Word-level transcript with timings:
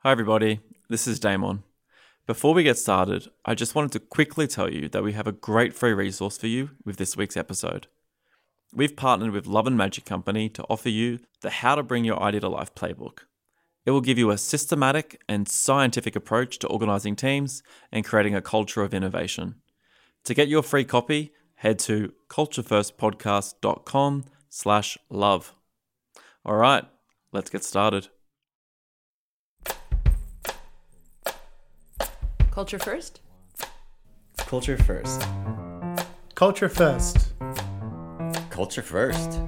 Hi, 0.00 0.12
everybody. 0.12 0.60
This 0.90 1.08
is 1.08 1.18
Damon. 1.18 1.62
Before 2.26 2.52
we 2.52 2.62
get 2.62 2.76
started, 2.76 3.28
I 3.46 3.54
just 3.54 3.74
wanted 3.74 3.92
to 3.92 3.98
quickly 3.98 4.46
tell 4.46 4.70
you 4.70 4.90
that 4.90 5.02
we 5.02 5.14
have 5.14 5.26
a 5.26 5.32
great 5.32 5.72
free 5.72 5.94
resource 5.94 6.36
for 6.36 6.48
you 6.48 6.72
with 6.84 6.98
this 6.98 7.16
week's 7.16 7.36
episode. 7.36 7.86
We've 8.74 8.94
partnered 8.94 9.30
with 9.32 9.46
Love 9.46 9.66
and 9.66 9.76
Magic 9.76 10.04
Company 10.04 10.50
to 10.50 10.62
offer 10.64 10.90
you 10.90 11.20
the 11.40 11.48
How 11.48 11.74
to 11.74 11.82
Bring 11.82 12.04
Your 12.04 12.22
Idea 12.22 12.40
to 12.40 12.48
Life 12.48 12.74
playbook. 12.74 13.20
It 13.86 13.92
will 13.92 14.02
give 14.02 14.18
you 14.18 14.30
a 14.30 14.38
systematic 14.38 15.22
and 15.30 15.48
scientific 15.48 16.14
approach 16.14 16.58
to 16.58 16.68
organizing 16.68 17.16
teams 17.16 17.62
and 17.90 18.04
creating 18.04 18.34
a 18.34 18.42
culture 18.42 18.82
of 18.82 18.92
innovation. 18.92 19.56
To 20.24 20.34
get 20.34 20.48
your 20.48 20.62
free 20.62 20.84
copy, 20.84 21.32
head 21.54 21.78
to 21.80 22.12
culturefirstpodcast.com 22.28 24.24
slash 24.50 24.98
love. 25.08 25.54
All 26.44 26.56
right, 26.56 26.84
let's 27.32 27.48
get 27.48 27.64
started. 27.64 28.08
Culture 32.56 32.78
first? 32.78 33.20
Culture 34.38 34.78
first. 34.78 35.28
Culture 36.34 36.70
first. 36.70 37.34
Culture 38.48 38.82
first. 38.82 39.40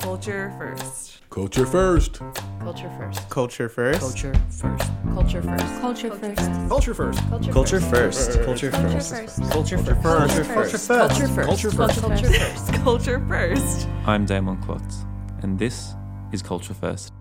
Culture 0.00 0.48
first. 0.48 1.20
Culture 1.28 1.66
first. 1.66 2.20
Culture 2.60 2.88
first. 2.88 3.20
Culture 3.28 3.68
first. 4.00 4.00
Culture 4.00 4.32
first. 4.62 4.90
Culture 5.12 5.42
first. 5.42 6.70
Culture 6.70 6.94
first. 6.94 7.20
Culture 7.28 7.50
first. 7.50 7.52
Culture 7.52 7.80
first. 7.82 8.40
Culture 8.40 8.70
first. 8.70 8.72
Culture 8.72 8.72
first. 8.72 9.42
Culture 9.50 9.76
Culture 9.76 10.44
first. 10.44 10.72
first. 10.72 10.88
Culture 10.88 11.28
first. 11.28 11.46
Culture 11.46 11.70
first. 11.70 12.00
Culture 12.00 12.30
first. 12.32 12.72
Culture 12.82 13.20
first. 13.28 13.88
I'm 14.06 14.24
Damon 14.24 14.56
Klotz, 14.62 15.04
and 15.42 15.58
this 15.58 15.92
is 16.32 16.40
Culture 16.40 16.72
First. 16.72 17.12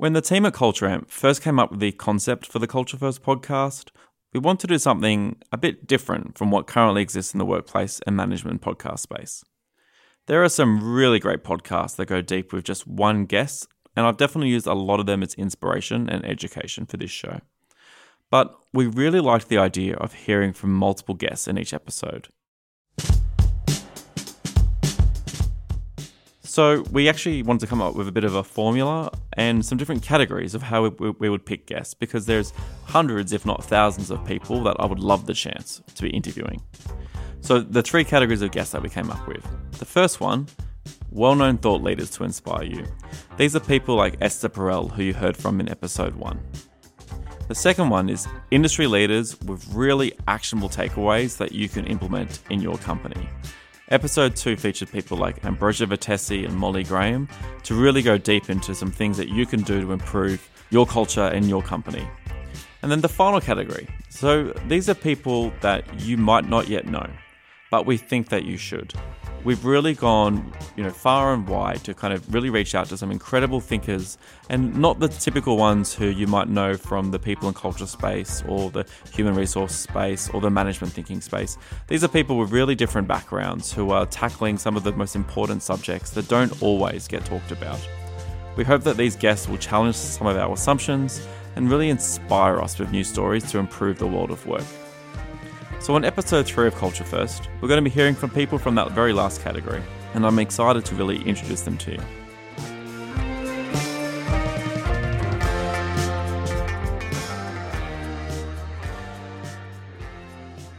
When 0.00 0.14
the 0.14 0.22
team 0.22 0.46
at 0.46 0.54
Culture 0.54 0.86
Amp 0.86 1.10
first 1.10 1.42
came 1.42 1.58
up 1.58 1.70
with 1.70 1.80
the 1.80 1.92
concept 1.92 2.46
for 2.46 2.58
the 2.58 2.66
Culture 2.66 2.96
First 2.96 3.22
podcast, 3.22 3.90
we 4.32 4.40
wanted 4.40 4.62
to 4.62 4.66
do 4.68 4.78
something 4.78 5.36
a 5.52 5.58
bit 5.58 5.86
different 5.86 6.38
from 6.38 6.50
what 6.50 6.66
currently 6.66 7.02
exists 7.02 7.34
in 7.34 7.38
the 7.38 7.44
workplace 7.44 8.00
and 8.06 8.16
management 8.16 8.62
podcast 8.62 9.00
space. 9.00 9.44
There 10.26 10.42
are 10.42 10.48
some 10.48 10.94
really 10.94 11.18
great 11.18 11.44
podcasts 11.44 11.96
that 11.96 12.06
go 12.06 12.22
deep 12.22 12.50
with 12.50 12.64
just 12.64 12.86
one 12.86 13.26
guest, 13.26 13.68
and 13.94 14.06
I've 14.06 14.16
definitely 14.16 14.48
used 14.48 14.66
a 14.66 14.72
lot 14.72 15.00
of 15.00 15.06
them 15.06 15.22
as 15.22 15.34
inspiration 15.34 16.08
and 16.08 16.24
education 16.24 16.86
for 16.86 16.96
this 16.96 17.10
show. 17.10 17.42
But 18.30 18.58
we 18.72 18.86
really 18.86 19.20
liked 19.20 19.50
the 19.50 19.58
idea 19.58 19.96
of 19.96 20.14
hearing 20.14 20.54
from 20.54 20.72
multiple 20.72 21.14
guests 21.14 21.46
in 21.46 21.58
each 21.58 21.74
episode. 21.74 22.28
So 26.50 26.82
we 26.90 27.08
actually 27.08 27.44
wanted 27.44 27.60
to 27.60 27.68
come 27.68 27.80
up 27.80 27.94
with 27.94 28.08
a 28.08 28.12
bit 28.12 28.24
of 28.24 28.34
a 28.34 28.42
formula 28.42 29.12
and 29.34 29.64
some 29.64 29.78
different 29.78 30.02
categories 30.02 30.52
of 30.52 30.62
how 30.62 30.88
we, 30.88 31.10
we 31.10 31.28
would 31.28 31.46
pick 31.46 31.64
guests 31.64 31.94
because 31.94 32.26
there's 32.26 32.52
hundreds, 32.86 33.32
if 33.32 33.46
not 33.46 33.62
thousands, 33.62 34.10
of 34.10 34.24
people 34.24 34.64
that 34.64 34.74
I 34.80 34.86
would 34.86 34.98
love 34.98 35.26
the 35.26 35.32
chance 35.32 35.80
to 35.94 36.02
be 36.02 36.10
interviewing. 36.10 36.60
So 37.40 37.60
the 37.60 37.82
three 37.82 38.02
categories 38.02 38.42
of 38.42 38.50
guests 38.50 38.72
that 38.72 38.82
we 38.82 38.88
came 38.88 39.12
up 39.12 39.28
with. 39.28 39.46
The 39.78 39.84
first 39.84 40.20
one, 40.20 40.48
well-known 41.12 41.58
thought 41.58 41.82
leaders 41.82 42.10
to 42.16 42.24
inspire 42.24 42.64
you. 42.64 42.84
These 43.36 43.54
are 43.54 43.60
people 43.60 43.94
like 43.94 44.16
Esther 44.20 44.48
Perel, 44.48 44.90
who 44.90 45.04
you 45.04 45.14
heard 45.14 45.36
from 45.36 45.60
in 45.60 45.68
episode 45.68 46.16
one. 46.16 46.40
The 47.46 47.54
second 47.54 47.90
one 47.90 48.10
is 48.10 48.26
industry 48.50 48.88
leaders 48.88 49.40
with 49.42 49.72
really 49.72 50.14
actionable 50.26 50.68
takeaways 50.68 51.36
that 51.36 51.52
you 51.52 51.68
can 51.68 51.86
implement 51.86 52.40
in 52.50 52.60
your 52.60 52.76
company. 52.78 53.28
Episode 53.90 54.36
2 54.36 54.54
featured 54.56 54.88
people 54.92 55.18
like 55.18 55.44
Ambrosia 55.44 55.84
Vertesi 55.84 56.44
and 56.44 56.54
Molly 56.54 56.84
Graham 56.84 57.28
to 57.64 57.74
really 57.74 58.02
go 58.02 58.16
deep 58.16 58.48
into 58.48 58.72
some 58.72 58.92
things 58.92 59.16
that 59.16 59.28
you 59.28 59.44
can 59.44 59.62
do 59.62 59.80
to 59.80 59.90
improve 59.90 60.48
your 60.70 60.86
culture 60.86 61.24
and 61.24 61.48
your 61.48 61.60
company. 61.60 62.06
And 62.82 62.92
then 62.92 63.00
the 63.00 63.08
final 63.08 63.40
category. 63.40 63.88
So 64.08 64.52
these 64.68 64.88
are 64.88 64.94
people 64.94 65.52
that 65.62 65.84
you 66.02 66.16
might 66.16 66.48
not 66.48 66.68
yet 66.68 66.86
know, 66.86 67.04
but 67.68 67.84
we 67.84 67.96
think 67.96 68.28
that 68.28 68.44
you 68.44 68.56
should. 68.56 68.94
We've 69.42 69.64
really 69.64 69.94
gone, 69.94 70.52
you 70.76 70.82
know, 70.82 70.90
far 70.90 71.32
and 71.32 71.48
wide 71.48 71.82
to 71.84 71.94
kind 71.94 72.12
of 72.12 72.34
really 72.34 72.50
reach 72.50 72.74
out 72.74 72.88
to 72.88 72.98
some 72.98 73.10
incredible 73.10 73.58
thinkers 73.58 74.18
and 74.50 74.76
not 74.76 75.00
the 75.00 75.08
typical 75.08 75.56
ones 75.56 75.94
who 75.94 76.06
you 76.08 76.26
might 76.26 76.48
know 76.48 76.76
from 76.76 77.10
the 77.10 77.18
people 77.18 77.48
and 77.48 77.56
culture 77.56 77.86
space 77.86 78.42
or 78.46 78.70
the 78.70 78.84
human 79.14 79.34
resource 79.34 79.74
space 79.74 80.28
or 80.28 80.42
the 80.42 80.50
management 80.50 80.92
thinking 80.92 81.22
space. 81.22 81.56
These 81.86 82.04
are 82.04 82.08
people 82.08 82.36
with 82.36 82.52
really 82.52 82.74
different 82.74 83.08
backgrounds 83.08 83.72
who 83.72 83.90
are 83.92 84.04
tackling 84.04 84.58
some 84.58 84.76
of 84.76 84.84
the 84.84 84.92
most 84.92 85.16
important 85.16 85.62
subjects 85.62 86.10
that 86.10 86.28
don't 86.28 86.62
always 86.62 87.08
get 87.08 87.24
talked 87.24 87.50
about. 87.50 87.80
We 88.56 88.64
hope 88.64 88.82
that 88.82 88.98
these 88.98 89.16
guests 89.16 89.48
will 89.48 89.56
challenge 89.56 89.96
some 89.96 90.26
of 90.26 90.36
our 90.36 90.52
assumptions 90.52 91.26
and 91.56 91.70
really 91.70 91.88
inspire 91.88 92.60
us 92.60 92.78
with 92.78 92.92
new 92.92 93.04
stories 93.04 93.50
to 93.52 93.58
improve 93.58 93.98
the 93.98 94.06
world 94.06 94.30
of 94.30 94.46
work. 94.46 94.66
So, 95.80 95.94
on 95.94 96.04
episode 96.04 96.44
3 96.44 96.66
of 96.66 96.74
Culture 96.74 97.04
First, 97.04 97.48
we're 97.60 97.68
going 97.68 97.82
to 97.82 97.90
be 97.90 97.94
hearing 97.94 98.14
from 98.14 98.28
people 98.28 98.58
from 98.58 98.74
that 98.74 98.92
very 98.92 99.14
last 99.14 99.40
category, 99.40 99.82
and 100.12 100.26
I'm 100.26 100.38
excited 100.38 100.84
to 100.84 100.94
really 100.94 101.22
introduce 101.22 101.62
them 101.62 101.78
to 101.78 101.92
you. 101.92 102.00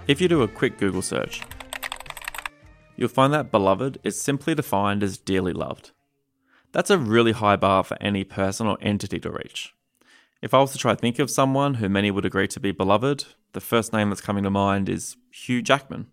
If 0.08 0.22
you 0.22 0.28
do 0.28 0.44
a 0.44 0.48
quick 0.48 0.78
Google 0.78 1.02
search, 1.02 1.42
you'll 2.96 3.10
find 3.10 3.34
that 3.34 3.50
beloved 3.50 3.98
is 4.04 4.22
simply 4.22 4.54
defined 4.54 5.02
as 5.02 5.18
dearly 5.18 5.52
loved. 5.52 5.94
That's 6.74 6.92
a 6.92 7.00
really 7.00 7.32
high 7.32 7.56
bar 7.56 7.84
for 7.84 7.98
any 8.00 8.24
person 8.24 8.68
or 8.68 8.78
entity 8.82 9.20
to 9.22 9.32
reach. 9.32 9.74
If 10.42 10.56
I 10.56 10.60
was 10.60 10.72
to 10.72 10.80
try 10.80 10.96
to 10.96 11.00
think 11.00 11.20
of 11.20 11.30
someone 11.30 11.76
who 11.76 11.88
many 11.88 12.10
would 12.10 12.26
agree 12.26 12.48
to 12.48 12.60
be 12.60 12.72
beloved, 12.72 13.26
the 13.54 13.62
first 13.62 13.94
name 13.94 14.10
that's 14.10 14.22
coming 14.22 14.44
to 14.44 14.50
mind 14.50 14.90
is 14.90 15.16
Hugh 15.32 15.62
Jackman. 15.62 16.08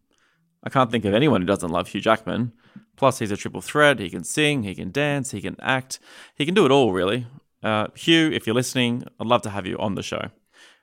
I 0.62 0.68
can't 0.68 0.90
think 0.90 1.06
of 1.06 1.14
anyone 1.14 1.40
who 1.40 1.46
doesn't 1.46 1.70
love 1.70 1.88
Hugh 1.88 2.02
Jackman. 2.02 2.52
Plus, 2.94 3.20
he's 3.20 3.30
a 3.30 3.38
triple 3.38 3.62
threat. 3.62 4.00
He 4.00 4.10
can 4.10 4.24
sing, 4.24 4.64
he 4.64 4.74
can 4.74 4.90
dance, 4.90 5.30
he 5.30 5.40
can 5.40 5.56
act. 5.60 5.98
He 6.34 6.44
can 6.44 6.52
do 6.52 6.66
it 6.66 6.70
all, 6.70 6.92
really. 6.92 7.26
Uh, 7.62 7.86
Hugh, 7.94 8.30
if 8.30 8.46
you're 8.46 8.54
listening, 8.54 9.04
I'd 9.18 9.26
love 9.26 9.40
to 9.42 9.50
have 9.50 9.66
you 9.66 9.78
on 9.78 9.94
the 9.94 10.02
show. 10.02 10.30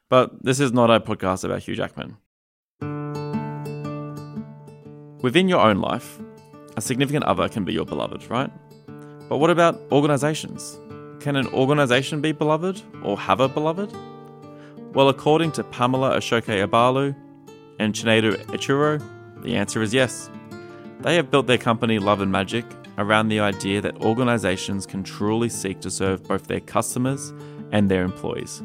But 0.09 0.43
this 0.43 0.59
is 0.59 0.71
not 0.71 0.89
a 0.89 0.99
podcast 0.99 1.43
about 1.43 1.61
Hugh 1.61 1.75
Jackman. 1.75 2.17
Within 5.21 5.47
your 5.47 5.59
own 5.59 5.77
life, 5.77 6.17
a 6.77 6.81
significant 6.81 7.25
other 7.25 7.47
can 7.47 7.63
be 7.63 7.73
your 7.73 7.85
beloved, 7.85 8.27
right? 8.27 8.49
But 9.29 9.37
what 9.37 9.51
about 9.51 9.79
organizations? 9.91 10.79
Can 11.25 11.37
an 11.37 11.47
organization 11.47 12.21
be 12.21 12.33
beloved 12.33 12.83
or 13.01 13.17
have 13.17 13.39
a 13.39 13.49
beloved? 13.49 13.91
Well, 14.93 15.09
according 15.09 15.53
to 15.53 15.63
Pamela 15.63 16.15
Oshoke 16.15 16.63
Abalu 16.63 17.15
and 17.79 17.95
Chinedu 17.95 18.35
Echuero, 18.45 19.01
the 19.41 19.55
answer 19.55 19.81
is 19.81 19.91
yes. 19.91 20.29
They 20.99 21.15
have 21.15 21.31
built 21.31 21.47
their 21.47 21.57
company 21.57 21.97
Love 21.97 22.21
and 22.21 22.31
Magic 22.31 22.63
around 22.99 23.29
the 23.29 23.39
idea 23.39 23.81
that 23.81 23.99
organizations 24.01 24.85
can 24.85 25.01
truly 25.01 25.49
seek 25.49 25.79
to 25.79 25.89
serve 25.89 26.21
both 26.21 26.45
their 26.45 26.59
customers 26.59 27.33
and 27.71 27.89
their 27.89 28.03
employees, 28.03 28.61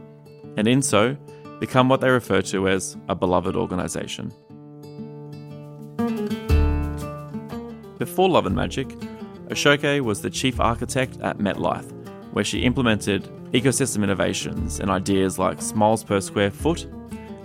and 0.59 0.69
in 0.69 0.83
so, 0.83 1.17
become 1.61 1.89
what 1.89 2.03
they 2.03 2.11
refer 2.11 2.43
to 2.43 2.69
as 2.69 2.95
a 3.09 3.15
beloved 3.15 3.57
organization. 3.57 4.35
Before 7.97 8.29
Love 8.29 8.45
and 8.45 8.55
Magic, 8.55 8.89
Oshoke 9.49 10.03
was 10.03 10.21
the 10.21 10.29
chief 10.29 10.61
architect 10.61 11.19
at 11.23 11.39
MetLife, 11.39 12.00
where 12.33 12.45
she 12.45 12.63
implemented 12.63 13.25
ecosystem 13.53 14.05
innovations 14.05 14.81
and 14.81 14.91
ideas 14.91 15.39
like 15.39 15.61
smiles 15.61 16.05
per 16.05 16.21
square 16.21 16.51
foot. 16.51 16.87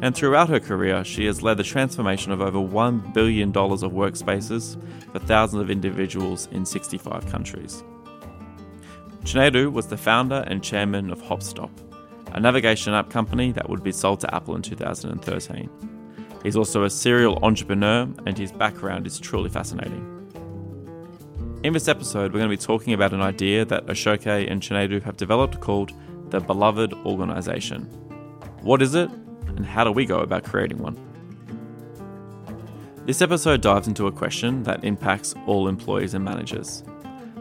And 0.02 0.14
throughout 0.14 0.50
her 0.50 0.60
career, 0.60 1.04
she 1.04 1.26
has 1.26 1.42
led 1.42 1.58
the 1.58 1.64
transformation 1.64 2.32
of 2.32 2.42
over 2.42 2.60
$1 2.60 3.14
billion 3.14 3.50
of 3.50 3.92
workspaces 3.92 4.78
for 5.12 5.20
thousands 5.20 5.62
of 5.62 5.70
individuals 5.70 6.48
in 6.52 6.66
65 6.66 7.26
countries. 7.28 7.84
Chinedu 9.24 9.72
was 9.72 9.88
the 9.88 9.98
founder 9.98 10.44
and 10.48 10.64
chairman 10.64 11.10
of 11.12 11.22
Hopstop, 11.22 11.72
a 12.34 12.40
navigation 12.40 12.94
app 12.94 13.10
company 13.10 13.52
that 13.54 13.68
would 13.70 13.84
be 13.84 13.92
sold 13.92 14.20
to 14.20 14.36
Apple 14.36 14.56
in 14.56 14.62
2013. 14.62 15.70
He's 16.44 16.56
also 16.56 16.84
a 16.84 16.90
serial 16.92 17.40
entrepreneur, 17.44 18.08
and 18.28 18.38
his 18.38 18.52
background 18.52 19.08
is 19.08 19.20
truly 19.20 19.50
fascinating. 19.50 20.15
In 21.66 21.74
this 21.74 21.88
episode, 21.88 22.32
we're 22.32 22.38
going 22.38 22.52
to 22.52 22.56
be 22.56 22.64
talking 22.64 22.94
about 22.94 23.12
an 23.12 23.24
idea 23.24 23.66
that 23.66 23.88
Oshoke 23.88 24.52
and 24.52 24.62
Chinedu 24.62 25.02
have 25.02 25.18
developed 25.18 25.62
called 25.62 25.94
the 26.30 26.40
Beloved 26.40 26.94
Organization. 26.94 27.86
What 28.62 28.84
is 28.84 28.94
it, 28.94 29.10
and 29.48 29.66
how 29.66 29.84
do 29.84 29.92
we 29.92 30.06
go 30.06 30.20
about 30.20 30.44
creating 30.44 30.78
one? 30.78 30.96
This 33.08 33.20
episode 33.20 33.62
dives 33.62 33.88
into 33.88 34.06
a 34.06 34.12
question 34.12 34.62
that 34.62 34.84
impacts 34.84 35.34
all 35.48 35.68
employees 35.68 36.14
and 36.14 36.24
managers. 36.24 36.84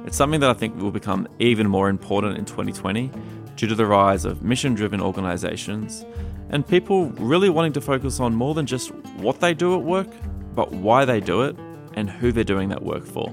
It's 0.07 0.17
something 0.17 0.41
that 0.41 0.49
I 0.49 0.55
think 0.55 0.75
will 0.81 0.91
become 0.91 1.29
even 1.39 1.69
more 1.69 1.91
important 1.91 2.39
in 2.39 2.47
2020 2.47 3.11
due 3.57 3.67
to 3.67 3.75
the 3.75 3.85
rise 3.85 4.25
of 4.25 4.43
mission 4.43 4.73
driven 4.73 5.03
organizations 5.03 6.07
and 6.49 6.67
people 6.67 7.11
really 7.11 7.51
wanting 7.51 7.75
to 7.75 7.81
focus 7.83 8.21
on 8.21 8.35
more 8.35 8.55
than 8.55 8.65
just 8.65 8.91
what 9.19 9.41
they 9.41 9.53
do 9.53 9.75
at 9.75 9.83
work, 9.83 10.09
but 10.55 10.73
why 10.73 11.05
they 11.05 11.21
do 11.21 11.43
it 11.43 11.59
and 11.93 12.09
who 12.09 12.33
they're 12.33 12.43
doing 12.43 12.71
that 12.71 12.83
work 12.83 13.05
for. 13.05 13.31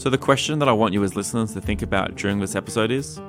So, 0.00 0.08
the 0.08 0.16
question 0.16 0.60
that 0.60 0.68
I 0.70 0.72
want 0.72 0.94
you 0.94 1.04
as 1.04 1.14
listeners 1.14 1.52
to 1.52 1.60
think 1.60 1.82
about 1.82 2.14
during 2.14 2.40
this 2.40 2.56
episode 2.56 2.90
is 2.90 3.20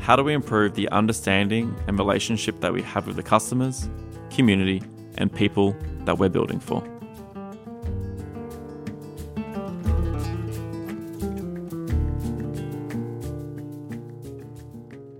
how 0.00 0.16
do 0.16 0.24
we 0.24 0.32
improve 0.32 0.74
the 0.74 0.88
understanding 0.88 1.72
and 1.86 1.96
relationship 1.96 2.58
that 2.62 2.72
we 2.72 2.82
have 2.82 3.06
with 3.06 3.14
the 3.14 3.22
customers, 3.22 3.88
community, 4.28 4.82
and 5.18 5.32
people 5.32 5.76
that 6.06 6.18
we're 6.18 6.28
building 6.28 6.58
for. 6.58 6.82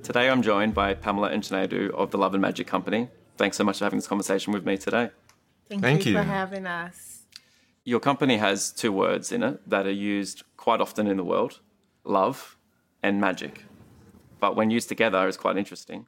Today 0.02 0.28
I'm 0.28 0.42
joined 0.42 0.74
by 0.74 0.94
Pamela 0.94 1.28
and 1.28 1.40
Chinedu 1.40 1.90
of 1.90 2.10
the 2.10 2.18
Love 2.18 2.34
and 2.34 2.42
Magic 2.42 2.66
Company. 2.66 3.10
Thanks 3.36 3.56
so 3.56 3.62
much 3.62 3.78
for 3.78 3.84
having 3.84 3.98
this 4.00 4.08
conversation 4.08 4.52
with 4.52 4.66
me 4.66 4.76
today. 4.76 5.10
Thank, 5.68 5.82
Thank 5.82 6.04
you, 6.04 6.14
you. 6.14 6.18
for 6.18 6.24
having 6.24 6.66
us. 6.66 7.10
Your 7.84 8.00
company 8.00 8.36
has 8.36 8.72
two 8.72 8.92
words 8.92 9.32
in 9.32 9.42
it 9.42 9.68
that 9.70 9.86
are 9.86 9.92
used 9.92 10.42
quite 10.60 10.80
often 10.82 11.06
in 11.06 11.16
the 11.16 11.24
world 11.24 11.60
love 12.04 12.58
and 13.02 13.20
magic. 13.20 13.64
But 14.40 14.56
when 14.56 14.70
used 14.70 14.88
together, 14.88 15.26
it's 15.26 15.36
quite 15.36 15.56
interesting. 15.56 16.06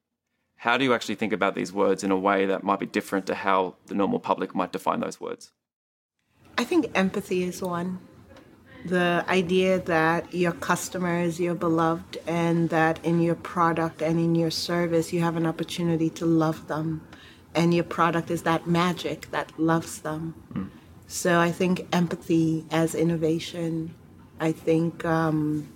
How 0.56 0.76
do 0.76 0.84
you 0.84 0.92
actually 0.94 1.16
think 1.16 1.32
about 1.32 1.54
these 1.54 1.72
words 1.72 2.04
in 2.04 2.10
a 2.10 2.18
way 2.28 2.46
that 2.46 2.62
might 2.62 2.78
be 2.78 2.86
different 2.86 3.26
to 3.26 3.34
how 3.34 3.76
the 3.86 3.94
normal 3.94 4.20
public 4.20 4.54
might 4.54 4.72
define 4.72 5.00
those 5.00 5.18
words? 5.20 5.52
I 6.58 6.64
think 6.64 6.90
empathy 6.94 7.44
is 7.44 7.62
one. 7.62 7.98
The 8.84 9.24
idea 9.28 9.80
that 9.80 10.34
your 10.34 10.52
customer 10.52 11.20
is 11.20 11.40
your 11.40 11.54
beloved 11.54 12.18
and 12.26 12.68
that 12.68 13.02
in 13.04 13.20
your 13.22 13.36
product 13.36 14.02
and 14.02 14.18
in 14.18 14.34
your 14.34 14.50
service 14.50 15.12
you 15.14 15.20
have 15.20 15.36
an 15.36 15.46
opportunity 15.46 16.10
to 16.10 16.26
love 16.26 16.68
them. 16.68 17.00
And 17.54 17.72
your 17.72 17.84
product 17.84 18.30
is 18.30 18.42
that 18.42 18.66
magic 18.66 19.30
that 19.30 19.58
loves 19.58 20.02
them. 20.02 20.34
Hmm. 20.52 20.66
So 21.06 21.40
I 21.40 21.50
think 21.52 21.86
empathy 21.92 22.64
as 22.70 22.94
innovation. 22.94 23.94
I 24.42 24.50
think 24.50 25.04
um, 25.04 25.68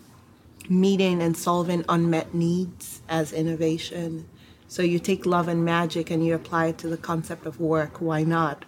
meeting 0.68 1.22
and 1.22 1.36
solving 1.36 1.84
unmet 1.88 2.34
needs 2.34 3.00
as 3.08 3.32
innovation. 3.32 4.28
So 4.66 4.82
you 4.82 4.98
take 4.98 5.24
love 5.24 5.46
and 5.46 5.64
magic 5.64 6.10
and 6.10 6.26
you 6.26 6.34
apply 6.34 6.66
it 6.66 6.78
to 6.78 6.88
the 6.88 6.96
concept 6.96 7.46
of 7.46 7.60
work. 7.60 8.00
Why 8.00 8.24
not? 8.24 8.64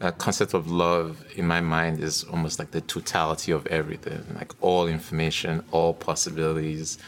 That 0.00 0.18
concept 0.18 0.54
of 0.54 0.68
love 0.68 1.24
in 1.36 1.46
my 1.46 1.60
mind 1.60 2.00
is 2.02 2.24
almost 2.24 2.58
like 2.58 2.72
the 2.72 2.80
totality 2.80 3.52
of 3.52 3.64
everything, 3.68 4.24
like 4.34 4.52
all 4.60 4.88
information, 4.88 5.62
all 5.70 5.94
possibilities, 5.94 6.98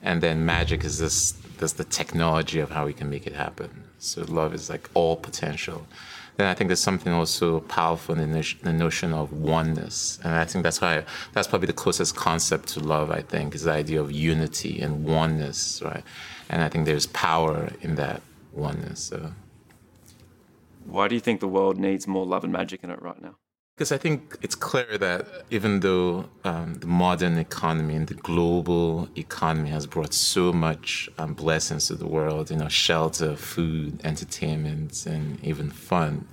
and 0.00 0.22
then 0.22 0.46
magic 0.46 0.84
is 0.84 0.98
this 0.98 1.32
this 1.58 1.72
the 1.72 1.84
technology 1.84 2.60
of 2.60 2.70
how 2.70 2.86
we 2.86 2.94
can 2.94 3.10
make 3.10 3.26
it 3.26 3.34
happen. 3.34 3.84
So 3.98 4.22
love 4.22 4.54
is 4.54 4.70
like 4.70 4.88
all 4.94 5.16
potential. 5.16 5.86
Then 6.36 6.48
I 6.48 6.54
think 6.54 6.68
there's 6.68 6.80
something 6.80 7.12
also 7.12 7.60
powerful 7.60 8.18
in 8.18 8.32
the, 8.32 8.72
notion- 8.72 9.14
of 9.14 9.32
oneness, 9.32 10.18
and 10.24 10.34
I 10.34 10.44
think 10.44 10.64
that's 10.64 10.80
why 10.80 11.04
that's 11.32 11.46
probably 11.46 11.66
the 11.66 11.72
closest 11.72 12.16
concept 12.16 12.68
to 12.70 12.80
love. 12.80 13.10
I 13.10 13.22
think 13.22 13.54
is 13.54 13.62
the 13.62 13.72
idea 13.72 14.00
of 14.00 14.10
unity 14.10 14.80
and 14.80 15.04
oneness, 15.04 15.80
right? 15.84 16.02
And 16.48 16.62
I 16.62 16.68
think 16.68 16.86
there's 16.86 17.06
power 17.06 17.70
in 17.80 17.94
that 17.96 18.20
oneness. 18.52 19.00
So. 19.00 19.32
Why 20.86 21.08
do 21.08 21.14
you 21.14 21.20
think 21.20 21.40
the 21.40 21.48
world 21.48 21.78
needs 21.78 22.06
more 22.06 22.26
love 22.26 22.44
and 22.44 22.52
magic 22.52 22.84
in 22.84 22.90
it 22.90 23.00
right 23.00 23.20
now? 23.22 23.36
Because 23.76 23.90
I 23.90 23.98
think 23.98 24.36
it's 24.40 24.54
clear 24.54 24.96
that 24.98 25.26
even 25.50 25.80
though 25.80 26.26
um, 26.44 26.74
the 26.74 26.86
modern 26.86 27.38
economy 27.38 27.96
and 27.96 28.06
the 28.06 28.14
global 28.14 29.08
economy 29.16 29.70
has 29.70 29.84
brought 29.84 30.14
so 30.14 30.52
much 30.52 31.08
um, 31.18 31.34
blessings 31.34 31.88
to 31.88 31.96
the 31.96 32.06
world, 32.06 32.52
you 32.52 32.56
know, 32.56 32.68
shelter, 32.68 33.34
food, 33.34 34.00
entertainment, 34.04 35.06
and 35.06 35.42
even 35.44 35.70
fun, 35.70 36.28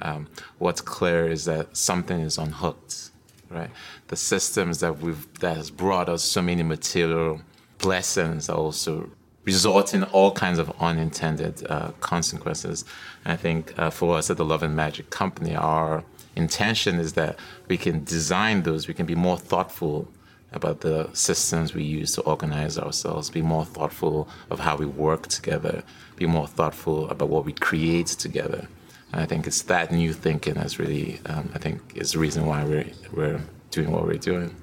um, 0.00 0.28
what's 0.56 0.80
clear 0.80 1.30
is 1.30 1.44
that 1.44 1.76
something 1.76 2.20
is 2.20 2.38
unhooked, 2.38 3.10
right? 3.50 3.70
The 4.06 4.16
systems 4.16 4.80
that 4.80 4.98
we've 5.00 5.30
that 5.40 5.58
has 5.58 5.70
brought 5.70 6.08
us 6.08 6.22
so 6.22 6.40
many 6.40 6.62
material 6.62 7.42
blessings 7.76 8.48
are 8.48 8.56
also 8.56 9.10
result 9.44 9.92
in 9.92 10.04
all 10.04 10.32
kinds 10.32 10.58
of 10.58 10.72
unintended 10.80 11.66
uh, 11.68 11.90
consequences. 12.00 12.86
And 13.26 13.32
I 13.34 13.36
think 13.36 13.78
uh, 13.78 13.90
for 13.90 14.16
us 14.16 14.30
at 14.30 14.38
the 14.38 14.44
Love 14.46 14.62
and 14.62 14.74
Magic 14.74 15.10
Company, 15.10 15.54
our 15.54 16.02
intention 16.38 16.98
is 16.98 17.12
that 17.14 17.38
we 17.68 17.76
can 17.76 18.04
design 18.04 18.62
those, 18.62 18.88
we 18.88 18.94
can 18.94 19.06
be 19.06 19.14
more 19.14 19.36
thoughtful 19.36 20.08
about 20.52 20.80
the 20.80 21.10
systems 21.12 21.74
we 21.74 21.84
use 21.84 22.14
to 22.14 22.22
organize 22.22 22.78
ourselves, 22.78 23.28
be 23.28 23.42
more 23.42 23.64
thoughtful 23.64 24.28
of 24.50 24.60
how 24.60 24.76
we 24.76 24.86
work 24.86 25.26
together, 25.26 25.82
be 26.16 26.26
more 26.26 26.46
thoughtful 26.46 27.08
about 27.10 27.28
what 27.28 27.44
we 27.44 27.52
create 27.52 28.06
together. 28.06 28.66
And 29.12 29.20
I 29.20 29.26
think 29.26 29.46
it's 29.46 29.62
that 29.62 29.92
new 29.92 30.12
thinking 30.12 30.54
that's 30.54 30.78
really, 30.78 31.20
um, 31.26 31.50
I 31.54 31.58
think, 31.58 31.80
is 31.94 32.12
the 32.12 32.18
reason 32.18 32.46
why 32.46 32.64
we're, 32.64 32.86
we're 33.12 33.40
doing 33.70 33.90
what 33.90 34.06
we're 34.06 34.16
doing. 34.16 34.54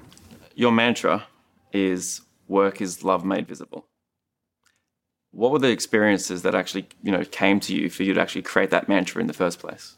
Your 0.54 0.72
mantra 0.72 1.26
is 1.72 2.22
work 2.48 2.80
is 2.80 3.04
love 3.04 3.24
made 3.24 3.46
visible. 3.46 3.86
What 5.30 5.52
were 5.52 5.58
the 5.58 5.70
experiences 5.70 6.42
that 6.42 6.54
actually, 6.54 6.88
you 7.02 7.12
know, 7.12 7.24
came 7.24 7.60
to 7.60 7.74
you 7.76 7.90
for 7.90 8.02
you 8.04 8.14
to 8.14 8.20
actually 8.20 8.42
create 8.42 8.70
that 8.70 8.88
mantra 8.88 9.20
in 9.20 9.26
the 9.26 9.34
first 9.34 9.58
place? 9.58 9.96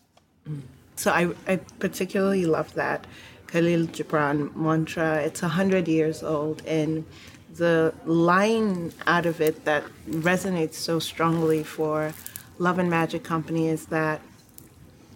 So 0.98 1.12
I, 1.12 1.30
I 1.46 1.56
particularly 1.78 2.44
love 2.44 2.74
that 2.74 3.06
Khalil 3.46 3.86
Gibran 3.86 4.52
mantra. 4.56 5.22
It's 5.22 5.42
100 5.42 5.86
years 5.86 6.24
old, 6.24 6.60
and 6.66 7.06
the 7.54 7.94
line 8.04 8.92
out 9.06 9.24
of 9.24 9.40
it 9.40 9.64
that 9.64 9.84
resonates 10.10 10.74
so 10.74 10.98
strongly 10.98 11.62
for 11.62 12.12
Love 12.58 12.80
and 12.80 12.90
Magic 12.90 13.22
Company 13.22 13.68
is 13.68 13.86
that 13.86 14.20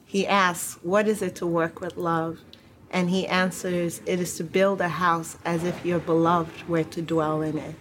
he 0.07 0.25
asks, 0.25 0.79
What 0.85 1.09
is 1.09 1.21
it 1.21 1.35
to 1.37 1.49
work 1.49 1.81
with 1.81 1.97
love? 1.97 2.39
And 2.93 3.11
he 3.11 3.27
answers, 3.27 4.01
It 4.07 4.21
is 4.21 4.37
to 4.37 4.45
build 4.45 4.81
a 4.81 4.89
house 4.89 5.37
as 5.45 5.65
if 5.65 5.85
your 5.85 5.99
beloved 5.99 6.69
were 6.69 6.85
to 6.85 7.03
dwell 7.03 7.43
in 7.43 7.59
it. 7.59 7.75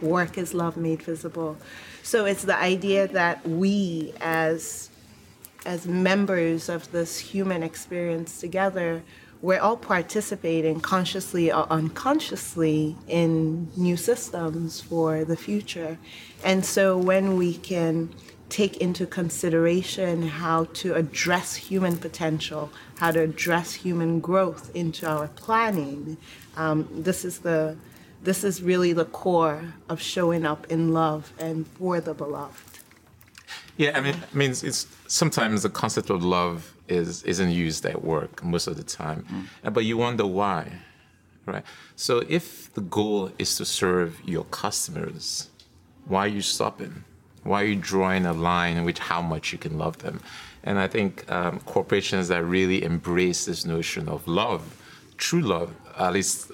Work 0.00 0.38
is 0.38 0.54
love 0.54 0.76
made 0.76 1.02
visible. 1.02 1.56
So 2.04 2.24
it's 2.24 2.44
the 2.44 2.56
idea 2.56 3.08
that 3.08 3.44
we, 3.44 4.14
as 4.20 4.90
as 5.64 5.86
members 5.86 6.68
of 6.68 6.90
this 6.92 7.18
human 7.18 7.62
experience 7.62 8.40
together, 8.40 9.02
we're 9.40 9.60
all 9.60 9.76
participating 9.76 10.80
consciously 10.80 11.52
or 11.52 11.66
unconsciously 11.70 12.96
in 13.08 13.68
new 13.76 13.96
systems 13.96 14.80
for 14.80 15.24
the 15.24 15.36
future. 15.36 15.98
And 16.44 16.64
so 16.64 16.96
when 16.96 17.36
we 17.36 17.54
can 17.54 18.14
take 18.48 18.76
into 18.76 19.06
consideration 19.06 20.22
how 20.22 20.64
to 20.64 20.94
address 20.94 21.56
human 21.56 21.96
potential, 21.96 22.70
how 22.98 23.10
to 23.10 23.20
address 23.20 23.72
human 23.72 24.20
growth 24.20 24.70
into 24.74 25.08
our 25.08 25.26
planning, 25.28 26.16
um, 26.56 26.88
this 26.92 27.24
is 27.24 27.40
the 27.40 27.76
this 28.22 28.44
is 28.44 28.62
really 28.62 28.92
the 28.92 29.06
core 29.06 29.74
of 29.88 30.00
showing 30.00 30.46
up 30.46 30.70
in 30.70 30.92
love 30.92 31.32
and 31.40 31.66
for 31.66 32.00
the 32.00 32.14
beloved. 32.14 32.78
Yeah, 33.76 33.98
I 33.98 34.00
mean, 34.00 34.14
I 34.14 34.36
mean, 34.36 34.52
it's, 34.52 34.62
it's 34.62 34.86
sometimes 35.12 35.62
the 35.62 35.68
concept 35.82 36.08
of 36.10 36.24
love 36.24 36.74
is 36.88 37.22
isn't 37.24 37.50
used 37.50 37.84
at 37.92 38.02
work 38.02 38.42
most 38.42 38.66
of 38.66 38.76
the 38.80 38.82
time, 39.02 39.20
Uh, 39.64 39.70
but 39.70 39.84
you 39.84 39.96
wonder 39.98 40.26
why, 40.26 40.60
right? 41.46 41.64
So 41.96 42.12
if 42.38 42.46
the 42.76 42.80
goal 42.98 43.30
is 43.38 43.50
to 43.58 43.64
serve 43.64 44.10
your 44.24 44.44
customers, 44.62 45.24
why 46.10 46.20
are 46.26 46.34
you 46.38 46.42
stopping? 46.56 46.94
Why 47.44 47.56
are 47.62 47.66
you 47.72 47.76
drawing 47.92 48.24
a 48.26 48.32
line 48.32 48.74
in 48.78 48.84
which 48.88 49.00
how 49.10 49.20
much 49.20 49.52
you 49.52 49.58
can 49.58 49.74
love 49.84 49.96
them? 49.98 50.16
And 50.64 50.78
I 50.78 50.88
think 50.94 51.10
um, 51.30 51.54
corporations 51.74 52.28
that 52.28 52.42
really 52.44 52.78
embrace 52.92 53.40
this 53.50 53.64
notion 53.66 54.08
of 54.08 54.26
love, 54.26 54.62
true 55.16 55.42
love, 55.54 55.70
at 55.98 56.12
least 56.12 56.52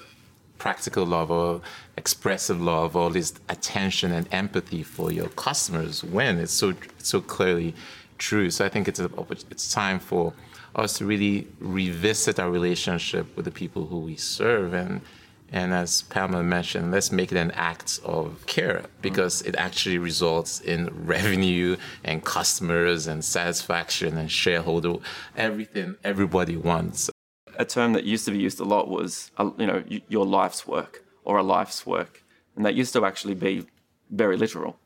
practical 0.57 1.05
love 1.05 1.29
or 1.31 1.61
expressive 1.95 2.59
love 2.61 2.95
or 2.95 3.09
this 3.11 3.33
attention 3.47 4.11
and 4.11 4.27
empathy 4.31 4.83
for 4.83 5.07
your 5.11 5.29
customers 5.29 6.03
when 6.03 6.37
it's 6.43 6.51
so 6.61 6.69
it's 6.99 7.09
so 7.15 7.21
clearly 7.21 7.73
true. 8.19 8.49
So 8.51 8.65
I 8.65 8.69
think 8.69 8.87
it's 8.87 8.99
a, 8.99 9.09
it's 9.49 9.73
time 9.73 9.99
for 9.99 10.33
us 10.75 10.93
to 10.99 11.05
really 11.05 11.47
revisit 11.59 12.39
our 12.39 12.51
relationship 12.51 13.35
with 13.35 13.45
the 13.45 13.51
people 13.51 13.87
who 13.87 13.99
we 13.99 14.15
serve 14.15 14.73
and 14.73 15.01
and 15.51 15.73
as 15.73 16.03
Pamela 16.03 16.43
mentioned, 16.43 16.91
let's 16.91 17.11
make 17.11 17.31
it 17.31 17.37
an 17.37 17.49
act 17.55 17.99
of 18.05 18.45
care 18.45 18.83
because 19.01 19.41
it 19.41 19.55
actually 19.55 19.97
results 19.97 20.61
in 20.61 21.07
revenue 21.07 21.75
and 22.03 22.23
customers 22.23 23.07
and 23.07 23.25
satisfaction 23.25 24.15
and 24.15 24.31
shareholder 24.31 24.97
everything 25.35 25.95
everybody 26.03 26.55
wants 26.55 27.09
a 27.59 27.65
term 27.65 27.93
that 27.93 28.05
used 28.05 28.25
to 28.25 28.31
be 28.31 28.39
used 28.39 28.59
a 28.59 28.63
lot 28.63 28.87
was, 28.87 29.31
uh, 29.37 29.51
you 29.57 29.67
know, 29.67 29.83
your 30.07 30.25
life's 30.25 30.65
work 30.65 31.03
or 31.25 31.37
a 31.37 31.43
life's 31.43 31.85
work. 31.85 32.23
And 32.55 32.65
that 32.65 32.73
used 32.73 32.93
to 32.93 33.05
actually 33.05 33.35
be 33.35 33.65
very 34.09 34.37
literal. 34.37 34.77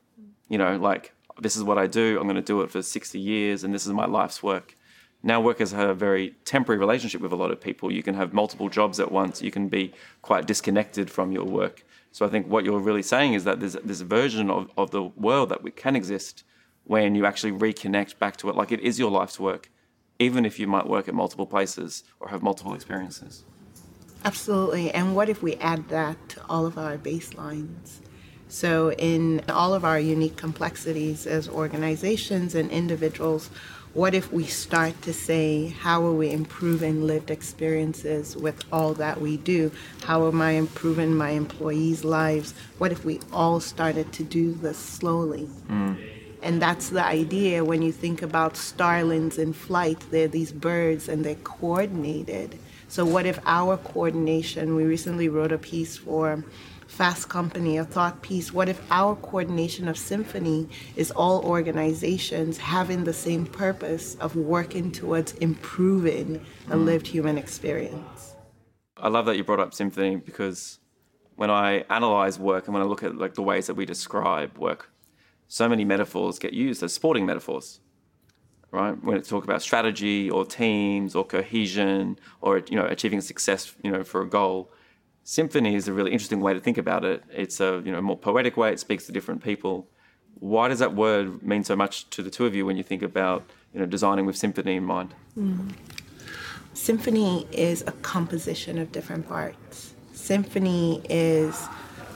You 0.48 0.58
know, 0.58 0.76
like, 0.76 1.13
this 1.40 1.56
is 1.56 1.62
what 1.62 1.78
I 1.78 1.86
do, 1.86 2.18
I'm 2.18 2.24
going 2.24 2.36
to 2.36 2.42
do 2.42 2.62
it 2.62 2.70
for 2.70 2.82
60 2.82 3.18
years, 3.18 3.64
and 3.64 3.74
this 3.74 3.86
is 3.86 3.92
my 3.92 4.06
life's 4.06 4.42
work. 4.42 4.76
Now, 5.22 5.40
workers 5.40 5.72
have 5.72 5.88
a 5.88 5.94
very 5.94 6.34
temporary 6.44 6.78
relationship 6.78 7.20
with 7.20 7.32
a 7.32 7.36
lot 7.36 7.50
of 7.50 7.60
people. 7.60 7.90
You 7.90 8.02
can 8.02 8.14
have 8.14 8.32
multiple 8.32 8.68
jobs 8.68 9.00
at 9.00 9.10
once, 9.10 9.42
you 9.42 9.50
can 9.50 9.68
be 9.68 9.92
quite 10.22 10.46
disconnected 10.46 11.10
from 11.10 11.32
your 11.32 11.44
work. 11.44 11.84
So, 12.12 12.26
I 12.26 12.28
think 12.28 12.46
what 12.48 12.64
you're 12.64 12.78
really 12.78 13.02
saying 13.02 13.34
is 13.34 13.44
that 13.44 13.60
there's 13.60 13.74
this 13.84 14.02
version 14.02 14.50
of, 14.50 14.70
of 14.76 14.90
the 14.90 15.02
world 15.02 15.48
that 15.48 15.62
we 15.62 15.70
can 15.70 15.96
exist 15.96 16.44
when 16.84 17.14
you 17.14 17.24
actually 17.24 17.52
reconnect 17.52 18.18
back 18.18 18.36
to 18.36 18.50
it, 18.50 18.56
like 18.56 18.70
it 18.70 18.80
is 18.80 18.98
your 18.98 19.10
life's 19.10 19.40
work 19.40 19.70
even 20.18 20.44
if 20.44 20.58
you 20.58 20.66
might 20.66 20.86
work 20.86 21.08
at 21.08 21.14
multiple 21.14 21.46
places 21.46 22.04
or 22.20 22.28
have 22.28 22.42
multiple 22.42 22.74
experiences. 22.74 23.44
Absolutely. 24.24 24.90
And 24.92 25.14
what 25.14 25.28
if 25.28 25.42
we 25.42 25.54
add 25.56 25.88
that 25.88 26.28
to 26.30 26.42
all 26.48 26.66
of 26.66 26.78
our 26.78 26.96
baselines? 26.96 28.00
So, 28.48 28.92
in 28.92 29.42
all 29.48 29.74
of 29.74 29.84
our 29.84 29.98
unique 29.98 30.36
complexities 30.36 31.26
as 31.26 31.48
organizations 31.48 32.54
and 32.54 32.70
individuals, 32.70 33.50
what 33.94 34.12
if 34.12 34.32
we 34.32 34.44
start 34.44 35.00
to 35.02 35.12
say, 35.12 35.68
how 35.68 36.04
are 36.04 36.12
we 36.12 36.32
improving 36.32 37.06
lived 37.06 37.30
experiences 37.30 38.36
with 38.36 38.64
all 38.72 38.92
that 38.94 39.20
we 39.20 39.36
do? 39.36 39.70
How 40.02 40.26
am 40.26 40.42
I 40.42 40.52
improving 40.52 41.14
my 41.14 41.30
employees' 41.30 42.04
lives? 42.04 42.54
What 42.78 42.90
if 42.90 43.04
we 43.04 43.20
all 43.32 43.60
started 43.60 44.12
to 44.14 44.24
do 44.24 44.52
this 44.52 44.78
slowly? 44.78 45.44
Hmm. 45.68 45.94
And 46.42 46.60
that's 46.60 46.90
the 46.90 47.04
idea 47.04 47.64
when 47.64 47.82
you 47.82 47.92
think 47.92 48.20
about 48.20 48.56
starlings 48.56 49.38
in 49.38 49.52
flight. 49.52 49.98
They're 50.10 50.28
these 50.28 50.52
birds 50.52 51.08
and 51.08 51.24
they're 51.24 51.36
coordinated. 51.36 52.58
So, 52.88 53.06
what 53.06 53.26
if 53.26 53.38
our 53.46 53.76
coordination? 53.76 54.74
We 54.74 54.84
recently 54.84 55.28
wrote 55.28 55.52
a 55.52 55.58
piece 55.58 55.96
for 55.96 56.44
Fast 56.94 57.28
Company, 57.28 57.76
a 57.76 57.84
thought 57.84 58.22
piece. 58.22 58.52
What 58.52 58.68
if 58.68 58.80
our 58.88 59.16
coordination 59.16 59.88
of 59.88 59.98
symphony 59.98 60.68
is 60.94 61.10
all 61.10 61.44
organizations 61.44 62.56
having 62.56 63.02
the 63.02 63.12
same 63.12 63.46
purpose 63.46 64.14
of 64.20 64.36
working 64.36 64.92
towards 64.92 65.32
improving 65.34 66.36
a 66.70 66.76
mm. 66.76 66.84
lived 66.84 67.08
human 67.08 67.36
experience? 67.36 68.36
I 68.96 69.08
love 69.08 69.26
that 69.26 69.36
you 69.36 69.42
brought 69.42 69.58
up 69.58 69.74
symphony 69.74 70.14
because 70.14 70.78
when 71.34 71.50
I 71.50 71.84
analyze 71.90 72.38
work 72.38 72.66
and 72.68 72.74
when 72.74 72.82
I 72.82 72.86
look 72.86 73.02
at 73.02 73.16
like 73.16 73.34
the 73.34 73.42
ways 73.42 73.66
that 73.66 73.74
we 73.74 73.86
describe 73.86 74.56
work, 74.56 74.92
so 75.48 75.68
many 75.68 75.84
metaphors 75.84 76.38
get 76.38 76.52
used 76.52 76.80
as 76.84 76.92
sporting 76.92 77.26
metaphors. 77.26 77.80
Right? 78.70 78.94
When 79.02 79.16
it's 79.16 79.28
talk 79.28 79.42
about 79.42 79.62
strategy 79.62 80.30
or 80.30 80.44
teams 80.44 81.16
or 81.16 81.24
cohesion 81.24 82.20
or 82.40 82.58
you 82.58 82.76
know 82.76 82.86
achieving 82.86 83.20
success, 83.20 83.74
you 83.82 83.90
know, 83.90 84.04
for 84.04 84.22
a 84.22 84.28
goal. 84.28 84.70
Symphony 85.24 85.74
is 85.74 85.88
a 85.88 85.92
really 85.92 86.12
interesting 86.12 86.40
way 86.40 86.52
to 86.52 86.60
think 86.60 86.76
about 86.76 87.02
it. 87.02 87.24
It's 87.32 87.58
a 87.58 87.82
you 87.84 87.90
know 87.90 88.02
more 88.02 88.16
poetic 88.16 88.58
way. 88.58 88.72
It 88.72 88.78
speaks 88.78 89.06
to 89.06 89.12
different 89.12 89.42
people. 89.42 89.88
Why 90.38 90.68
does 90.68 90.80
that 90.80 90.94
word 90.94 91.42
mean 91.42 91.64
so 91.64 91.74
much 91.74 92.10
to 92.10 92.22
the 92.22 92.30
two 92.30 92.44
of 92.44 92.54
you 92.54 92.66
when 92.66 92.76
you 92.76 92.82
think 92.82 93.02
about 93.02 93.42
you 93.72 93.80
know 93.80 93.86
designing 93.86 94.26
with 94.26 94.36
symphony 94.36 94.76
in 94.76 94.84
mind? 94.84 95.14
Mm-hmm. 95.38 95.70
Symphony 96.74 97.46
is 97.52 97.82
a 97.86 97.92
composition 97.92 98.78
of 98.78 98.92
different 98.92 99.26
parts. 99.26 99.94
Symphony 100.12 101.00
is 101.08 101.68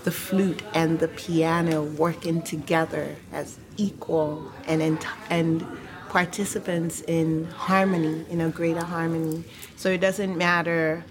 the 0.05 0.11
flute 0.11 0.63
and 0.75 0.99
the 0.99 1.09
piano 1.09 1.83
working 1.83 2.43
together 2.43 3.17
as 3.33 3.59
equal 3.79 4.53
and 4.67 4.83
and 5.31 5.67
participants 6.11 7.01
in 7.03 7.45
harmony, 7.47 8.27
in 8.29 8.43
a 8.43 8.51
greater 8.51 8.85
harmony. 8.85 9.45
So 9.77 9.91
it 9.91 10.03
doesn't 10.03 10.37
matter 10.37 11.05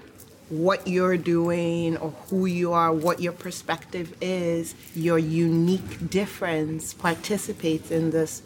what 0.50 0.88
you're 0.88 1.18
doing 1.18 1.98
or 1.98 2.12
who 2.30 2.46
you 2.46 2.74
are, 2.74 2.94
what 2.94 3.22
your 3.22 3.34
perspective 3.34 4.16
is, 4.22 4.76
your 4.96 5.20
unique 5.20 6.10
difference 6.10 6.94
participates 6.94 7.92
in 7.92 8.12
this 8.12 8.44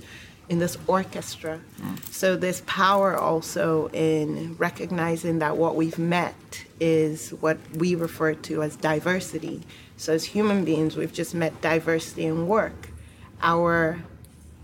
in 0.50 0.60
this 0.60 0.78
orchestra. 0.86 1.62
Mm. 1.80 2.06
So 2.12 2.36
there's 2.36 2.60
power 2.62 3.16
also 3.16 3.88
in 3.94 4.58
recognizing 4.58 5.40
that 5.40 5.56
what 5.56 5.78
we've 5.78 5.98
met 5.98 6.66
is 6.78 7.30
what 7.30 7.58
we 7.76 7.96
refer 7.96 8.34
to 8.34 8.62
as 8.62 8.76
diversity. 8.76 9.62
So 9.96 10.12
as 10.12 10.26
human 10.26 10.66
beings, 10.66 10.98
we've 10.98 11.14
just 11.14 11.34
met 11.34 11.62
diversity 11.62 12.26
in 12.26 12.48
work. 12.48 12.90
Our 13.42 14.04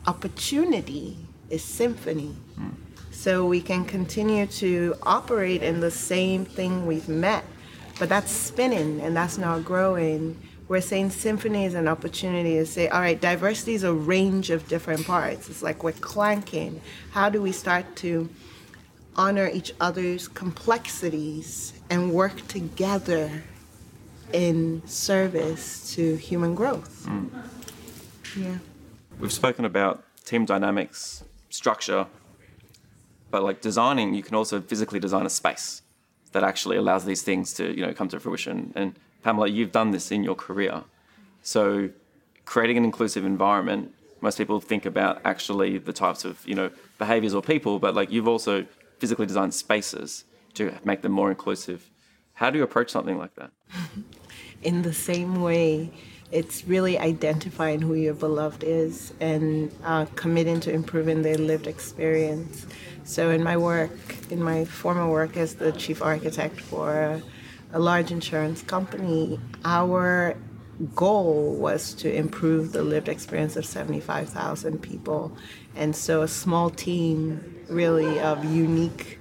opportunity 0.06 1.16
is 1.50 1.64
symphony. 1.64 2.36
Mm. 2.60 2.74
So 3.18 3.48
we 3.48 3.62
can 3.62 3.84
continue 3.84 4.46
to 4.46 4.94
operate 5.02 5.64
in 5.64 5.80
the 5.80 5.90
same 5.90 6.46
thing 6.46 6.86
we've 6.86 7.10
met, 7.10 7.44
but 7.98 8.10
that's 8.10 8.32
spinning 8.32 9.02
and 9.02 9.18
that's 9.18 9.40
not 9.40 9.66
growing. 9.66 10.40
We're 10.68 10.82
saying 10.82 11.10
symphony 11.10 11.66
is 11.66 11.74
an 11.74 11.88
opportunity 11.88 12.58
to 12.58 12.66
say, 12.68 12.88
all 12.90 13.02
right, 13.02 13.20
diversity 13.20 13.74
is 13.74 13.84
a 13.84 13.92
range 13.92 14.52
of 14.52 14.68
different 14.68 15.08
parts. 15.08 15.50
It's 15.50 15.64
like 15.64 15.84
we're 15.84 15.94
clanking. 15.94 16.80
How 17.10 17.28
do 17.28 17.42
we 17.42 17.52
start 17.52 17.96
to 17.98 18.30
honor 19.16 19.50
each 19.52 19.74
other's 19.82 20.28
complexities 20.28 21.74
and 21.90 22.14
work 22.14 22.48
together 22.48 23.44
in 24.32 24.84
service 24.86 25.92
to 25.96 26.18
human 26.18 26.54
growth? 26.54 27.08
Mm. 27.08 27.32
Yeah. 28.38 28.58
We've 29.20 29.34
spoken 29.34 29.66
about 29.66 30.04
team 30.24 30.46
dynamics, 30.46 31.24
structure, 31.50 32.06
but 33.32 33.44
like 33.44 33.62
designing, 33.62 34.14
you 34.14 34.24
can 34.24 34.36
also 34.36 34.62
physically 34.62 35.00
design 35.00 35.26
a 35.26 35.30
space 35.30 35.82
that 36.32 36.44
actually 36.44 36.78
allows 36.78 37.06
these 37.06 37.22
things 37.22 37.54
to 37.54 37.76
you 37.76 37.86
know 37.86 37.94
come 37.94 38.08
to 38.10 38.20
fruition. 38.20 38.74
And 38.76 38.96
Pamela, 39.24 39.48
you've 39.48 39.72
done 39.72 39.92
this 39.92 40.12
in 40.12 40.24
your 40.24 40.36
career, 40.36 40.84
so 41.42 41.90
creating 42.46 42.78
an 42.78 42.86
inclusive 42.86 43.26
environment. 43.26 43.94
Most 44.22 44.38
people 44.38 44.60
think 44.60 44.86
about 44.86 45.22
actually 45.26 45.78
the 45.78 45.94
types 45.94 46.26
of 46.26 46.46
you 46.48 46.56
know 46.56 46.70
behaviors 46.98 47.34
or 47.34 47.42
people, 47.42 47.80
but 47.80 47.96
like 47.96 48.12
you've 48.12 48.28
also 48.28 48.66
physically 49.00 49.26
designed 49.26 49.54
spaces 49.54 50.24
to 50.56 50.74
make 50.84 51.02
them 51.02 51.12
more 51.12 51.30
inclusive. 51.30 51.90
How 52.34 52.50
do 52.50 52.58
you 52.58 52.64
approach 52.64 52.90
something 52.92 53.18
like 53.18 53.36
that? 53.36 53.52
in 54.64 54.82
the 54.82 54.94
same 54.94 55.42
way, 55.42 55.92
it's 56.32 56.66
really 56.66 57.00
identifying 57.00 57.82
who 57.82 57.94
your 57.94 58.14
beloved 58.14 58.64
is 58.64 59.14
and 59.20 59.72
uh, 59.84 60.06
committing 60.16 60.60
to 60.62 60.72
improving 60.72 61.22
their 61.22 61.38
lived 61.38 61.68
experience. 61.68 62.68
So, 63.08 63.30
in 63.30 63.42
my 63.42 63.56
work, 63.56 63.92
in 64.30 64.44
my 64.44 64.66
former 64.66 65.10
work 65.10 65.38
as 65.38 65.56
the 65.56 65.72
chief 65.72 66.02
architect 66.02 66.60
for 66.60 67.22
a, 67.72 67.80
large 67.80 68.12
insurance 68.12 68.62
company, 68.62 69.40
our 69.64 70.36
goal 70.94 71.56
was 71.56 71.94
to 71.94 72.14
improve 72.14 72.74
the 72.74 72.84
lived 72.84 73.08
experience 73.08 73.56
of 73.56 73.66
75,000 73.66 74.82
people. 74.82 75.32
And 75.74 75.96
so, 75.96 76.22
a 76.22 76.28
small 76.28 76.70
team 76.70 77.64
really 77.70 78.20
of 78.20 78.44
unique 78.44 79.20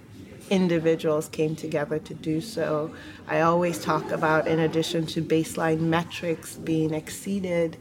individuals 0.51 1.29
came 1.29 1.55
together 1.55 2.01
to 2.01 2.15
do 2.15 2.41
so. 2.41 2.93
I 3.29 3.43
always 3.43 3.79
talk 3.79 4.11
about, 4.11 4.49
in 4.49 4.59
addition 4.59 5.07
to 5.07 5.23
baseline 5.23 5.79
metrics 5.79 6.57
being 6.57 6.93
exceeded, 6.93 7.77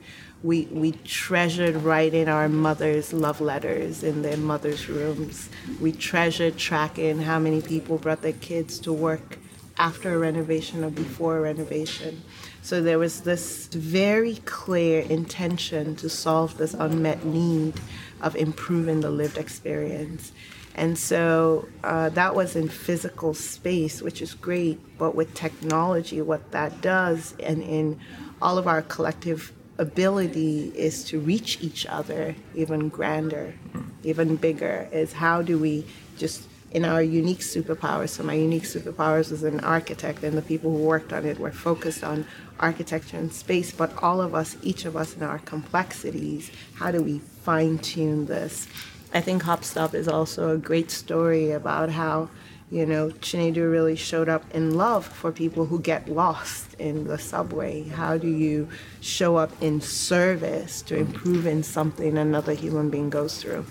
we, 0.45 0.65
we 0.65 0.91
treasured 1.03 1.75
writing 1.77 2.29
our 2.29 2.47
mothers' 2.47 3.11
love 3.11 3.41
letters 3.41 4.03
in 4.03 4.21
their 4.21 4.37
mothers' 4.37 4.87
rooms. 4.87 5.49
We 5.81 5.91
treasured 5.91 6.57
tracking 6.57 7.19
how 7.19 7.39
many 7.39 7.63
people 7.63 7.97
brought 7.97 8.21
their 8.21 8.33
kids 8.33 8.77
to 8.79 8.93
work 8.93 9.39
after 9.79 10.13
a 10.13 10.19
renovation 10.19 10.83
or 10.83 10.91
before 10.91 11.37
a 11.37 11.41
renovation. 11.41 12.21
So 12.61 12.79
there 12.79 12.99
was 12.99 13.21
this 13.21 13.65
very 13.67 14.35
clear 14.45 15.01
intention 15.01 15.95
to 15.97 16.09
solve 16.09 16.59
this 16.59 16.75
unmet 16.75 17.25
need 17.25 17.73
of 18.21 18.35
improving 18.35 19.01
the 19.01 19.09
lived 19.09 19.39
experience. 19.39 20.31
And 20.75 20.95
so 20.95 21.67
uh, 21.83 22.09
that 22.09 22.35
was 22.35 22.55
in 22.55 22.69
physical 22.69 23.33
space, 23.33 23.99
which 24.01 24.21
is 24.21 24.35
great. 24.35 24.79
But 24.99 25.15
with 25.15 25.33
technology, 25.33 26.21
what 26.21 26.51
that 26.51 26.81
does, 26.81 27.33
and 27.39 27.63
in 27.63 27.99
all 28.41 28.59
of 28.59 28.67
our 28.67 28.83
collective 28.83 29.51
ability, 29.77 30.71
is 30.75 31.03
to 31.05 31.19
reach 31.19 31.59
each 31.61 31.85
other 31.85 32.35
even 32.53 32.89
grander, 32.89 33.55
even 34.03 34.35
bigger. 34.35 34.87
Is 34.91 35.13
how 35.13 35.41
do 35.41 35.57
we 35.57 35.85
just 36.17 36.47
in 36.75 36.83
our 36.83 37.01
unique 37.01 37.39
superpowers. 37.39 38.09
So 38.09 38.23
my 38.23 38.33
unique 38.33 38.63
superpowers 38.63 39.31
as 39.31 39.43
an 39.43 39.61
architect, 39.61 40.23
and 40.23 40.37
the 40.37 40.41
people 40.41 40.71
who 40.71 40.83
worked 40.83 41.13
on 41.13 41.25
it 41.25 41.39
were 41.39 41.53
focused 41.53 42.03
on 42.03 42.25
architecture 42.59 43.15
and 43.15 43.31
space. 43.31 43.71
But 43.71 44.03
all 44.03 44.19
of 44.19 44.35
us, 44.35 44.57
each 44.61 44.83
of 44.83 44.97
us, 44.97 45.15
in 45.15 45.23
our 45.23 45.39
complexities, 45.39 46.51
how 46.73 46.91
do 46.91 47.01
we 47.01 47.19
fine 47.19 47.77
tune 47.79 48.25
this? 48.25 48.67
I 49.13 49.21
think 49.21 49.43
Hopstop 49.43 49.93
is 49.93 50.09
also 50.09 50.53
a 50.53 50.57
great 50.57 50.91
story 50.91 51.51
about 51.51 51.91
how, 51.91 52.29
you 52.71 52.85
know, 52.85 53.09
Chinedu 53.09 53.69
really 53.69 53.95
showed 53.95 54.27
up 54.27 54.43
in 54.51 54.75
love 54.75 55.05
for 55.05 55.31
people 55.31 55.65
who 55.65 55.79
get 55.79 56.09
lost 56.09 56.73
in 56.75 57.05
the 57.05 57.17
subway. 57.17 57.87
How 57.87 58.17
do 58.17 58.27
you 58.27 58.67
show 59.01 59.35
up 59.35 59.51
in 59.61 59.81
service 59.81 60.81
to 60.83 60.97
improving 60.97 61.61
something 61.61 62.17
another 62.17 62.53
human 62.53 62.89
being 62.89 63.09
goes 63.09 63.41
through? 63.41 63.65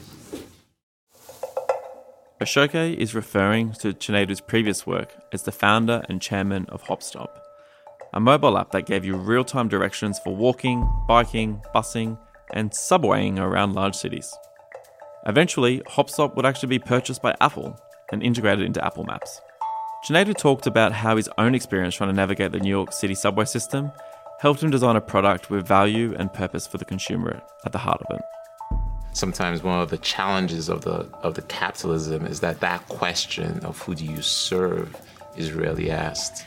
Oshoke 2.41 2.97
is 2.97 3.15
referring 3.15 3.73
to 3.73 3.95
Chinedu's 3.95 4.41
previous 4.41 4.87
work 4.87 5.15
as 5.33 5.43
the 5.43 5.53
founder 5.53 6.05
and 6.09 6.21
chairman 6.21 6.67
of 6.69 6.83
Hopstop, 6.83 7.31
a 8.13 8.21
mobile 8.21 8.59
app 8.59 8.71
that 8.73 8.87
gave 8.87 9.05
you 9.05 9.17
real 9.17 9.45
time 9.45 9.69
directions 9.69 10.19
for 10.23 10.37
walking, 10.37 10.89
biking, 11.09 11.63
busing, 11.75 12.19
and 12.53 12.71
subwaying 12.71 13.39
around 13.39 13.73
large 13.73 13.95
cities. 13.95 14.33
Eventually, 15.27 15.81
Hopstop 15.89 16.37
would 16.37 16.45
actually 16.45 16.69
be 16.69 16.79
purchased 16.79 17.23
by 17.23 17.35
Apple 17.41 17.79
and 18.13 18.23
integrated 18.23 18.65
into 18.65 18.85
Apple 18.85 19.05
Maps. 19.05 19.41
Chinedu 20.07 20.37
talked 20.37 20.67
about 20.67 20.93
how 20.93 21.17
his 21.17 21.31
own 21.39 21.55
experience 21.55 21.95
trying 21.95 22.11
to 22.11 22.15
navigate 22.15 22.53
the 22.53 22.61
New 22.61 22.71
York 22.71 22.93
City 22.93 23.15
subway 23.15 23.47
system 23.47 23.91
helped 24.41 24.63
him 24.63 24.71
design 24.71 24.97
a 24.97 25.01
product 25.01 25.49
with 25.51 25.67
value 25.67 26.15
and 26.19 26.33
purpose 26.33 26.67
for 26.67 26.77
the 26.79 26.85
consumer 26.85 27.41
at 27.65 27.73
the 27.73 27.79
heart 27.79 28.03
of 28.03 28.17
it. 28.17 28.23
sometimes 29.13 29.63
one 29.63 29.81
of 29.81 29.91
the 29.91 29.99
challenges 29.99 30.69
of 30.69 30.83
the 30.83 31.09
of 31.23 31.35
the 31.35 31.43
capitalism 31.43 32.27
is 32.27 32.41
that 32.41 32.61
that 32.61 32.87
question 32.89 33.65
of 33.65 33.81
who 33.83 33.95
do 33.95 34.05
you 34.05 34.21
serve 34.21 34.95
is 35.37 35.53
rarely 35.53 35.89
asked 35.91 36.45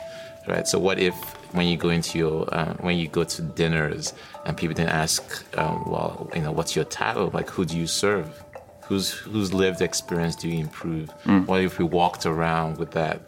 right 0.47 0.67
so 0.67 0.77
what 0.77 0.99
if 0.99 1.15
when 1.53 1.67
you 1.67 1.77
go 1.77 1.89
into 1.89 2.17
your 2.17 2.53
uh, 2.53 2.73
when 2.75 2.97
you 2.97 3.07
go 3.07 3.23
to 3.23 3.41
dinners 3.41 4.13
and 4.45 4.55
people 4.55 4.75
then 4.75 4.89
ask, 4.89 5.45
um, 5.57 5.83
well, 5.89 6.29
you 6.35 6.41
know, 6.41 6.51
what's 6.51 6.75
your 6.75 6.85
title? 6.85 7.29
Like, 7.33 7.49
who 7.49 7.65
do 7.65 7.77
you 7.77 7.87
serve? 7.87 8.43
Whose 8.87 9.11
whose 9.11 9.53
lived 9.53 9.81
experience 9.81 10.35
do 10.35 10.47
you 10.49 10.59
improve? 10.59 11.09
What 11.45 11.61
if 11.61 11.77
we 11.79 11.85
walked 11.85 12.25
around 12.25 12.77
with 12.77 12.91
that 12.91 13.19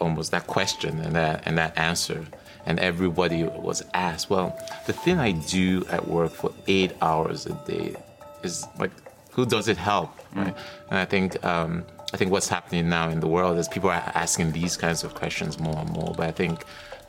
almost 0.00 0.30
that 0.30 0.46
question 0.46 0.98
and 1.00 1.14
that 1.14 1.42
and 1.46 1.58
that 1.58 1.76
answer? 1.78 2.24
And 2.66 2.78
everybody 2.78 3.44
was 3.44 3.82
asked, 3.94 4.28
well, 4.30 4.56
the 4.86 4.92
thing 4.92 5.18
I 5.18 5.32
do 5.32 5.84
at 5.90 6.06
work 6.08 6.32
for 6.32 6.52
eight 6.66 6.92
hours 7.00 7.46
a 7.46 7.54
day 7.66 7.94
is 8.42 8.66
like, 8.78 8.90
who 9.32 9.46
does 9.46 9.66
it 9.68 9.76
help, 9.78 10.10
right? 10.34 10.54
And 10.90 10.98
I 10.98 11.04
think 11.04 11.42
um, 11.44 11.84
I 12.12 12.16
think 12.16 12.30
what's 12.30 12.48
happening 12.48 12.88
now 12.88 13.08
in 13.08 13.20
the 13.20 13.28
world 13.28 13.58
is 13.58 13.68
people 13.68 13.90
are 13.90 14.02
asking 14.14 14.52
these 14.52 14.76
kinds 14.76 15.04
of 15.04 15.14
questions 15.14 15.58
more 15.58 15.78
and 15.78 15.90
more. 15.90 16.12
But 16.16 16.26
I 16.28 16.32
think 16.32 16.64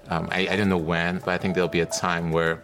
um, 0.09 0.27
I, 0.31 0.47
I 0.51 0.55
don't 0.55 0.69
know 0.69 0.77
when, 0.77 1.19
but 1.19 1.29
I 1.29 1.37
think 1.37 1.55
there'll 1.55 1.69
be 1.69 1.81
a 1.81 1.85
time 1.85 2.31
where 2.31 2.61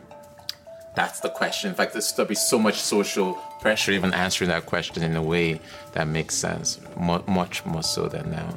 that's 0.98 1.20
the 1.20 1.30
question. 1.30 1.70
In 1.70 1.76
fact, 1.76 1.94
there's, 1.94 2.12
there'll 2.14 2.28
be 2.28 2.36
so 2.36 2.58
much 2.58 2.78
social 2.80 3.36
pressure 3.62 3.92
even 3.92 4.14
answering 4.14 4.50
that 4.50 4.66
question 4.66 5.04
in 5.04 5.16
a 5.16 5.22
way 5.22 5.62
that 5.94 6.08
makes 6.08 6.34
sense, 6.36 6.82
mu 7.00 7.22
much 7.28 7.64
more 7.66 7.84
so 7.84 8.08
than 8.08 8.32
now. 8.32 8.50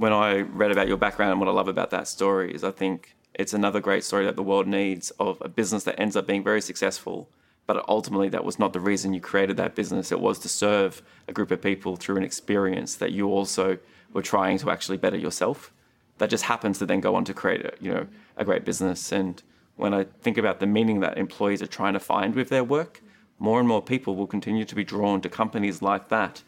when 0.00 0.14
I 0.14 0.40
read 0.62 0.70
about 0.72 0.88
your 0.88 0.96
background 0.96 1.32
and 1.32 1.40
what 1.40 1.48
I 1.50 1.52
love 1.52 1.68
about 1.68 1.90
that 1.90 2.08
story 2.08 2.54
is 2.54 2.64
I 2.64 2.70
think 2.70 3.14
it's 3.34 3.52
another 3.52 3.80
great 3.80 4.02
story 4.02 4.24
that 4.24 4.34
the 4.34 4.42
world 4.42 4.66
needs 4.66 5.10
of 5.20 5.36
a 5.42 5.48
business 5.48 5.84
that 5.84 6.00
ends 6.00 6.16
up 6.16 6.26
being 6.26 6.42
very 6.42 6.62
successful, 6.62 7.28
but 7.66 7.84
ultimately 7.86 8.30
that 8.30 8.42
was 8.42 8.58
not 8.58 8.72
the 8.72 8.80
reason 8.80 9.12
you 9.12 9.20
created 9.20 9.58
that 9.58 9.74
business. 9.74 10.10
It 10.10 10.18
was 10.18 10.38
to 10.38 10.48
serve 10.48 11.02
a 11.28 11.34
group 11.34 11.50
of 11.50 11.60
people 11.60 11.96
through 11.96 12.16
an 12.16 12.24
experience 12.24 12.94
that 12.96 13.12
you 13.12 13.28
also 13.28 13.76
were 14.14 14.22
trying 14.22 14.56
to 14.58 14.70
actually 14.70 14.96
better 14.96 15.18
yourself. 15.18 15.70
That 16.16 16.30
just 16.30 16.44
happens 16.44 16.78
to 16.78 16.86
then 16.86 17.00
go 17.00 17.14
on 17.14 17.26
to 17.26 17.34
create 17.34 17.62
a, 17.66 17.72
you 17.78 17.92
know 17.92 18.06
a 18.40 18.44
great 18.44 18.64
business. 18.64 19.12
And 19.12 19.40
when 19.76 19.94
I 19.94 20.06
think 20.22 20.36
about 20.36 20.58
the 20.58 20.66
meaning 20.66 20.98
that 21.00 21.16
employees 21.16 21.62
are 21.62 21.68
trying 21.68 21.92
to 21.92 22.00
find 22.00 22.34
with 22.34 22.48
their 22.48 22.64
work, 22.64 23.02
more 23.38 23.60
and 23.60 23.68
more 23.68 23.80
people 23.80 24.16
will 24.16 24.26
continue 24.26 24.64
to 24.64 24.74
be 24.74 24.84
drawn 24.84 25.20
to 25.20 25.28
companies 25.28 25.80
like 25.80 26.08
that 26.08 26.42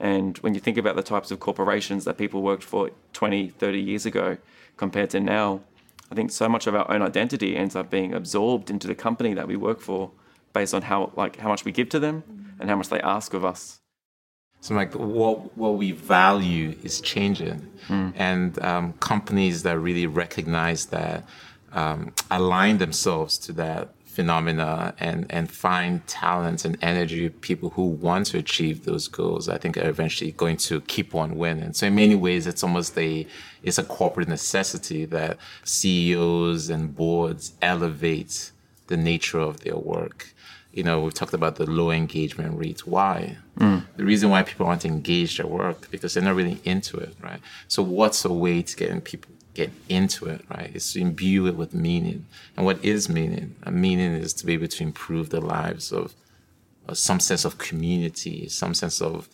and 0.00 0.38
when 0.38 0.54
you 0.54 0.60
think 0.60 0.78
about 0.78 0.96
the 0.96 1.02
types 1.02 1.30
of 1.30 1.40
corporations 1.40 2.04
that 2.04 2.18
people 2.18 2.42
worked 2.42 2.62
for 2.62 2.90
20, 3.14 3.48
30 3.48 3.80
years 3.80 4.06
ago 4.06 4.36
compared 4.76 5.10
to 5.10 5.20
now, 5.20 5.60
I 6.10 6.14
think 6.14 6.30
so 6.30 6.48
much 6.48 6.66
of 6.66 6.74
our 6.74 6.90
own 6.90 7.02
identity 7.02 7.56
ends 7.56 7.74
up 7.74 7.90
being 7.90 8.14
absorbed 8.14 8.70
into 8.70 8.86
the 8.86 8.94
company 8.94 9.34
that 9.34 9.48
we 9.48 9.56
work 9.56 9.80
for 9.80 10.10
based 10.52 10.72
on 10.72 10.82
how 10.82 11.12
like 11.16 11.36
how 11.36 11.48
much 11.48 11.64
we 11.64 11.72
give 11.72 11.88
to 11.90 11.98
them 11.98 12.54
and 12.58 12.70
how 12.70 12.76
much 12.76 12.88
they 12.88 13.00
ask 13.00 13.34
of 13.34 13.44
us. 13.44 13.80
So 14.60 14.74
like 14.74 14.92
what 14.94 15.56
what 15.56 15.74
we 15.74 15.92
value 15.92 16.74
is 16.82 17.00
changing, 17.00 17.70
and 18.16 18.58
um, 18.62 18.92
companies 18.94 19.62
that 19.62 19.78
really 19.78 20.06
recognize 20.06 20.86
that 20.86 21.24
um, 21.72 22.12
align 22.30 22.78
themselves 22.78 23.38
to 23.38 23.52
that 23.52 23.90
phenomena 24.04 24.94
and 24.98 25.26
and 25.30 25.48
find 25.48 26.04
talent 26.08 26.64
and 26.64 26.76
energy 26.82 27.28
people 27.28 27.70
who 27.70 27.84
want 27.84 28.26
to 28.26 28.36
achieve 28.36 28.84
those 28.84 29.06
goals 29.06 29.48
i 29.48 29.56
think 29.56 29.76
are 29.76 29.88
eventually 29.88 30.32
going 30.32 30.56
to 30.56 30.80
keep 30.80 31.14
on 31.14 31.36
winning. 31.36 31.72
So 31.72 31.86
in 31.86 31.94
many 31.94 32.16
ways 32.16 32.48
it's 32.48 32.64
almost 32.64 32.98
a 32.98 33.24
it's 33.62 33.78
a 33.78 33.84
corporate 33.84 34.26
necessity 34.26 35.04
that 35.04 35.38
ceos 35.62 36.68
and 36.68 36.96
boards 36.96 37.52
elevate 37.62 38.50
the 38.88 38.96
nature 38.96 39.38
of 39.38 39.60
their 39.60 39.76
work 39.76 40.34
you 40.72 40.82
know 40.82 41.00
we've 41.00 41.14
talked 41.14 41.34
about 41.34 41.56
the 41.56 41.68
low 41.68 41.90
engagement 41.90 42.58
rates 42.58 42.86
why 42.86 43.36
mm. 43.58 43.82
the 43.96 44.04
reason 44.04 44.30
why 44.30 44.42
people 44.42 44.66
aren't 44.66 44.84
engaged 44.84 45.40
at 45.40 45.50
work 45.50 45.90
because 45.90 46.14
they're 46.14 46.22
not 46.22 46.34
really 46.34 46.60
into 46.64 46.96
it 46.96 47.14
right 47.22 47.40
so 47.68 47.82
what's 47.82 48.24
a 48.24 48.32
way 48.32 48.62
to 48.62 48.76
getting 48.76 49.00
people 49.00 49.32
get 49.58 49.72
into 49.88 50.26
it, 50.26 50.44
right? 50.48 50.70
Is 50.72 50.92
to 50.92 51.00
imbue 51.00 51.48
it 51.48 51.56
with 51.56 51.74
meaning. 51.74 52.26
And 52.56 52.64
what 52.64 52.78
is 52.84 53.08
meaning? 53.08 53.56
A 53.64 53.72
meaning 53.72 54.12
is 54.12 54.32
to 54.34 54.46
be 54.46 54.52
able 54.52 54.68
to 54.68 54.82
improve 54.84 55.30
the 55.30 55.40
lives 55.40 55.90
of, 55.90 56.14
of 56.86 56.96
some 56.96 57.18
sense 57.18 57.44
of 57.44 57.58
community, 57.58 58.48
some 58.48 58.72
sense 58.72 59.02
of 59.02 59.28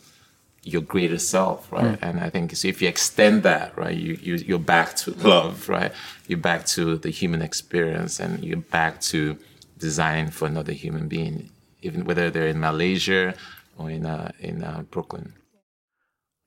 your 0.63 0.81
greater 0.81 1.19
self, 1.19 1.71
right? 1.71 1.99
Mm. 1.99 1.99
And 2.01 2.19
I 2.21 2.31
think 2.31 2.55
so 2.55 2.67
if 2.67 2.81
you 2.81 2.87
extend 2.87 3.43
that, 3.43 3.77
right, 3.77 3.95
you, 3.95 4.17
you 4.19 4.35
you're 4.37 4.67
back 4.75 4.95
to 5.01 5.11
love, 5.11 5.69
right? 5.69 5.91
You're 6.27 6.39
back 6.39 6.65
to 6.75 6.97
the 6.97 7.11
human 7.11 7.43
experience 7.43 8.19
and 8.19 8.43
you're 8.43 8.65
back 8.79 9.01
to 9.11 9.37
designing 9.77 10.31
for 10.31 10.47
another 10.47 10.73
human 10.73 11.07
being, 11.07 11.51
even 11.81 12.05
whether 12.05 12.29
they're 12.29 12.47
in 12.47 12.59
Malaysia 12.59 13.35
or 13.77 13.89
in 13.89 14.05
uh, 14.05 14.31
in 14.39 14.63
uh, 14.63 14.83
Brooklyn. 14.89 15.33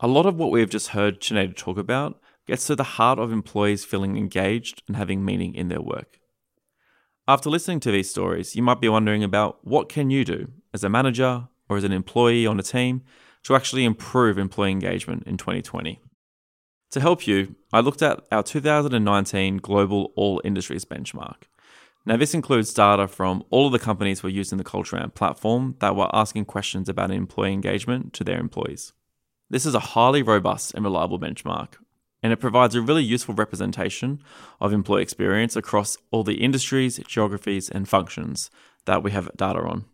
A 0.01 0.07
lot 0.07 0.27
of 0.27 0.37
what 0.37 0.51
we've 0.51 0.71
just 0.71 0.89
heard 0.89 1.21
Chinedu 1.21 1.57
talk 1.57 1.77
about 1.77 2.21
gets 2.47 2.67
to 2.67 2.77
the 2.77 2.85
heart 2.85 3.19
of 3.19 3.33
employees 3.33 3.85
feeling 3.85 4.17
engaged 4.17 4.83
and 4.87 4.97
having 4.97 5.25
meaning 5.25 5.55
in 5.55 5.69
their 5.69 5.83
work. 5.83 6.19
After 7.27 7.51
listening 7.51 7.81
to 7.81 7.91
these 7.91 8.09
stories, 8.09 8.57
you 8.57 8.63
might 8.63 8.81
be 8.81 8.89
wondering 8.89 9.23
about 9.23 9.59
what 9.63 9.89
can 9.89 10.09
you 10.09 10.25
do 10.25 10.49
as 10.73 10.83
a 10.83 10.89
manager 10.89 11.49
or 11.69 11.77
as 11.77 11.85
an 11.85 11.93
employee 11.93 12.47
on 12.47 12.59
a 12.59 12.63
team 12.63 13.03
to 13.43 13.55
actually 13.55 13.85
improve 13.85 14.39
employee 14.39 14.71
engagement 14.71 15.25
in 15.27 15.37
2020. 15.37 16.01
To 16.93 17.01
help 17.01 17.27
you, 17.27 17.57
I 17.71 17.81
looked 17.81 18.01
at 18.01 18.25
our 18.33 18.43
2019 18.43 19.59
Global 19.59 20.13
All 20.17 20.41
Industries 20.43 20.87
benchmark. 20.87 21.43
Now, 22.09 22.17
this 22.17 22.33
includes 22.33 22.73
data 22.73 23.07
from 23.07 23.45
all 23.51 23.67
of 23.67 23.73
the 23.73 23.79
companies 23.79 24.21
who 24.21 24.29
are 24.29 24.31
using 24.31 24.57
the 24.57 24.65
Culture 24.65 24.97
Amp 24.97 25.15
platform 25.15 25.77
that 25.81 25.95
were 25.95 26.09
asking 26.15 26.47
questions 26.47 26.89
about 26.89 27.11
employee 27.11 27.53
engagement 27.53 28.15
to 28.15 28.25
their 28.25 28.41
employees. 28.41 28.95
This 29.51 29.67
is 29.67 29.75
a 29.75 29.91
highly 29.93 30.23
robust 30.23 30.73
and 30.73 30.83
reliable 30.83 31.21
benchmark, 31.21 31.75
and 32.23 32.33
it 32.33 32.39
provides 32.39 32.75
a 32.75 32.81
really 32.81 33.05
useful 33.05 33.35
representation 33.35 34.23
of 34.59 34.73
employee 34.73 35.03
experience 35.03 35.55
across 35.55 35.99
all 36.11 36.25
the 36.25 36.43
industries, 36.43 36.97
geographies, 37.07 37.69
and 37.69 37.87
functions 37.87 38.51
that 38.87 39.03
we 39.03 39.11
have 39.11 39.29
data 39.37 39.61
on. 39.61 39.85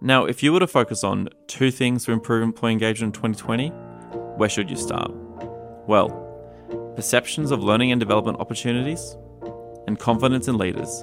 Now, 0.00 0.24
if 0.24 0.40
you 0.40 0.52
were 0.52 0.60
to 0.60 0.68
focus 0.68 1.02
on 1.02 1.30
two 1.48 1.72
things 1.72 2.04
to 2.04 2.12
improve 2.12 2.44
employee 2.44 2.74
engagement 2.74 3.16
in 3.16 3.32
2020, 3.32 3.70
where 4.36 4.48
should 4.48 4.70
you 4.70 4.76
start? 4.76 5.10
Well, 5.88 6.29
perceptions 7.00 7.50
of 7.50 7.64
learning 7.64 7.92
and 7.92 7.98
development 7.98 8.38
opportunities 8.40 9.16
and 9.86 9.98
confidence 9.98 10.48
in 10.48 10.58
leaders 10.58 11.02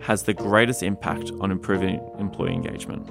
has 0.00 0.24
the 0.24 0.34
greatest 0.34 0.82
impact 0.82 1.30
on 1.40 1.52
improving 1.52 2.00
employee 2.18 2.52
engagement. 2.52 3.08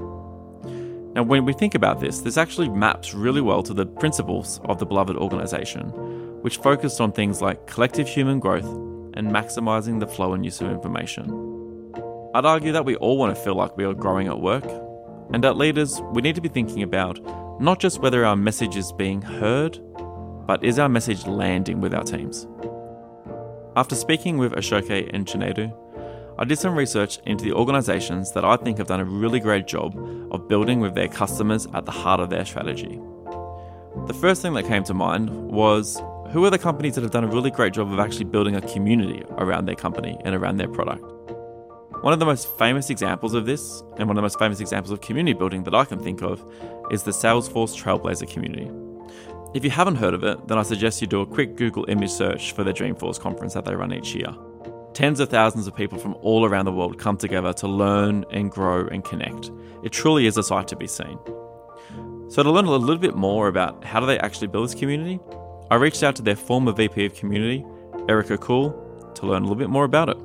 Now, 1.15 1.23
when 1.23 1.45
we 1.45 1.53
think 1.53 1.75
about 1.75 2.01
this, 2.01 2.19
this 2.19 2.35
actually 2.35 2.67
maps 2.67 3.13
really 3.13 3.39
well 3.39 3.63
to 3.63 3.73
the 3.73 3.85
principles 3.85 4.59
of 4.65 4.79
the 4.79 4.85
beloved 4.85 5.15
organization, 5.15 5.85
which 6.41 6.57
focused 6.57 6.99
on 6.99 7.13
things 7.13 7.41
like 7.41 7.67
collective 7.67 8.09
human 8.09 8.41
growth 8.41 8.67
and 9.13 9.31
maximizing 9.31 10.01
the 10.01 10.07
flow 10.07 10.33
and 10.33 10.43
use 10.43 10.59
of 10.59 10.69
information. 10.69 11.23
I'd 12.35 12.43
argue 12.43 12.73
that 12.73 12.83
we 12.83 12.97
all 12.97 13.17
want 13.17 13.33
to 13.33 13.41
feel 13.41 13.55
like 13.55 13.77
we 13.77 13.85
are 13.85 13.93
growing 13.93 14.27
at 14.27 14.41
work, 14.41 14.65
and 15.31 15.45
at 15.45 15.55
leaders, 15.55 16.01
we 16.11 16.21
need 16.21 16.35
to 16.35 16.41
be 16.41 16.49
thinking 16.49 16.83
about 16.83 17.17
not 17.61 17.79
just 17.79 18.01
whether 18.01 18.25
our 18.25 18.35
message 18.35 18.75
is 18.75 18.91
being 18.91 19.21
heard, 19.21 19.79
but 20.49 20.63
is 20.63 20.79
our 20.79 20.89
message 20.89 21.27
landing 21.27 21.79
with 21.79 21.93
our 21.93 22.03
teams? 22.03 22.47
After 23.75 23.93
speaking 23.93 24.39
with 24.39 24.53
Oshoke 24.53 25.07
and 25.13 25.27
Chinedu, 25.27 25.71
I 26.39 26.43
did 26.43 26.57
some 26.57 26.73
research 26.73 27.19
into 27.27 27.43
the 27.45 27.53
organizations 27.53 28.31
that 28.31 28.43
I 28.43 28.55
think 28.57 28.79
have 28.79 28.87
done 28.87 28.99
a 28.99 29.05
really 29.05 29.39
great 29.39 29.67
job 29.67 29.95
of 30.31 30.47
building 30.47 30.79
with 30.79 30.95
their 30.95 31.07
customers 31.07 31.67
at 31.75 31.85
the 31.85 31.91
heart 31.91 32.19
of 32.19 32.31
their 32.31 32.45
strategy. 32.45 32.99
The 34.07 34.15
first 34.15 34.41
thing 34.41 34.55
that 34.55 34.65
came 34.65 34.83
to 34.85 34.93
mind 34.95 35.29
was 35.29 36.01
who 36.31 36.43
are 36.45 36.49
the 36.49 36.57
companies 36.57 36.95
that 36.95 37.01
have 37.01 37.11
done 37.11 37.25
a 37.25 37.27
really 37.27 37.51
great 37.51 37.73
job 37.73 37.93
of 37.93 37.99
actually 37.99 38.25
building 38.25 38.55
a 38.55 38.61
community 38.61 39.23
around 39.37 39.67
their 39.67 39.75
company 39.75 40.17
and 40.25 40.33
around 40.33 40.57
their 40.57 40.67
product? 40.67 41.03
One 42.01 42.11
of 42.11 42.17
the 42.17 42.25
most 42.25 42.57
famous 42.57 42.89
examples 42.89 43.35
of 43.35 43.45
this, 43.45 43.83
and 43.97 44.07
one 44.07 44.11
of 44.11 44.15
the 44.15 44.23
most 44.23 44.39
famous 44.39 44.59
examples 44.61 44.89
of 44.89 45.01
community 45.01 45.37
building 45.37 45.61
that 45.65 45.75
I 45.75 45.85
can 45.85 45.99
think 45.99 46.23
of, 46.23 46.43
is 46.89 47.03
the 47.03 47.11
Salesforce 47.11 47.79
Trailblazer 47.79 48.27
community. 48.27 48.71
If 49.51 49.63
you 49.63 49.71
haven't 49.71 49.95
heard 49.95 50.13
of 50.13 50.23
it, 50.23 50.47
then 50.47 50.59
I 50.59 50.61
suggest 50.61 51.01
you 51.01 51.07
do 51.07 51.21
a 51.21 51.25
quick 51.25 51.55
Google 51.55 51.83
image 51.89 52.11
search 52.11 52.51
for 52.51 52.63
the 52.63 52.71
Dreamforce 52.71 53.19
conference 53.19 53.55
that 53.55 53.65
they 53.65 53.73
run 53.73 53.91
each 53.91 54.13
year. 54.13 54.27
Tens 54.93 55.19
of 55.19 55.29
thousands 55.29 55.65
of 55.65 55.75
people 55.75 55.97
from 55.97 56.13
all 56.21 56.45
around 56.45 56.65
the 56.65 56.71
world 56.71 56.99
come 56.99 57.17
together 57.17 57.51
to 57.53 57.67
learn 57.67 58.25
and 58.31 58.51
grow 58.51 58.85
and 58.87 59.03
connect. 59.03 59.49
It 59.83 59.91
truly 59.91 60.27
is 60.27 60.37
a 60.37 60.43
sight 60.43 60.67
to 60.67 60.75
be 60.75 60.85
seen. 60.85 61.17
So, 62.29 62.43
to 62.43 62.51
learn 62.51 62.65
a 62.65 62.71
little 62.71 62.97
bit 62.97 63.15
more 63.15 63.47
about 63.47 63.83
how 63.83 63.99
do 63.99 64.05
they 64.05 64.19
actually 64.19 64.47
build 64.47 64.65
this 64.65 64.75
community, 64.75 65.19
I 65.71 65.75
reached 65.75 66.03
out 66.03 66.15
to 66.17 66.21
their 66.21 66.35
former 66.35 66.71
VP 66.71 67.07
of 67.07 67.15
Community, 67.15 67.65
Erica 68.07 68.37
Kuhl, 68.37 68.71
to 69.15 69.25
learn 69.25 69.41
a 69.41 69.45
little 69.45 69.55
bit 69.55 69.71
more 69.71 69.83
about 69.83 70.09
it. 70.09 70.17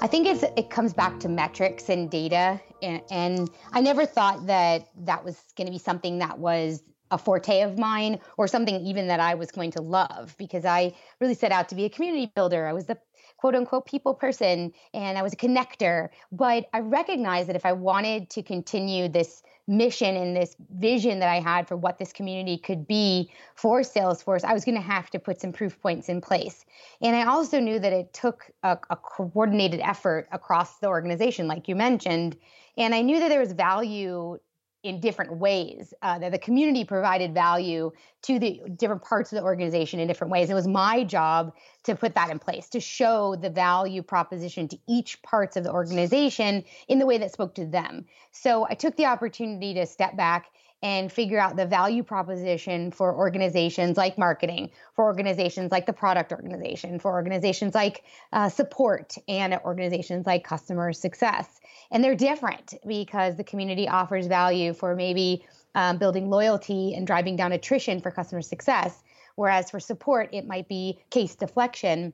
I 0.00 0.08
think 0.08 0.26
it 0.26 0.70
comes 0.70 0.92
back 0.92 1.20
to 1.20 1.28
metrics 1.28 1.88
and 1.88 2.10
data. 2.10 2.60
And, 2.82 3.00
and 3.12 3.50
I 3.72 3.80
never 3.80 4.06
thought 4.06 4.46
that 4.46 4.88
that 5.04 5.24
was 5.24 5.40
going 5.56 5.66
to 5.66 5.72
be 5.72 5.78
something 5.78 6.18
that 6.18 6.38
was 6.38 6.82
a 7.10 7.18
forte 7.18 7.62
of 7.62 7.78
mine 7.78 8.18
or 8.36 8.48
something 8.48 8.80
even 8.80 9.08
that 9.08 9.20
I 9.20 9.34
was 9.34 9.50
going 9.50 9.70
to 9.72 9.82
love 9.82 10.34
because 10.38 10.64
I 10.64 10.94
really 11.20 11.34
set 11.34 11.52
out 11.52 11.68
to 11.70 11.74
be 11.74 11.84
a 11.84 11.90
community 11.90 12.32
builder. 12.34 12.66
I 12.66 12.72
was 12.72 12.86
the 12.86 12.98
quote 13.36 13.54
unquote 13.54 13.86
people 13.86 14.14
person 14.14 14.72
and 14.94 15.18
I 15.18 15.22
was 15.22 15.32
a 15.32 15.36
connector. 15.36 16.08
But 16.32 16.68
I 16.72 16.80
recognized 16.80 17.48
that 17.48 17.56
if 17.56 17.66
I 17.66 17.72
wanted 17.72 18.30
to 18.30 18.42
continue 18.42 19.08
this 19.08 19.42
mission 19.68 20.16
and 20.16 20.36
this 20.36 20.56
vision 20.76 21.18
that 21.20 21.28
I 21.28 21.40
had 21.40 21.66
for 21.66 21.76
what 21.76 21.98
this 21.98 22.12
community 22.12 22.56
could 22.56 22.86
be 22.86 23.30
for 23.54 23.80
Salesforce, 23.80 24.44
I 24.44 24.52
was 24.52 24.64
going 24.64 24.76
to 24.76 24.80
have 24.80 25.10
to 25.10 25.18
put 25.18 25.40
some 25.40 25.52
proof 25.52 25.80
points 25.80 26.08
in 26.08 26.20
place. 26.20 26.64
And 27.02 27.16
I 27.16 27.26
also 27.26 27.60
knew 27.60 27.78
that 27.78 27.92
it 27.92 28.12
took 28.12 28.50
a, 28.62 28.78
a 28.90 28.96
coordinated 28.96 29.80
effort 29.80 30.28
across 30.32 30.78
the 30.78 30.88
organization, 30.88 31.46
like 31.48 31.68
you 31.68 31.76
mentioned. 31.76 32.36
And 32.76 32.94
I 32.94 33.02
knew 33.02 33.18
that 33.20 33.28
there 33.28 33.40
was 33.40 33.52
value 33.52 34.38
in 34.86 35.00
different 35.00 35.36
ways 35.38 35.92
uh, 36.02 36.18
that 36.18 36.32
the 36.32 36.38
community 36.38 36.84
provided 36.84 37.34
value 37.34 37.90
to 38.22 38.38
the 38.38 38.60
different 38.76 39.02
parts 39.02 39.32
of 39.32 39.36
the 39.36 39.42
organization 39.42 40.00
in 40.00 40.06
different 40.06 40.30
ways. 40.30 40.48
It 40.48 40.54
was 40.54 40.66
my 40.66 41.04
job 41.04 41.52
to 41.84 41.94
put 41.94 42.14
that 42.14 42.30
in 42.30 42.38
place 42.38 42.68
to 42.70 42.80
show 42.80 43.36
the 43.36 43.50
value 43.50 44.02
proposition 44.02 44.68
to 44.68 44.78
each 44.88 45.20
parts 45.22 45.56
of 45.56 45.64
the 45.64 45.72
organization 45.72 46.64
in 46.88 46.98
the 46.98 47.06
way 47.06 47.18
that 47.18 47.32
spoke 47.32 47.54
to 47.56 47.66
them. 47.66 48.06
So 48.32 48.66
i 48.68 48.74
took 48.74 48.96
the 48.96 49.06
opportunity 49.06 49.74
to 49.74 49.86
step 49.86 50.16
back 50.16 50.50
and 50.82 51.10
figure 51.10 51.38
out 51.38 51.56
the 51.56 51.66
value 51.66 52.02
proposition 52.02 52.90
for 52.90 53.16
organizations 53.16 53.96
like 53.96 54.18
marketing, 54.18 54.70
for 54.94 55.04
organizations 55.06 55.72
like 55.72 55.86
the 55.86 55.92
product 55.92 56.32
organization, 56.32 56.98
for 56.98 57.12
organizations 57.12 57.74
like 57.74 58.04
uh, 58.32 58.48
support, 58.48 59.16
and 59.26 59.54
organizations 59.64 60.26
like 60.26 60.44
customer 60.44 60.92
success. 60.92 61.60
And 61.90 62.04
they're 62.04 62.14
different 62.14 62.74
because 62.86 63.36
the 63.36 63.44
community 63.44 63.88
offers 63.88 64.26
value 64.26 64.74
for 64.74 64.94
maybe 64.94 65.44
um, 65.74 65.98
building 65.98 66.28
loyalty 66.28 66.94
and 66.94 67.06
driving 67.06 67.36
down 67.36 67.52
attrition 67.52 68.00
for 68.00 68.10
customer 68.10 68.42
success. 68.42 69.02
Whereas 69.34 69.70
for 69.70 69.80
support, 69.80 70.30
it 70.32 70.46
might 70.46 70.68
be 70.68 70.98
case 71.10 71.34
deflection 71.34 72.12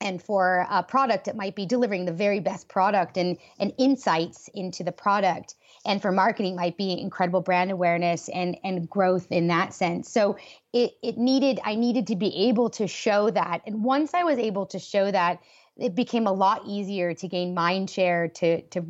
and 0.00 0.20
for 0.22 0.66
a 0.70 0.82
product 0.82 1.28
it 1.28 1.36
might 1.36 1.54
be 1.54 1.66
delivering 1.66 2.04
the 2.04 2.12
very 2.12 2.40
best 2.40 2.68
product 2.68 3.16
and, 3.16 3.38
and 3.58 3.72
insights 3.78 4.48
into 4.54 4.82
the 4.84 4.92
product 4.92 5.54
and 5.84 6.00
for 6.00 6.12
marketing 6.12 6.56
might 6.56 6.76
be 6.76 6.98
incredible 6.98 7.40
brand 7.40 7.70
awareness 7.70 8.28
and 8.28 8.56
and 8.64 8.88
growth 8.88 9.26
in 9.30 9.48
that 9.48 9.74
sense. 9.74 10.10
So 10.10 10.36
it, 10.72 10.92
it 11.02 11.18
needed 11.18 11.60
i 11.64 11.74
needed 11.74 12.06
to 12.08 12.16
be 12.16 12.48
able 12.48 12.70
to 12.70 12.86
show 12.86 13.30
that. 13.30 13.62
And 13.66 13.84
once 13.84 14.14
i 14.14 14.24
was 14.24 14.38
able 14.38 14.66
to 14.66 14.78
show 14.78 15.10
that 15.10 15.40
it 15.76 15.94
became 15.94 16.26
a 16.26 16.32
lot 16.32 16.62
easier 16.66 17.14
to 17.14 17.28
gain 17.28 17.54
mind 17.54 17.90
share 17.90 18.28
to 18.28 18.62
to 18.62 18.84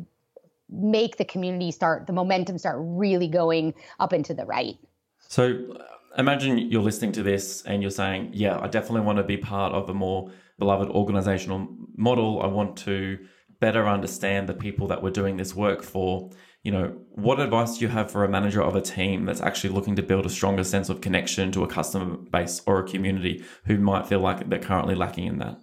make 0.69 1.17
the 1.17 1.25
community 1.25 1.71
start 1.71 2.07
the 2.07 2.13
momentum 2.13 2.57
start 2.57 2.77
really 2.79 3.27
going 3.27 3.73
up 3.99 4.13
into 4.13 4.33
the 4.33 4.45
right. 4.45 4.77
So 5.19 5.77
imagine 6.17 6.57
you're 6.57 6.81
listening 6.81 7.11
to 7.13 7.23
this 7.23 7.61
and 7.63 7.81
you're 7.81 7.91
saying 7.91 8.31
yeah 8.33 8.57
i 8.61 8.67
definitely 8.67 9.01
want 9.01 9.17
to 9.17 9.23
be 9.23 9.37
part 9.37 9.73
of 9.73 9.89
a 9.89 9.93
more 9.93 10.31
beloved 10.57 10.89
organizational 10.89 11.67
model. 11.95 12.41
I 12.41 12.47
want 12.47 12.77
to 12.77 13.19
better 13.59 13.87
understand 13.87 14.47
the 14.49 14.53
people 14.53 14.87
that 14.87 15.01
we're 15.01 15.11
doing 15.11 15.37
this 15.37 15.55
work 15.55 15.81
for 15.81 16.29
you 16.65 16.71
know, 16.71 16.97
what 17.11 17.39
advice 17.39 17.77
do 17.77 17.85
you 17.85 17.89
have 17.89 18.09
for 18.09 18.23
a 18.23 18.27
manager 18.27 18.59
of 18.59 18.75
a 18.75 18.81
team 18.81 19.25
that's 19.25 19.39
actually 19.39 19.69
looking 19.69 19.95
to 19.97 20.01
build 20.01 20.25
a 20.25 20.29
stronger 20.31 20.63
sense 20.63 20.89
of 20.89 20.99
connection 20.99 21.51
to 21.51 21.63
a 21.63 21.67
customer 21.67 22.17
base 22.17 22.59
or 22.65 22.79
a 22.79 22.87
community 22.87 23.45
who 23.65 23.77
might 23.77 24.07
feel 24.07 24.19
like 24.19 24.49
they're 24.49 24.57
currently 24.57 24.95
lacking 24.95 25.27
in 25.27 25.37
that? 25.37 25.59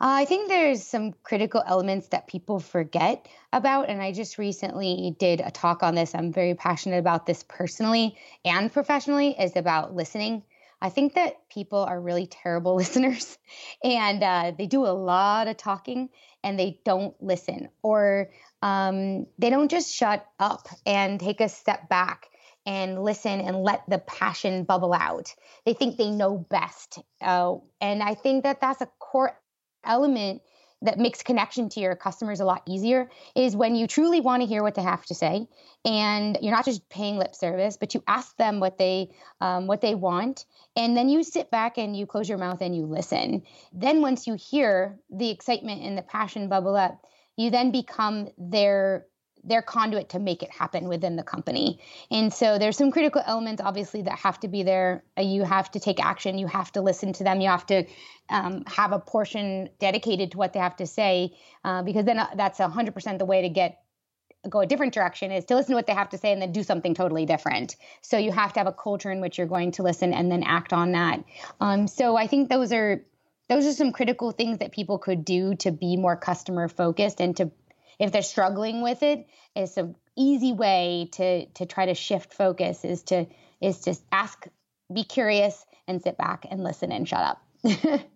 I 0.00 0.24
think 0.24 0.48
there's 0.48 0.82
some 0.82 1.12
critical 1.22 1.62
elements 1.66 2.08
that 2.08 2.28
people 2.28 2.60
forget 2.60 3.28
about. 3.52 3.90
And 3.90 4.00
I 4.00 4.12
just 4.12 4.38
recently 4.38 5.14
did 5.18 5.42
a 5.42 5.50
talk 5.50 5.82
on 5.82 5.94
this. 5.94 6.14
I'm 6.14 6.32
very 6.32 6.54
passionate 6.54 6.96
about 6.96 7.26
this 7.26 7.44
personally 7.46 8.16
and 8.42 8.72
professionally, 8.72 9.36
is 9.38 9.54
about 9.54 9.94
listening. 9.94 10.44
I 10.80 10.88
think 10.88 11.12
that 11.16 11.46
people 11.50 11.80
are 11.80 12.00
really 12.00 12.26
terrible 12.26 12.74
listeners 12.82 13.36
and 13.84 14.22
uh, 14.22 14.52
they 14.56 14.66
do 14.66 14.86
a 14.86 14.96
lot 14.96 15.46
of 15.46 15.58
talking 15.58 16.08
and 16.42 16.58
they 16.58 16.80
don't 16.86 17.14
listen 17.22 17.68
or 17.82 18.30
um, 18.62 19.26
they 19.38 19.50
don't 19.50 19.70
just 19.70 19.94
shut 19.94 20.26
up 20.38 20.68
and 20.86 21.18
take 21.18 21.40
a 21.40 21.48
step 21.48 21.88
back 21.88 22.26
and 22.66 23.02
listen 23.02 23.40
and 23.40 23.62
let 23.62 23.88
the 23.88 23.98
passion 23.98 24.64
bubble 24.64 24.92
out. 24.92 25.34
They 25.64 25.72
think 25.72 25.96
they 25.96 26.10
know 26.10 26.36
best. 26.36 26.98
Uh, 27.20 27.56
and 27.80 28.02
I 28.02 28.14
think 28.14 28.44
that 28.44 28.60
that's 28.60 28.82
a 28.82 28.88
core 28.98 29.38
element 29.84 30.42
that 30.82 30.98
makes 30.98 31.22
connection 31.22 31.68
to 31.68 31.80
your 31.80 31.94
customers 31.94 32.40
a 32.40 32.44
lot 32.44 32.62
easier 32.66 33.10
is 33.34 33.54
when 33.54 33.74
you 33.74 33.86
truly 33.86 34.20
want 34.20 34.42
to 34.42 34.46
hear 34.46 34.62
what 34.62 34.74
they 34.74 34.82
have 34.82 35.04
to 35.06 35.14
say 35.14 35.46
and 35.84 36.38
you're 36.40 36.54
not 36.54 36.64
just 36.64 36.88
paying 36.88 37.16
lip 37.16 37.34
service 37.34 37.76
but 37.76 37.94
you 37.94 38.02
ask 38.06 38.36
them 38.36 38.60
what 38.60 38.78
they 38.78 39.10
um, 39.40 39.66
what 39.66 39.80
they 39.80 39.94
want 39.94 40.46
and 40.76 40.96
then 40.96 41.08
you 41.08 41.22
sit 41.22 41.50
back 41.50 41.76
and 41.76 41.96
you 41.96 42.06
close 42.06 42.28
your 42.28 42.38
mouth 42.38 42.62
and 42.62 42.74
you 42.74 42.86
listen 42.86 43.42
then 43.72 44.00
once 44.00 44.26
you 44.26 44.34
hear 44.34 44.98
the 45.10 45.30
excitement 45.30 45.82
and 45.82 45.98
the 45.98 46.02
passion 46.02 46.48
bubble 46.48 46.76
up 46.76 47.04
you 47.36 47.50
then 47.50 47.70
become 47.70 48.28
their 48.38 49.06
their 49.42 49.62
conduit 49.62 50.10
to 50.10 50.18
make 50.18 50.42
it 50.42 50.50
happen 50.50 50.88
within 50.88 51.16
the 51.16 51.22
company. 51.22 51.80
And 52.10 52.32
so 52.32 52.58
there's 52.58 52.76
some 52.76 52.90
critical 52.90 53.22
elements, 53.24 53.62
obviously, 53.64 54.02
that 54.02 54.18
have 54.18 54.38
to 54.40 54.48
be 54.48 54.62
there. 54.62 55.02
Uh, 55.16 55.22
you 55.22 55.44
have 55.44 55.70
to 55.72 55.80
take 55.80 56.04
action. 56.04 56.38
You 56.38 56.46
have 56.46 56.70
to 56.72 56.82
listen 56.82 57.12
to 57.14 57.24
them. 57.24 57.40
You 57.40 57.48
have 57.48 57.66
to 57.66 57.84
um, 58.28 58.64
have 58.66 58.92
a 58.92 58.98
portion 58.98 59.70
dedicated 59.78 60.32
to 60.32 60.38
what 60.38 60.52
they 60.52 60.60
have 60.60 60.76
to 60.76 60.86
say, 60.86 61.34
uh, 61.64 61.82
because 61.82 62.04
then 62.04 62.18
uh, 62.18 62.28
that's 62.36 62.58
100% 62.58 63.18
the 63.18 63.24
way 63.24 63.42
to 63.42 63.48
get 63.48 63.78
go 64.48 64.60
a 64.60 64.66
different 64.66 64.94
direction 64.94 65.30
is 65.30 65.44
to 65.44 65.54
listen 65.54 65.72
to 65.72 65.76
what 65.76 65.86
they 65.86 65.92
have 65.92 66.08
to 66.08 66.16
say 66.16 66.32
and 66.32 66.40
then 66.40 66.50
do 66.50 66.62
something 66.62 66.94
totally 66.94 67.26
different. 67.26 67.76
So 68.00 68.16
you 68.16 68.32
have 68.32 68.54
to 68.54 68.60
have 68.60 68.66
a 68.66 68.72
culture 68.72 69.10
in 69.10 69.20
which 69.20 69.36
you're 69.36 69.46
going 69.46 69.72
to 69.72 69.82
listen 69.82 70.14
and 70.14 70.32
then 70.32 70.42
act 70.42 70.72
on 70.72 70.92
that. 70.92 71.22
Um, 71.60 71.86
so 71.86 72.16
I 72.16 72.26
think 72.26 72.48
those 72.48 72.72
are 72.72 73.04
those 73.50 73.66
are 73.66 73.72
some 73.72 73.92
critical 73.92 74.30
things 74.30 74.58
that 74.58 74.72
people 74.72 74.98
could 74.98 75.24
do 75.24 75.56
to 75.56 75.72
be 75.72 75.96
more 75.96 76.16
customer 76.16 76.68
focused 76.68 77.20
and 77.20 77.36
to 77.36 77.50
if 78.00 78.12
they're 78.12 78.22
struggling 78.22 78.80
with 78.80 79.02
it, 79.02 79.26
is 79.54 79.74
some 79.74 79.94
easy 80.16 80.52
way 80.52 81.08
to 81.12 81.46
to 81.46 81.66
try 81.66 81.86
to 81.86 81.94
shift 81.94 82.32
focus 82.32 82.84
is 82.84 83.02
to 83.04 83.26
is 83.60 83.80
to 83.80 83.94
ask 84.10 84.46
be 84.92 85.04
curious 85.04 85.64
and 85.86 86.02
sit 86.02 86.16
back 86.16 86.46
and 86.50 86.64
listen 86.64 86.90
and 86.90 87.06
shut 87.06 87.20
up. 87.20 87.42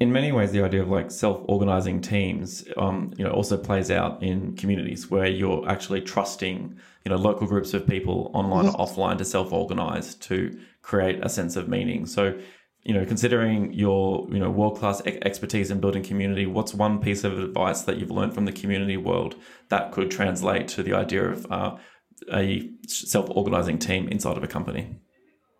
In 0.00 0.12
many 0.12 0.32
ways 0.32 0.50
the 0.50 0.62
idea 0.62 0.82
of 0.82 0.88
like 0.88 1.10
self-organizing 1.10 2.00
teams 2.00 2.64
um, 2.76 3.12
you 3.16 3.24
know 3.24 3.30
also 3.30 3.56
plays 3.56 3.90
out 3.90 4.22
in 4.22 4.56
communities 4.56 5.10
where 5.10 5.26
you're 5.26 5.68
actually 5.68 6.00
trusting 6.00 6.78
you 7.04 7.10
know 7.10 7.16
local 7.16 7.46
groups 7.46 7.74
of 7.74 7.86
people 7.86 8.30
online 8.34 8.66
or 8.68 8.72
offline 8.72 9.18
to 9.18 9.24
self-organize 9.24 10.14
to 10.16 10.58
create 10.82 11.22
a 11.22 11.28
sense 11.28 11.54
of 11.54 11.68
meaning. 11.68 12.06
So 12.06 12.38
you 12.82 12.94
know, 12.94 13.04
considering 13.04 13.72
your 13.72 14.26
you 14.30 14.38
know 14.38 14.50
world 14.50 14.78
class 14.78 15.02
expertise 15.04 15.70
in 15.70 15.80
building 15.80 16.02
community, 16.02 16.46
what's 16.46 16.72
one 16.72 16.98
piece 16.98 17.24
of 17.24 17.38
advice 17.38 17.82
that 17.82 17.98
you've 17.98 18.10
learned 18.10 18.34
from 18.34 18.46
the 18.46 18.52
community 18.52 18.96
world 18.96 19.34
that 19.68 19.92
could 19.92 20.10
translate 20.10 20.68
to 20.68 20.82
the 20.82 20.94
idea 20.94 21.24
of 21.28 21.46
uh, 21.52 21.76
a 22.32 22.70
self 22.86 23.28
organizing 23.30 23.78
team 23.78 24.08
inside 24.08 24.36
of 24.36 24.42
a 24.42 24.48
company? 24.48 24.96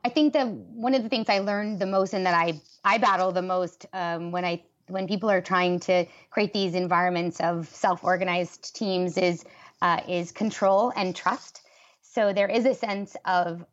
I 0.02 0.08
think 0.08 0.32
that 0.32 0.48
one 0.48 0.94
of 0.94 1.02
the 1.02 1.10
things 1.10 1.28
I 1.28 1.40
learned 1.40 1.78
the 1.78 1.86
most 1.86 2.14
and 2.14 2.24
that 2.24 2.34
I 2.34 2.60
I 2.84 2.96
battle 2.98 3.32
the 3.32 3.42
most 3.42 3.86
um, 3.92 4.32
when 4.32 4.44
I 4.44 4.62
when 4.88 5.06
people 5.06 5.30
are 5.30 5.42
trying 5.42 5.78
to 5.80 6.06
create 6.30 6.52
these 6.52 6.74
environments 6.74 7.38
of 7.40 7.68
self 7.68 8.02
organized 8.02 8.74
teams 8.74 9.18
is 9.18 9.44
uh, 9.82 10.00
is 10.08 10.32
control 10.32 10.92
and 10.96 11.14
trust. 11.14 11.62
So 12.02 12.32
there 12.32 12.48
is 12.48 12.64
a 12.64 12.74
sense 12.74 13.14
of 13.24 13.64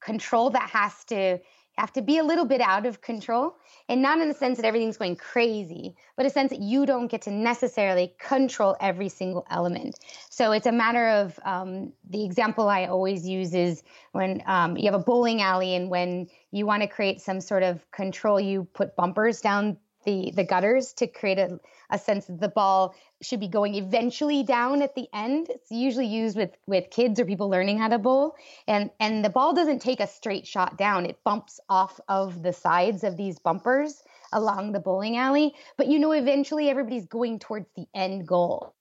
control 0.00 0.50
that 0.50 0.68
has 0.70 1.04
to 1.04 1.38
have 1.76 1.92
to 1.92 2.02
be 2.02 2.18
a 2.18 2.24
little 2.24 2.44
bit 2.44 2.60
out 2.60 2.86
of 2.86 3.00
control 3.00 3.56
and 3.88 4.00
not 4.00 4.20
in 4.20 4.28
the 4.28 4.34
sense 4.34 4.56
that 4.58 4.66
everything's 4.66 4.96
going 4.96 5.16
crazy 5.16 5.94
but 6.16 6.24
a 6.24 6.30
sense 6.30 6.50
that 6.50 6.60
you 6.60 6.86
don't 6.86 7.08
get 7.08 7.22
to 7.22 7.30
necessarily 7.30 8.14
control 8.18 8.76
every 8.80 9.08
single 9.08 9.44
element. 9.50 9.98
So 10.30 10.52
it's 10.52 10.66
a 10.66 10.72
matter 10.72 11.08
of 11.08 11.38
um, 11.44 11.92
the 12.08 12.24
example 12.24 12.68
i 12.68 12.86
always 12.86 13.26
use 13.26 13.54
is 13.54 13.82
when 14.12 14.42
um, 14.46 14.76
you 14.76 14.90
have 14.90 15.00
a 15.00 15.04
bowling 15.04 15.42
alley 15.42 15.74
and 15.74 15.90
when 15.90 16.28
you 16.52 16.66
want 16.66 16.82
to 16.82 16.88
create 16.88 17.20
some 17.20 17.40
sort 17.40 17.62
of 17.62 17.90
control 17.90 18.40
you 18.40 18.64
put 18.74 18.94
bumpers 18.96 19.40
down 19.40 19.76
the 20.04 20.32
the 20.34 20.44
gutters 20.44 20.92
to 20.94 21.06
create 21.06 21.38
a, 21.38 21.58
a 21.90 21.98
sense 21.98 22.26
that 22.26 22.40
the 22.40 22.48
ball 22.48 22.94
should 23.22 23.40
be 23.40 23.48
going 23.48 23.74
eventually 23.74 24.42
down 24.42 24.82
at 24.82 24.94
the 24.94 25.08
end. 25.12 25.48
It's 25.50 25.70
usually 25.70 26.06
used 26.06 26.36
with 26.36 26.56
with 26.66 26.90
kids 26.90 27.18
or 27.18 27.24
people 27.24 27.48
learning 27.48 27.78
how 27.78 27.88
to 27.88 27.98
bowl, 27.98 28.36
and 28.66 28.90
and 29.00 29.24
the 29.24 29.30
ball 29.30 29.54
doesn't 29.54 29.80
take 29.80 30.00
a 30.00 30.06
straight 30.06 30.46
shot 30.46 30.78
down. 30.78 31.06
It 31.06 31.22
bumps 31.24 31.60
off 31.68 32.00
of 32.08 32.42
the 32.42 32.52
sides 32.52 33.04
of 33.04 33.16
these 33.16 33.38
bumpers 33.38 34.02
along 34.32 34.72
the 34.72 34.80
bowling 34.80 35.16
alley, 35.16 35.54
but 35.76 35.88
you 35.88 35.98
know 35.98 36.12
eventually 36.12 36.68
everybody's 36.68 37.06
going 37.06 37.38
towards 37.38 37.68
the 37.76 37.86
end 37.94 38.26
goal 38.26 38.74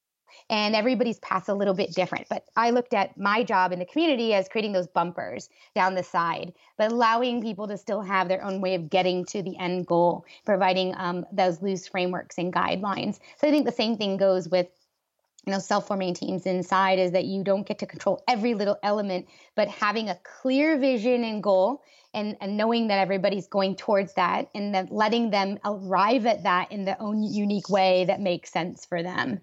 and 0.49 0.75
everybody's 0.75 1.19
path's 1.19 1.49
a 1.49 1.53
little 1.53 1.73
bit 1.73 1.93
different. 1.93 2.27
But 2.29 2.45
I 2.55 2.71
looked 2.71 2.93
at 2.93 3.17
my 3.17 3.43
job 3.43 3.71
in 3.71 3.79
the 3.79 3.85
community 3.85 4.33
as 4.33 4.49
creating 4.49 4.73
those 4.73 4.87
bumpers 4.87 5.49
down 5.75 5.95
the 5.95 6.03
side, 6.03 6.53
but 6.77 6.91
allowing 6.91 7.41
people 7.41 7.67
to 7.67 7.77
still 7.77 8.01
have 8.01 8.27
their 8.27 8.43
own 8.43 8.61
way 8.61 8.75
of 8.75 8.89
getting 8.89 9.25
to 9.25 9.41
the 9.41 9.57
end 9.57 9.87
goal, 9.87 10.25
providing 10.45 10.93
um, 10.97 11.25
those 11.31 11.61
loose 11.61 11.87
frameworks 11.87 12.37
and 12.37 12.53
guidelines. 12.53 13.19
So 13.37 13.47
I 13.47 13.51
think 13.51 13.65
the 13.65 13.71
same 13.71 13.97
thing 13.97 14.17
goes 14.17 14.47
with 14.47 14.67
you 15.45 15.51
know 15.51 15.59
self-forming 15.59 16.13
teams 16.13 16.45
inside 16.45 16.99
is 16.99 17.11
that 17.11 17.25
you 17.25 17.43
don't 17.43 17.67
get 17.67 17.79
to 17.79 17.85
control 17.85 18.23
every 18.27 18.53
little 18.53 18.77
element 18.81 19.27
but 19.55 19.67
having 19.67 20.09
a 20.09 20.19
clear 20.41 20.77
vision 20.77 21.23
and 21.23 21.43
goal 21.43 21.83
and, 22.13 22.37
and 22.39 22.57
knowing 22.57 22.87
that 22.87 22.99
everybody's 22.99 23.47
going 23.47 23.75
towards 23.75 24.13
that 24.13 24.49
and 24.53 24.73
then 24.73 24.87
letting 24.91 25.31
them 25.31 25.59
arrive 25.65 26.25
at 26.25 26.43
that 26.43 26.71
in 26.71 26.85
their 26.85 27.01
own 27.01 27.23
unique 27.23 27.69
way 27.69 28.05
that 28.05 28.21
makes 28.21 28.51
sense 28.51 28.85
for 28.85 29.03
them 29.03 29.41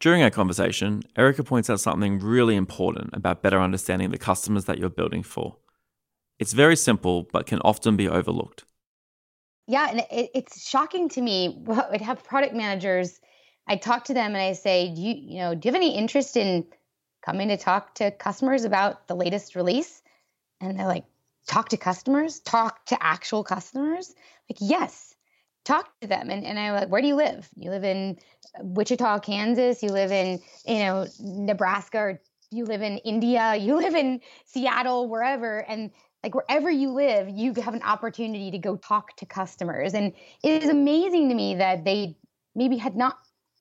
during 0.00 0.22
our 0.22 0.30
conversation 0.30 1.02
erica 1.16 1.42
points 1.42 1.68
out 1.70 1.80
something 1.80 2.18
really 2.18 2.56
important 2.56 3.10
about 3.12 3.42
better 3.42 3.60
understanding 3.60 4.10
the 4.10 4.18
customers 4.18 4.64
that 4.64 4.78
you're 4.78 4.90
building 4.90 5.22
for 5.22 5.56
it's 6.38 6.52
very 6.52 6.76
simple 6.76 7.28
but 7.32 7.46
can 7.46 7.60
often 7.60 7.96
be 7.96 8.08
overlooked 8.08 8.64
yeah 9.66 9.88
and 9.90 10.00
it, 10.10 10.30
it's 10.34 10.68
shocking 10.68 11.08
to 11.08 11.20
me 11.20 11.64
i'd 11.90 12.00
have 12.00 12.22
product 12.24 12.54
managers 12.54 13.20
I 13.68 13.76
talk 13.76 14.04
to 14.04 14.14
them 14.14 14.34
and 14.34 14.38
I 14.38 14.54
say, 14.54 14.92
do 14.94 15.00
you, 15.00 15.14
you 15.14 15.38
know, 15.38 15.54
do 15.54 15.68
you 15.68 15.72
have 15.72 15.80
any 15.80 15.96
interest 15.96 16.36
in 16.36 16.66
coming 17.22 17.48
to 17.48 17.58
talk 17.58 17.94
to 17.96 18.10
customers 18.10 18.64
about 18.64 19.06
the 19.06 19.14
latest 19.14 19.54
release? 19.54 20.02
And 20.60 20.78
they're 20.78 20.86
like, 20.86 21.04
talk 21.46 21.68
to 21.68 21.76
customers, 21.76 22.40
talk 22.40 22.86
to 22.86 23.02
actual 23.02 23.44
customers. 23.44 24.14
Like, 24.48 24.58
yes, 24.60 25.07
talk 25.68 25.88
to 26.00 26.08
them. 26.08 26.30
And, 26.30 26.44
and 26.44 26.58
I'm 26.58 26.74
like, 26.74 26.88
where 26.88 27.02
do 27.02 27.06
you 27.06 27.14
live? 27.14 27.48
You 27.56 27.70
live 27.70 27.84
in 27.84 28.18
uh, 28.58 28.64
Wichita, 28.64 29.20
Kansas. 29.20 29.82
You 29.82 29.90
live 29.90 30.10
in, 30.10 30.40
you 30.66 30.78
know, 30.78 31.06
Nebraska 31.20 31.98
or 31.98 32.20
you 32.50 32.64
live 32.64 32.82
in 32.82 32.98
India. 32.98 33.54
You 33.60 33.76
live 33.76 33.94
in 33.94 34.20
Seattle, 34.46 35.08
wherever. 35.08 35.58
And 35.58 35.90
like 36.24 36.34
wherever 36.34 36.70
you 36.70 36.90
live, 36.90 37.28
you 37.28 37.52
have 37.62 37.74
an 37.74 37.82
opportunity 37.82 38.50
to 38.50 38.58
go 38.58 38.76
talk 38.76 39.14
to 39.16 39.26
customers. 39.26 39.94
And 39.94 40.14
it 40.42 40.62
is 40.62 40.70
amazing 40.70 41.28
to 41.28 41.34
me 41.34 41.56
that 41.56 41.84
they 41.84 42.16
maybe 42.54 42.78
had 42.78 42.96
not 42.96 43.18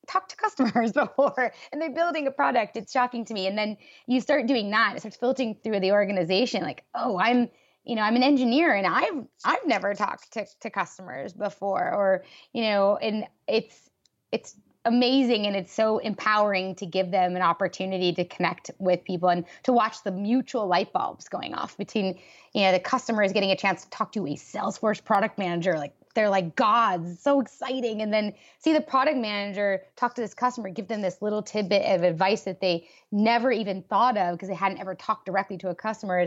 talked 0.08 0.32
to 0.32 0.38
customers 0.46 0.94
before 0.94 1.52
and 1.72 1.82
they're 1.82 1.94
building 1.94 2.28
a 2.28 2.32
product 2.32 2.78
it's 2.78 2.94
shocking 2.94 3.26
to 3.26 3.34
me 3.34 3.46
and 3.46 3.58
then 3.58 3.76
you 4.08 4.22
start 4.22 4.48
doing 4.48 4.72
that 4.72 4.94
it 4.96 5.02
starts 5.02 5.18
filtering 5.18 5.54
through 5.62 5.82
the 5.82 5.92
organization 5.92 6.64
like 6.64 6.86
oh 6.96 7.20
i'm 7.20 7.50
you 7.88 7.96
know 7.96 8.02
i'm 8.02 8.16
an 8.16 8.24
engineer 8.24 8.74
and 8.74 8.86
i've 8.86 9.26
i've 9.46 9.66
never 9.66 9.94
talked 9.94 10.32
to, 10.34 10.46
to 10.60 10.70
customers 10.70 11.34
before 11.34 11.92
or 11.94 12.24
you 12.54 12.62
know 12.62 12.98
and 12.98 13.26
it's 13.48 13.90
it's 14.32 14.56
amazing 14.86 15.46
and 15.48 15.56
it's 15.56 15.74
so 15.74 15.98
empowering 15.98 16.74
to 16.76 16.86
give 16.86 17.12
them 17.12 17.36
an 17.36 17.42
opportunity 17.42 18.14
to 18.14 18.24
connect 18.24 18.72
with 18.80 19.04
people 19.04 19.28
and 19.30 19.46
to 19.64 19.74
watch 19.74 20.02
the 20.04 20.12
mutual 20.12 20.68
light 20.68 20.94
bulbs 20.94 21.28
going 21.28 21.54
off 21.54 21.78
between 21.78 22.18
you 22.54 22.62
know 22.62 22.72
the 22.72 22.80
customers 22.80 23.34
getting 23.34 23.52
a 23.52 23.56
chance 23.56 23.84
to 23.84 23.90
talk 23.90 24.12
to 24.12 24.26
a 24.28 24.36
salesforce 24.36 25.04
product 25.04 25.38
manager 25.38 25.74
like 25.78 25.94
they're 26.18 26.30
like 26.32 26.56
gods, 26.56 27.20
so 27.22 27.40
exciting. 27.40 28.02
And 28.02 28.12
then 28.12 28.34
see 28.58 28.74
the 28.74 28.82
product 28.82 29.18
manager 29.18 29.84
talk 29.96 30.16
to 30.16 30.22
this 30.22 30.34
customer, 30.34 30.70
give 30.70 30.88
them 30.88 31.00
this 31.00 31.22
little 31.22 31.44
tidbit 31.44 31.84
of 31.86 32.02
advice 32.02 32.42
that 32.46 32.60
they 32.60 32.88
never 33.12 33.52
even 33.52 33.84
thought 33.84 34.18
of 34.18 34.34
because 34.34 34.50
they 34.50 34.56
hadn't 34.56 34.80
ever 34.80 34.96
talked 34.96 35.28
directly 35.28 35.60
to 35.60 35.70
a 35.70 35.76
customer. 35.76 36.26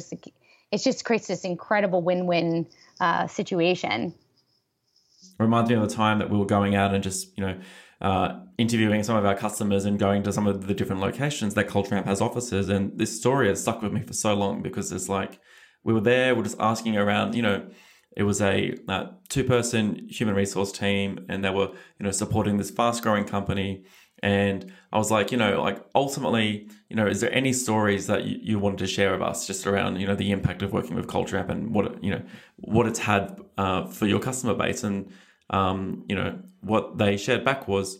It 0.72 0.78
just 0.78 1.04
creates 1.04 1.26
this 1.26 1.44
incredible 1.44 2.02
win-win 2.02 2.66
uh, 3.00 3.26
situation. 3.26 4.14
Reminds 5.38 5.70
me 5.70 5.76
of 5.76 5.82
a 5.82 5.86
time 5.86 6.18
that 6.18 6.30
we 6.30 6.38
were 6.38 6.46
going 6.46 6.74
out 6.74 6.94
and 6.94 7.02
just 7.02 7.36
you 7.36 7.44
know 7.46 7.58
uh, 8.00 8.40
interviewing 8.58 9.02
some 9.02 9.16
of 9.16 9.24
our 9.24 9.34
customers 9.34 9.84
and 9.84 9.98
going 9.98 10.22
to 10.22 10.32
some 10.32 10.46
of 10.46 10.66
the 10.66 10.74
different 10.74 11.00
locations 11.00 11.54
that 11.54 11.68
Culture 11.68 11.94
Amp 11.94 12.06
has 12.06 12.20
offices. 12.20 12.68
And 12.68 12.98
this 12.98 13.18
story 13.18 13.48
has 13.48 13.60
stuck 13.60 13.82
with 13.82 13.92
me 13.92 14.02
for 14.02 14.12
so 14.12 14.34
long 14.34 14.62
because 14.62 14.92
it's 14.92 15.08
like 15.08 15.38
we 15.82 15.92
were 15.92 16.00
there, 16.00 16.34
we're 16.34 16.42
just 16.42 16.60
asking 16.60 16.96
around, 16.96 17.34
you 17.34 17.42
know 17.42 17.68
it 18.16 18.24
was 18.24 18.40
a 18.40 18.74
uh, 18.88 19.06
two-person 19.28 20.08
human 20.08 20.34
resource 20.34 20.72
team, 20.72 21.24
and 21.28 21.44
they 21.44 21.50
were 21.50 21.68
you 21.98 22.04
know 22.04 22.10
supporting 22.10 22.56
this 22.56 22.70
fast-growing 22.70 23.24
company. 23.24 23.84
And 24.22 24.72
I 24.92 24.98
was 24.98 25.10
like, 25.10 25.32
you 25.32 25.38
know, 25.38 25.62
like 25.62 25.82
ultimately, 25.94 26.68
you 26.88 26.96
know, 26.96 27.06
is 27.06 27.20
there 27.20 27.32
any 27.32 27.52
stories 27.52 28.06
that 28.06 28.24
you, 28.24 28.38
you 28.42 28.58
wanted 28.58 28.78
to 28.78 28.86
share 28.86 29.12
with 29.12 29.22
us 29.22 29.46
just 29.46 29.66
around, 29.66 29.98
you 29.98 30.06
know, 30.06 30.14
the 30.14 30.30
impact 30.30 30.62
of 30.62 30.72
working 30.72 30.94
with 30.94 31.08
Culture 31.08 31.38
Amp 31.38 31.48
and 31.48 31.74
what, 31.74 32.02
you 32.04 32.10
know, 32.10 32.22
what 32.56 32.86
it's 32.86 32.98
had 32.98 33.40
uh, 33.56 33.86
for 33.86 34.06
your 34.06 34.20
customer 34.20 34.54
base? 34.54 34.84
And, 34.84 35.10
um, 35.48 36.04
you 36.08 36.14
know, 36.14 36.38
what 36.60 36.98
they 36.98 37.16
shared 37.16 37.44
back 37.44 37.66
was 37.66 37.98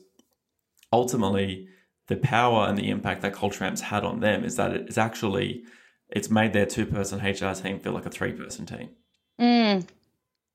ultimately 0.93 1.69
the 2.09 2.17
power 2.17 2.67
and 2.67 2.77
the 2.77 2.91
impact 2.91 3.23
that 3.23 3.33
Culture 3.33 3.65
Amp's 3.65 3.81
had 3.81 4.05
on 4.05 4.21
them 4.21 4.45
is 4.45 4.57
that 4.57 4.73
it's 4.73 4.99
actually, 4.99 5.65
it's 6.11 6.29
made 6.29 6.53
their 6.53 6.67
two-person 6.67 7.21
HR 7.21 7.55
team 7.55 7.79
feel 7.79 7.93
like 7.93 8.07
a 8.07 8.11
three-person 8.11 8.67
team. 8.67 8.91
Mm. 9.41 9.87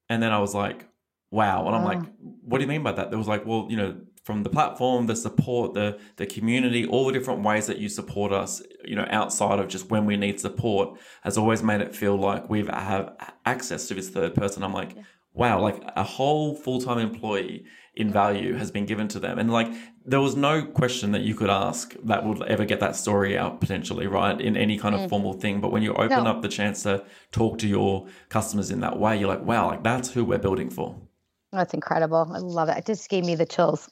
And 0.09 0.21
then 0.21 0.31
I 0.31 0.39
was 0.39 0.53
like, 0.53 0.87
wow. 1.31 1.65
And 1.65 1.75
I'm 1.75 1.83
like, 1.83 2.01
what 2.19 2.59
do 2.59 2.63
you 2.63 2.67
mean 2.67 2.83
by 2.83 2.91
that? 2.91 3.09
There 3.09 3.17
was 3.17 3.27
like, 3.27 3.45
well, 3.45 3.67
you 3.69 3.77
know, 3.77 3.95
from 4.25 4.41
the 4.41 4.49
platform, 4.49 5.05
the 5.05 5.15
support, 5.15 5.75
the 5.75 5.99
the 6.15 6.25
community, 6.25 6.85
all 6.87 7.05
the 7.05 7.13
different 7.13 7.43
ways 7.43 7.67
that 7.67 7.77
you 7.77 7.87
support 7.87 8.33
us, 8.33 8.61
you 8.83 8.95
know, 8.95 9.07
outside 9.11 9.59
of 9.59 9.67
just 9.67 9.91
when 9.91 10.05
we 10.07 10.17
need 10.17 10.39
support, 10.39 10.97
has 11.21 11.37
always 11.37 11.61
made 11.61 11.79
it 11.79 11.95
feel 11.95 12.17
like 12.17 12.49
we 12.49 12.65
have 12.65 13.15
access 13.45 13.87
to 13.87 13.93
this 13.93 14.09
third 14.09 14.33
person. 14.33 14.63
I'm 14.63 14.73
like, 14.73 14.95
yeah. 14.95 15.03
wow, 15.33 15.61
like 15.61 15.79
a 15.95 16.03
whole 16.03 16.55
full 16.55 16.81
time 16.81 16.97
employee 16.97 17.65
in 17.93 18.11
value 18.11 18.55
has 18.55 18.71
been 18.71 18.87
given 18.87 19.07
to 19.09 19.19
them. 19.19 19.37
And 19.37 19.53
like 19.53 19.71
there 20.03 20.19
was 20.19 20.35
no 20.35 20.65
question 20.65 21.11
that 21.11 21.21
you 21.21 21.35
could 21.35 21.51
ask 21.51 21.95
that 22.03 22.25
would 22.25 22.41
ever 22.43 22.65
get 22.65 22.79
that 22.79 22.95
story 22.95 23.37
out 23.37 23.61
potentially, 23.61 24.07
right? 24.07 24.41
In 24.41 24.57
any 24.57 24.79
kind 24.79 24.95
of 24.95 25.01
mm. 25.01 25.09
formal 25.09 25.33
thing. 25.33 25.61
But 25.61 25.71
when 25.71 25.83
you 25.83 25.93
open 25.93 26.23
no. 26.23 26.31
up 26.31 26.41
the 26.41 26.47
chance 26.47 26.81
to 26.83 27.05
talk 27.31 27.59
to 27.59 27.67
your 27.67 28.07
customers 28.29 28.71
in 28.71 28.79
that 28.79 28.97
way, 28.97 29.19
you're 29.19 29.29
like, 29.29 29.45
wow, 29.45 29.67
like 29.67 29.83
that's 29.83 30.09
who 30.09 30.25
we're 30.25 30.39
building 30.39 30.71
for. 30.71 30.99
That's 31.55 31.73
incredible. 31.73 32.29
I 32.31 32.39
love 32.39 32.69
it. 32.69 32.77
It 32.77 32.85
just 32.85 33.09
gave 33.09 33.25
me 33.25 33.35
the 33.35 33.45
chills. 33.45 33.89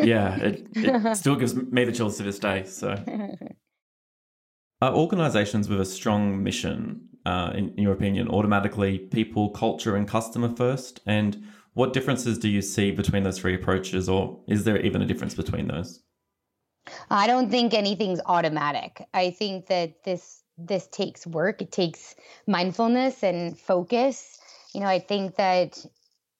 yeah, 0.00 0.36
it, 0.36 0.66
it 0.74 1.16
still 1.16 1.36
gives 1.36 1.54
me 1.54 1.84
the 1.84 1.92
chills 1.92 2.16
to 2.18 2.22
this 2.22 2.38
day. 2.38 2.64
So, 2.64 2.96
are 4.82 4.94
organizations 4.94 5.68
with 5.68 5.80
a 5.80 5.84
strong 5.84 6.42
mission, 6.42 7.08
uh, 7.24 7.52
in, 7.54 7.70
in 7.70 7.82
your 7.84 7.92
opinion, 7.92 8.28
automatically 8.28 8.98
people, 8.98 9.50
culture, 9.50 9.96
and 9.96 10.08
customer 10.08 10.48
first? 10.54 11.00
And 11.06 11.44
what 11.74 11.92
differences 11.92 12.38
do 12.38 12.48
you 12.48 12.62
see 12.62 12.90
between 12.90 13.22
those 13.22 13.38
three 13.38 13.54
approaches, 13.54 14.08
or 14.08 14.40
is 14.48 14.64
there 14.64 14.78
even 14.80 15.02
a 15.02 15.06
difference 15.06 15.34
between 15.34 15.68
those? 15.68 16.02
I 17.10 17.26
don't 17.26 17.50
think 17.50 17.74
anything's 17.74 18.20
automatic. 18.26 19.06
I 19.14 19.30
think 19.30 19.66
that 19.66 20.04
this 20.04 20.42
this 20.58 20.86
takes 20.88 21.26
work. 21.26 21.62
It 21.62 21.72
takes 21.72 22.14
mindfulness 22.46 23.22
and 23.22 23.58
focus. 23.58 24.38
You 24.74 24.80
know, 24.80 24.86
I 24.86 24.98
think 24.98 25.36
that, 25.36 25.84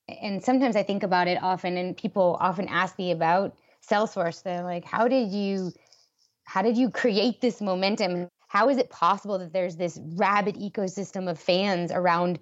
and 0.08 0.42
sometimes 0.42 0.76
I 0.76 0.82
think 0.82 1.02
about 1.02 1.28
it 1.28 1.42
often, 1.42 1.76
and 1.76 1.96
people 1.96 2.36
often 2.40 2.68
ask 2.68 2.98
me 2.98 3.12
about 3.12 3.56
Salesforce. 3.88 4.42
They're 4.42 4.62
like, 4.64 4.84
"How 4.84 5.08
did 5.08 5.30
you, 5.30 5.72
how 6.44 6.62
did 6.62 6.76
you 6.76 6.90
create 6.90 7.40
this 7.40 7.60
momentum? 7.60 8.28
How 8.48 8.68
is 8.68 8.78
it 8.78 8.90
possible 8.90 9.38
that 9.38 9.52
there's 9.52 9.76
this 9.76 9.98
rabid 10.16 10.56
ecosystem 10.56 11.30
of 11.30 11.38
fans 11.38 11.90
around 11.90 12.38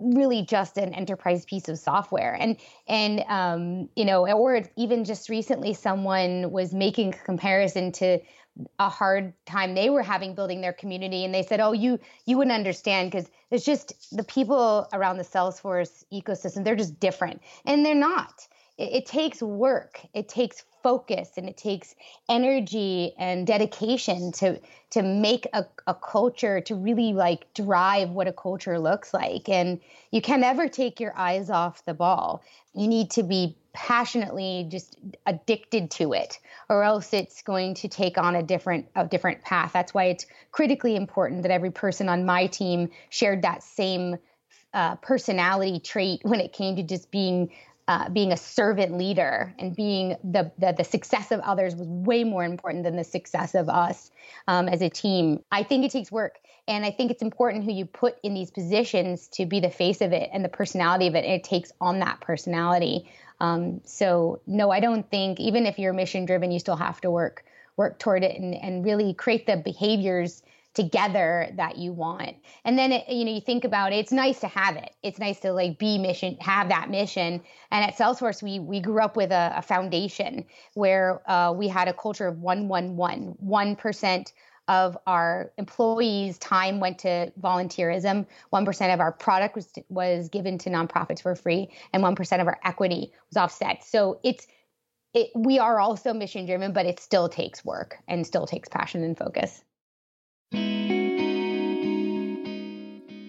really 0.00 0.42
just 0.42 0.78
an 0.78 0.94
enterprise 0.94 1.44
piece 1.44 1.68
of 1.68 1.78
software 1.78 2.34
and 2.40 2.56
and 2.88 3.22
um, 3.28 3.88
you 3.94 4.04
know 4.04 4.26
or 4.26 4.62
even 4.76 5.04
just 5.04 5.28
recently 5.28 5.74
someone 5.74 6.50
was 6.50 6.72
making 6.72 7.12
a 7.12 7.18
comparison 7.18 7.92
to 7.92 8.18
a 8.78 8.88
hard 8.88 9.32
time 9.46 9.74
they 9.74 9.90
were 9.90 10.02
having 10.02 10.34
building 10.34 10.60
their 10.60 10.72
community 10.72 11.24
and 11.24 11.34
they 11.34 11.42
said 11.42 11.60
oh 11.60 11.72
you 11.72 11.98
you 12.26 12.36
wouldn't 12.36 12.54
understand 12.54 13.10
because 13.10 13.30
it's 13.50 13.64
just 13.64 14.16
the 14.16 14.24
people 14.24 14.88
around 14.92 15.16
the 15.16 15.24
salesforce 15.24 16.04
ecosystem 16.12 16.64
they're 16.64 16.76
just 16.76 17.00
different. 17.00 17.42
And 17.64 17.84
they're 17.84 17.94
not. 17.94 18.46
It, 18.78 18.92
it 18.92 19.06
takes 19.06 19.42
work 19.42 20.00
it 20.14 20.28
takes 20.28 20.64
focus 20.82 21.30
and 21.36 21.48
it 21.48 21.56
takes 21.56 21.94
energy 22.28 23.12
and 23.18 23.46
dedication 23.46 24.32
to 24.32 24.58
to 24.90 25.02
make 25.02 25.46
a, 25.52 25.64
a 25.86 25.94
culture 25.94 26.60
to 26.62 26.74
really 26.74 27.12
like 27.12 27.52
drive 27.54 28.10
what 28.10 28.26
a 28.26 28.32
culture 28.32 28.78
looks 28.78 29.14
like. 29.14 29.48
And 29.48 29.80
you 30.10 30.20
can 30.20 30.40
never 30.40 30.68
take 30.68 31.00
your 31.00 31.16
eyes 31.16 31.50
off 31.50 31.84
the 31.84 31.94
ball. 31.94 32.42
You 32.74 32.88
need 32.88 33.10
to 33.12 33.22
be 33.22 33.56
passionately 33.72 34.66
just 34.68 34.98
addicted 35.26 35.90
to 35.90 36.12
it 36.12 36.38
or 36.68 36.82
else 36.82 37.12
it's 37.12 37.42
going 37.42 37.74
to 37.74 37.88
take 37.88 38.18
on 38.18 38.34
a 38.34 38.42
different 38.42 38.86
a 38.96 39.06
different 39.06 39.42
path 39.42 39.72
that's 39.72 39.94
why 39.94 40.04
it's 40.04 40.26
critically 40.50 40.96
important 40.96 41.42
that 41.42 41.52
every 41.52 41.70
person 41.70 42.08
on 42.08 42.24
my 42.24 42.46
team 42.46 42.90
shared 43.10 43.42
that 43.42 43.62
same 43.62 44.16
uh, 44.74 44.96
personality 44.96 45.78
trait 45.78 46.20
when 46.22 46.40
it 46.40 46.52
came 46.52 46.76
to 46.76 46.82
just 46.82 47.10
being 47.10 47.50
uh, 47.88 48.08
being 48.08 48.30
a 48.30 48.36
servant 48.36 48.96
leader 48.96 49.52
and 49.58 49.74
being 49.74 50.16
the, 50.22 50.52
the, 50.58 50.72
the 50.78 50.84
success 50.84 51.32
of 51.32 51.40
others 51.40 51.74
was 51.74 51.88
way 51.88 52.22
more 52.22 52.44
important 52.44 52.84
than 52.84 52.94
the 52.94 53.02
success 53.02 53.56
of 53.56 53.68
us 53.68 54.12
um, 54.46 54.68
as 54.68 54.80
a 54.80 54.88
team. 54.88 55.42
I 55.50 55.64
think 55.64 55.84
it 55.84 55.90
takes 55.90 56.12
work, 56.12 56.38
and 56.68 56.84
I 56.84 56.90
think 56.90 57.10
it's 57.10 57.22
important 57.22 57.64
who 57.64 57.72
you 57.72 57.84
put 57.84 58.16
in 58.22 58.34
these 58.34 58.50
positions 58.50 59.28
to 59.28 59.46
be 59.46 59.60
the 59.60 59.70
face 59.70 60.00
of 60.00 60.12
it 60.12 60.30
and 60.32 60.44
the 60.44 60.48
personality 60.48 61.06
of 61.06 61.14
it. 61.14 61.24
And 61.24 61.34
it 61.34 61.44
takes 61.44 61.72
on 61.80 62.00
that 62.00 62.20
personality. 62.20 63.10
Um, 63.40 63.80
so 63.84 64.40
no, 64.46 64.70
I 64.70 64.80
don't 64.80 65.08
think 65.10 65.40
even 65.40 65.66
if 65.66 65.78
you're 65.78 65.92
mission 65.92 66.26
driven, 66.26 66.50
you 66.50 66.58
still 66.58 66.76
have 66.76 67.00
to 67.02 67.10
work 67.10 67.44
work 67.76 67.98
toward 67.98 68.22
it 68.22 68.38
and, 68.38 68.54
and 68.54 68.84
really 68.84 69.14
create 69.14 69.46
the 69.46 69.56
behaviors 69.56 70.42
together 70.74 71.48
that 71.56 71.78
you 71.78 71.92
want 71.92 72.36
and 72.64 72.78
then 72.78 72.92
it, 72.92 73.08
you 73.08 73.24
know 73.24 73.32
you 73.32 73.40
think 73.40 73.64
about 73.64 73.92
it 73.92 73.96
it's 73.96 74.12
nice 74.12 74.38
to 74.38 74.46
have 74.46 74.76
it 74.76 74.94
it's 75.02 75.18
nice 75.18 75.40
to 75.40 75.52
like 75.52 75.78
be 75.78 75.98
mission 75.98 76.36
have 76.36 76.68
that 76.68 76.88
mission 76.88 77.42
and 77.72 77.84
at 77.84 77.96
salesforce 77.96 78.40
we 78.40 78.60
we 78.60 78.78
grew 78.78 79.02
up 79.02 79.16
with 79.16 79.32
a, 79.32 79.52
a 79.56 79.62
foundation 79.62 80.44
where 80.74 81.28
uh, 81.28 81.52
we 81.52 81.66
had 81.66 81.88
a 81.88 81.92
culture 81.92 82.28
of 82.28 82.38
111 82.38 83.36
1% 83.44 84.32
of 84.70 84.96
our 85.08 85.50
employees 85.58 86.38
time 86.38 86.78
went 86.78 86.96
to 87.00 87.32
volunteerism. 87.42 88.24
1% 88.52 88.94
of 88.94 89.00
our 89.00 89.10
product 89.10 89.56
was, 89.56 89.72
was 89.88 90.28
given 90.28 90.58
to 90.58 90.70
nonprofits 90.70 91.20
for 91.20 91.34
free 91.34 91.68
and 91.92 92.04
1% 92.04 92.40
of 92.40 92.46
our 92.46 92.58
equity 92.64 93.12
was 93.28 93.36
offset. 93.36 93.84
So 93.84 94.20
it's 94.22 94.46
it, 95.12 95.30
we 95.34 95.58
are 95.58 95.80
also 95.80 96.14
mission 96.14 96.46
driven 96.46 96.72
but 96.72 96.86
it 96.86 97.00
still 97.00 97.28
takes 97.28 97.64
work 97.64 97.98
and 98.06 98.24
still 98.24 98.46
takes 98.46 98.68
passion 98.68 99.02
and 99.02 99.18
focus. 99.18 99.64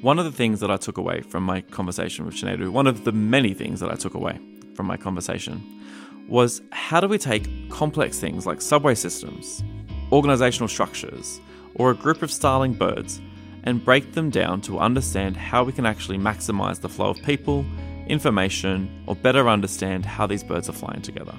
One 0.03 0.19
of 0.19 0.25
the 0.25 0.31
things 0.31 0.59
that 0.59 0.69
I 0.69 0.77
took 0.77 0.99
away 0.99 1.21
from 1.21 1.43
my 1.43 1.61
conversation 1.61 2.25
with 2.25 2.35
Chinedu, 2.35 2.69
one 2.69 2.85
of 2.85 3.03
the 3.03 3.11
many 3.11 3.55
things 3.55 3.79
that 3.79 3.89
I 3.89 3.95
took 3.95 4.13
away 4.13 4.39
from 4.75 4.85
my 4.85 4.97
conversation, 4.97 5.81
was 6.27 6.61
how 6.71 6.99
do 6.99 7.07
we 7.07 7.17
take 7.17 7.69
complex 7.71 8.19
things 8.19 8.45
like 8.45 8.61
subway 8.61 8.95
systems, 8.95 9.63
organizational 10.11 10.67
structures, 10.67 11.39
or 11.75 11.91
a 11.91 11.95
group 11.95 12.21
of 12.21 12.31
starling 12.31 12.73
birds 12.73 13.21
and 13.63 13.83
break 13.83 14.13
them 14.13 14.29
down 14.29 14.61
to 14.61 14.79
understand 14.79 15.37
how 15.37 15.63
we 15.63 15.71
can 15.71 15.85
actually 15.85 16.17
maximize 16.17 16.81
the 16.81 16.89
flow 16.89 17.09
of 17.09 17.21
people, 17.23 17.65
information, 18.07 19.03
or 19.07 19.15
better 19.15 19.47
understand 19.47 20.05
how 20.05 20.25
these 20.25 20.43
birds 20.43 20.67
are 20.67 20.73
flying 20.73 21.01
together. 21.01 21.33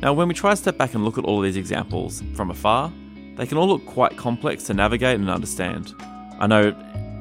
Now, 0.00 0.12
when 0.12 0.28
we 0.28 0.34
try 0.34 0.50
to 0.50 0.56
step 0.56 0.76
back 0.76 0.94
and 0.94 1.04
look 1.04 1.16
at 1.16 1.24
all 1.24 1.38
of 1.38 1.44
these 1.44 1.56
examples 1.56 2.22
from 2.34 2.50
afar, 2.50 2.92
they 3.36 3.46
can 3.46 3.56
all 3.58 3.68
look 3.68 3.86
quite 3.86 4.16
complex 4.16 4.64
to 4.64 4.74
navigate 4.74 5.18
and 5.18 5.30
understand. 5.30 5.94
I 6.38 6.46
know 6.46 6.74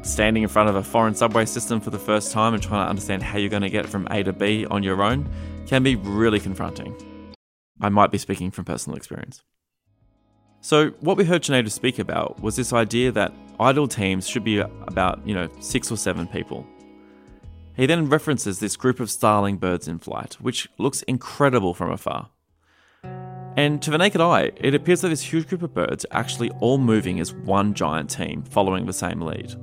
standing 0.04 0.44
in 0.44 0.50
front 0.50 0.70
of 0.70 0.76
a 0.76 0.84
foreign 0.84 1.16
subway 1.16 1.46
system 1.46 1.80
for 1.80 1.90
the 1.90 2.00
first 2.00 2.32
time 2.32 2.54
and 2.54 2.62
trying 2.62 2.86
to 2.86 2.90
understand 2.90 3.24
how 3.24 3.38
you're 3.38 3.50
going 3.50 3.64
to 3.64 3.70
get 3.70 3.88
from 3.88 4.08
A 4.12 4.24
to 4.24 4.34
B 4.34 4.66
on 4.66 4.84
your 4.84 5.02
own 5.02 5.28
can 5.66 5.82
be 5.82 5.96
really 5.96 6.40
confronting. 6.40 6.96
I 7.82 7.90
might 7.90 8.12
be 8.12 8.18
speaking 8.18 8.52
from 8.52 8.66
personal 8.66 8.98
experience. 8.98 9.42
So, 10.66 10.90
what 11.02 11.16
we 11.16 11.26
heard 11.26 11.44
Chinedu 11.44 11.70
speak 11.70 12.00
about 12.00 12.42
was 12.42 12.56
this 12.56 12.74
idea 12.74 13.12
that 13.12 13.32
ideal 13.60 13.88
teams 13.88 14.28
should 14.28 14.44
be 14.44 14.58
about, 14.58 15.22
you 15.24 15.36
know, 15.36 15.48
six 15.60 15.92
or 15.92 15.96
seven 15.96 16.28
people. 16.28 16.66
He 17.76 17.86
then 17.86 18.10
references 18.10 18.58
this 18.58 18.76
group 18.76 19.00
of 19.00 19.12
starling 19.12 19.58
birds 19.58 19.88
in 19.88 20.00
flight, 20.00 20.34
which 20.42 20.68
looks 20.80 21.04
incredible 21.04 21.76
from 21.76 21.92
afar. 21.92 22.30
And 23.56 23.80
to 23.84 23.92
the 23.92 24.00
naked 24.00 24.22
eye, 24.22 24.54
it 24.56 24.74
appears 24.74 25.02
that 25.02 25.10
this 25.10 25.22
huge 25.22 25.48
group 25.48 25.62
of 25.62 25.76
birds 25.76 26.04
are 26.06 26.18
actually 26.18 26.50
all 26.62 26.80
moving 26.80 27.20
as 27.20 27.32
one 27.32 27.76
giant 27.76 28.10
team, 28.10 28.42
following 28.42 28.88
the 28.88 28.92
same 28.92 29.22
lead. 29.22 29.54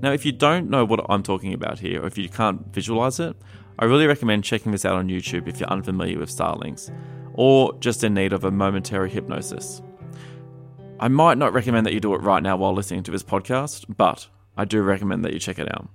Now, 0.00 0.12
if 0.12 0.24
you 0.24 0.32
don't 0.32 0.70
know 0.70 0.86
what 0.86 1.04
I'm 1.10 1.22
talking 1.22 1.52
about 1.52 1.80
here, 1.80 2.02
or 2.02 2.06
if 2.06 2.16
you 2.16 2.30
can't 2.30 2.66
visualize 2.72 3.20
it, 3.20 3.36
I 3.78 3.84
really 3.84 4.06
recommend 4.06 4.44
checking 4.44 4.72
this 4.72 4.86
out 4.86 4.96
on 4.96 5.10
YouTube 5.10 5.48
if 5.48 5.60
you're 5.60 5.68
unfamiliar 5.68 6.18
with 6.18 6.30
starlings, 6.30 6.90
or 7.34 7.76
just 7.78 8.02
in 8.04 8.14
need 8.14 8.32
of 8.32 8.44
a 8.44 8.50
momentary 8.50 9.10
hypnosis. 9.10 9.82
I 11.02 11.08
might 11.08 11.38
not 11.38 11.54
recommend 11.54 11.86
that 11.86 11.94
you 11.94 12.00
do 12.00 12.14
it 12.14 12.20
right 12.20 12.42
now 12.42 12.58
while 12.58 12.74
listening 12.74 13.02
to 13.04 13.10
this 13.10 13.22
podcast, 13.22 13.86
but 13.96 14.28
I 14.58 14.66
do 14.66 14.82
recommend 14.82 15.24
that 15.24 15.32
you 15.32 15.38
check 15.38 15.58
it 15.58 15.72
out. 15.74 15.88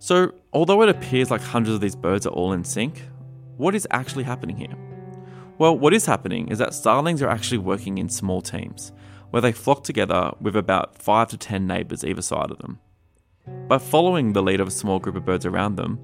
So, 0.00 0.34
although 0.52 0.82
it 0.82 0.90
appears 0.90 1.30
like 1.30 1.40
hundreds 1.40 1.76
of 1.76 1.80
these 1.80 1.96
birds 1.96 2.26
are 2.26 2.32
all 2.32 2.52
in 2.52 2.62
sync, 2.62 3.04
what 3.56 3.74
is 3.74 3.88
actually 3.90 4.24
happening 4.24 4.58
here? 4.58 4.76
Well, 5.56 5.78
what 5.78 5.94
is 5.94 6.04
happening 6.04 6.48
is 6.48 6.58
that 6.58 6.74
starlings 6.74 7.22
are 7.22 7.30
actually 7.30 7.56
working 7.56 7.96
in 7.96 8.10
small 8.10 8.42
teams, 8.42 8.92
where 9.30 9.40
they 9.40 9.50
flock 9.50 9.82
together 9.82 10.32
with 10.42 10.56
about 10.56 10.98
5 10.98 11.28
to 11.28 11.38
10 11.38 11.66
neighbours 11.66 12.04
either 12.04 12.20
side 12.20 12.50
of 12.50 12.58
them. 12.58 12.80
By 13.66 13.78
following 13.78 14.34
the 14.34 14.42
lead 14.42 14.60
of 14.60 14.68
a 14.68 14.72
small 14.72 14.98
group 14.98 15.16
of 15.16 15.24
birds 15.24 15.46
around 15.46 15.76
them, 15.76 15.98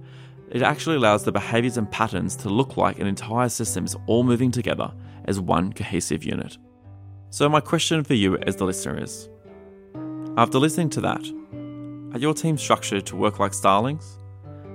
it 0.50 0.62
actually 0.62 0.96
allows 0.96 1.24
the 1.24 1.32
behaviours 1.32 1.76
and 1.76 1.90
patterns 1.90 2.36
to 2.36 2.48
look 2.48 2.78
like 2.78 3.00
an 3.00 3.06
entire 3.06 3.50
system 3.50 3.84
is 3.84 3.96
all 4.06 4.24
moving 4.24 4.50
together 4.50 4.94
as 5.26 5.38
one 5.38 5.74
cohesive 5.74 6.24
unit. 6.24 6.56
So, 7.30 7.46
my 7.46 7.60
question 7.60 8.04
for 8.04 8.14
you 8.14 8.38
as 8.38 8.56
the 8.56 8.64
listener 8.64 9.02
is 9.02 9.28
After 10.38 10.58
listening 10.58 10.88
to 10.90 11.02
that, 11.02 11.22
are 12.14 12.18
your 12.18 12.32
teams 12.32 12.62
structured 12.62 13.04
to 13.06 13.16
work 13.16 13.38
like 13.38 13.52
starlings? 13.52 14.16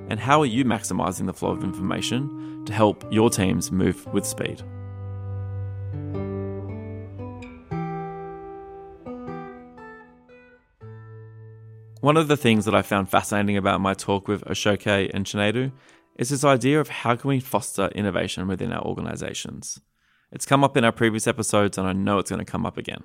And 0.10 0.20
how 0.20 0.42
are 0.42 0.46
you 0.46 0.64
maximising 0.64 1.26
the 1.26 1.34
flow 1.34 1.50
of 1.50 1.64
information 1.64 2.64
to 2.66 2.74
help 2.74 3.12
your 3.12 3.32
teams 3.32 3.72
move 3.72 4.06
with 4.14 4.24
speed? 4.24 4.62
One 12.02 12.18
of 12.18 12.28
the 12.28 12.38
things 12.38 12.66
that 12.66 12.76
I 12.76 12.84
found 12.84 13.10
fascinating 13.10 13.58
about 13.58 13.82
my 13.82 13.96
talk 13.96 14.28
with 14.28 14.44
Oshoke 14.44 15.10
and 15.12 15.26
Chinedu 15.26 15.72
is 16.18 16.30
this 16.30 16.44
idea 16.44 16.80
of 16.80 16.90
how 16.90 17.16
can 17.16 17.30
we 17.30 17.40
foster 17.40 17.88
innovation 17.96 18.48
within 18.48 18.72
our 18.72 18.84
organizations. 18.86 19.80
It's 20.34 20.48
come 20.48 20.64
up 20.64 20.76
in 20.76 20.84
our 20.84 20.92
previous 20.92 21.28
episodes 21.28 21.78
and 21.78 21.88
I 21.88 21.94
know 21.94 22.18
it's 22.18 22.32
going 22.32 22.44
to 22.44 22.52
come 22.52 22.66
up 22.66 22.76
again. 22.76 23.04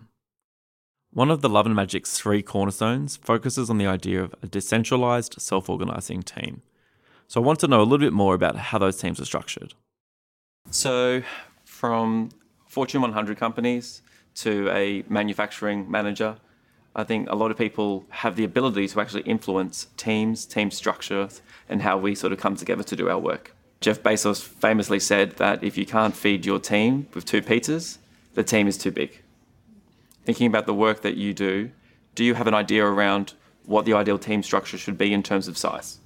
One 1.13 1.31
of 1.31 1.43
the 1.43 1.49
Love 1.49 1.67
and 1.67 1.77
Magic's 1.77 2.19
three 2.19 2.43
cornerstones 2.43 3.19
focuses 3.19 3.69
on 3.69 3.77
the 3.77 3.87
idea 3.87 4.23
of 4.23 4.35
a 4.43 4.47
decentralized, 4.47 5.35
self-organizing 5.39 6.23
team. 6.23 6.63
So 7.27 7.41
I 7.41 7.45
want 7.45 7.61
to 7.61 7.69
know 7.69 7.83
a 7.83 7.85
little 7.85 8.05
bit 8.07 8.15
more 8.15 8.35
about 8.35 8.57
how 8.57 8.79
those 8.79 8.97
teams 8.97 9.21
are 9.21 9.27
structured. 9.27 9.75
So, 10.71 11.23
from 11.65 12.31
Fortune 12.67 13.03
100 13.03 13.37
companies 13.37 14.01
to 14.37 14.71
a 14.71 15.05
manufacturing 15.09 15.91
manager 15.91 16.39
I 16.99 17.05
think 17.05 17.31
a 17.31 17.37
lot 17.37 17.53
of 17.53 17.57
people 17.57 18.07
have 18.09 18.35
the 18.35 18.43
ability 18.43 18.89
to 18.89 19.01
actually 19.01 19.23
influence 19.23 19.87
teams, 19.97 20.45
team 20.45 20.73
structures, 20.73 21.43
and 21.69 21.83
how 21.83 21.97
we 21.97 22.17
sort 22.17 22.33
of 22.33 22.41
come 22.41 22.57
together 22.57 22.83
to 22.83 22.97
do 22.97 23.09
our 23.09 23.21
work. 23.21 23.55
Jeff 23.81 24.03
Bezos 24.03 24.43
famously 24.43 24.99
said 24.99 25.37
that 25.37 25.63
if 25.63 25.79
you 25.79 25.87
can't 25.87 26.17
feed 26.17 26.45
your 26.45 26.59
team 26.59 27.07
with 27.15 27.25
two 27.25 27.41
pizzas, 27.41 27.99
the 28.35 28.43
team 28.43 28.67
is 28.67 28.77
too 28.77 28.91
big. 28.91 29.23
Thinking 30.25 30.47
about 30.47 30.67
the 30.67 30.75
work 30.75 31.03
that 31.03 31.17
you 31.17 31.33
do, 31.33 31.71
do 32.15 32.25
you 32.25 32.35
have 32.35 32.47
an 32.47 32.55
idea 32.55 32.85
around 32.85 33.35
what 33.65 33.85
the 33.85 33.95
ideal 33.95 34.19
team 34.19 34.43
structure 34.43 34.79
should 34.79 34.99
be 34.99 35.13
in 35.13 35.23
terms 35.23 35.47
of 35.47 35.57
size? 35.57 35.99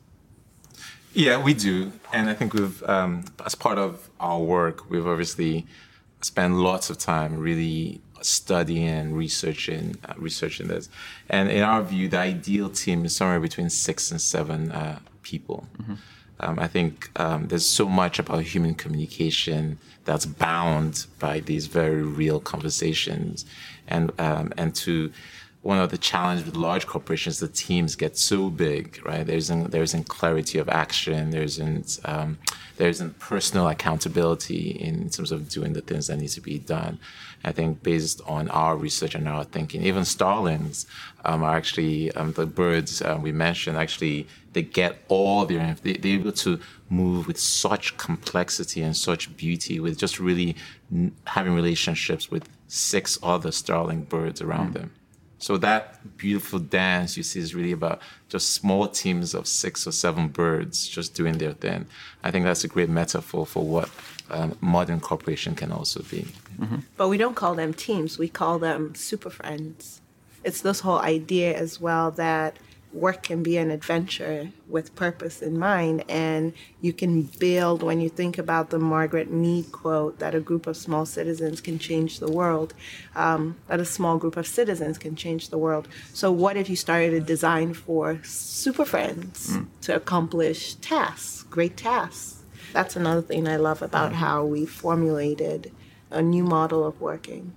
Yeah, 1.15 1.43
we 1.43 1.55
do, 1.55 1.93
and 2.13 2.31
I 2.31 2.35
think 2.35 2.55
we've, 2.55 2.83
um, 2.85 3.25
as 3.45 3.55
part 3.55 3.79
of 3.79 4.09
our 4.19 4.41
work, 4.41 4.91
we've 4.91 5.07
obviously 5.07 5.67
spent 6.23 6.55
lots 6.55 6.89
of 6.89 6.99
time 6.99 7.39
really 7.39 8.01
studying 8.23 8.89
and 8.89 9.17
researching 9.17 9.97
uh, 10.09 10.15
researching 10.17 10.69
this. 10.69 10.89
And 11.29 11.51
in 11.51 11.63
our 11.63 11.83
view, 11.83 12.09
the 12.09 12.19
ideal 12.19 12.71
team 12.71 13.05
is 13.05 13.15
somewhere 13.17 13.41
between 13.41 13.69
six 13.69 14.11
and 14.11 14.21
seven 14.21 14.73
uh, 14.73 15.01
people. 15.23 15.67
Mm-hmm. 15.79 15.95
Um, 16.43 16.59
I 16.59 16.69
think 16.69 17.11
um, 17.17 17.49
there's 17.49 17.67
so 17.67 17.89
much 17.89 18.19
about 18.19 18.43
human 18.43 18.75
communication 18.75 19.79
that's 20.05 20.27
bound 20.27 21.07
by 21.19 21.41
these 21.41 21.67
very 21.67 22.03
real 22.03 22.41
conversations, 22.41 23.47
and 23.87 24.13
um, 24.19 24.53
and 24.57 24.75
to 24.77 25.13
one 25.63 25.79
of 25.79 25.91
the 25.91 25.99
challenges 25.99 26.45
with 26.45 26.57
large 26.57 26.89
corporations, 26.89 27.39
the 27.39 27.47
teams 27.47 27.95
get 27.95 28.19
so 28.19 28.51
big, 28.51 29.01
right? 29.07 29.25
There 29.25 29.37
isn't 29.37 29.71
there 29.71 29.83
isn't 29.83 30.09
clarity 30.09 30.59
of 30.59 30.69
action. 30.69 31.31
There 31.31 31.43
isn't 31.43 32.01
um, 32.05 32.39
there 32.77 32.89
isn't 32.89 33.21
personal 33.21 33.69
accountability 33.69 34.71
in 34.71 35.09
terms 35.09 35.31
of 35.31 35.49
doing 35.49 35.73
the 35.73 35.81
things 35.81 36.09
that 36.09 36.17
need 36.17 36.31
to 36.31 36.41
be 36.41 36.59
done. 36.59 36.99
I 37.45 37.53
think 37.53 37.83
based 37.83 38.21
on 38.27 38.49
our 38.51 38.77
research 38.77 39.15
and 39.15 39.29
our 39.29 39.45
thinking, 39.45 39.83
even 39.83 40.05
starlings 40.05 40.87
um, 41.25 41.43
are 41.45 41.57
actually 41.57 42.11
um, 42.13 42.33
the 42.33 42.47
birds 42.47 43.01
uh, 43.01 43.19
we 43.21 43.31
mentioned. 43.31 43.77
Actually, 43.77 44.27
they 44.53 44.63
get 44.63 45.03
all 45.09 45.45
their 45.47 45.77
they, 45.83 45.95
they're 45.95 46.15
able 46.15 46.33
to 46.33 46.61
move 46.89 47.27
with 47.27 47.39
such 47.39 47.97
complexity 47.97 48.83
and 48.83 48.97
such 48.97 49.35
beauty 49.37 49.81
with 49.81 49.99
just 49.99 50.21
really 50.21 50.57
n- 50.93 51.15
having 51.27 51.55
relationships 51.55 52.31
with 52.31 52.49
six 52.69 53.19
other 53.23 53.51
starling 53.53 54.03
birds 54.03 54.41
around 54.41 54.71
mm. 54.71 54.75
them. 54.75 54.91
So 55.39 55.57
that 55.57 56.17
beautiful 56.17 56.61
dance 56.61 57.17
you 57.17 57.25
see 57.25 57.41
is 57.41 57.53
really 57.53 57.73
about 57.73 58.01
just 58.29 58.51
small 58.51 58.87
teams 58.87 59.35
of 59.35 59.49
six 59.49 59.89
or 59.89 59.91
seven 59.91 60.29
birds 60.29 60.87
just 60.87 61.15
doing 61.15 61.39
their 61.39 61.53
thing. 61.53 61.87
I 62.23 62.31
think 62.31 62.45
that's 62.45 62.63
a 62.63 62.69
great 62.69 62.89
metaphor 62.89 63.45
for 63.45 63.65
what 63.65 63.91
um, 64.31 64.57
modern 64.61 65.01
corporation 65.01 65.57
can 65.57 65.73
also 65.73 66.03
be. 66.05 66.29
Mm-hmm. 66.61 66.77
But 66.97 67.09
we 67.09 67.19
don't 67.19 67.35
call 67.35 67.57
them 67.57 67.75
teams; 67.75 68.19
we 68.19 68.29
call 68.29 68.61
them 68.61 68.95
super 68.95 69.31
friends. 69.31 70.01
It's 70.45 70.61
this 70.61 70.81
whole 70.81 71.01
idea 71.01 71.57
as 71.57 71.81
well 71.81 72.13
that 72.13 72.57
work 72.93 73.23
can 73.23 73.43
be 73.43 73.57
an 73.57 73.71
adventure 73.71 74.51
with 74.69 74.95
purpose 74.95 75.43
in 75.43 75.59
mind. 75.59 76.05
And 76.09 76.53
you 76.81 76.93
can 76.93 77.23
build, 77.23 77.83
when 77.83 78.01
you 78.01 78.09
think 78.09 78.39
about 78.39 78.71
the 78.71 78.79
Margaret 78.79 79.31
Mead 79.31 79.73
quote, 79.73 80.19
that 80.19 80.35
a 80.35 80.41
group 80.41 80.67
of 80.67 80.77
small 80.77 81.07
citizens 81.07 81.61
can 81.61 81.79
change 81.79 82.19
the 82.19 82.31
world, 82.31 82.75
um, 83.17 83.57
that 83.69 83.81
a 83.81 83.85
small 83.85 84.19
group 84.19 84.37
of 84.37 84.47
citizens 84.47 84.99
can 84.99 85.17
change 85.17 85.49
the 85.49 85.59
world. 85.59 85.89
So, 86.13 86.31
what 86.31 86.57
if 86.57 86.69
you 86.69 86.77
started 86.77 87.15
a 87.15 87.21
design 87.21 87.75
for 87.75 88.21
super 88.23 88.85
friends 88.85 89.57
mm. 89.57 89.67
to 89.83 89.97
accomplish 89.97 90.75
tasks, 90.75 91.45
great 91.45 91.77
tasks? 91.77 92.43
That's 92.73 92.97
another 92.97 93.23
thing 93.23 93.47
I 93.47 93.57
love 93.57 93.83
about 93.83 94.15
how 94.15 94.45
we 94.45 94.65
formulated 94.65 95.73
a 96.11 96.23
new 96.23 96.45
model 96.45 96.87
of 96.87 97.01
working. 97.01 97.53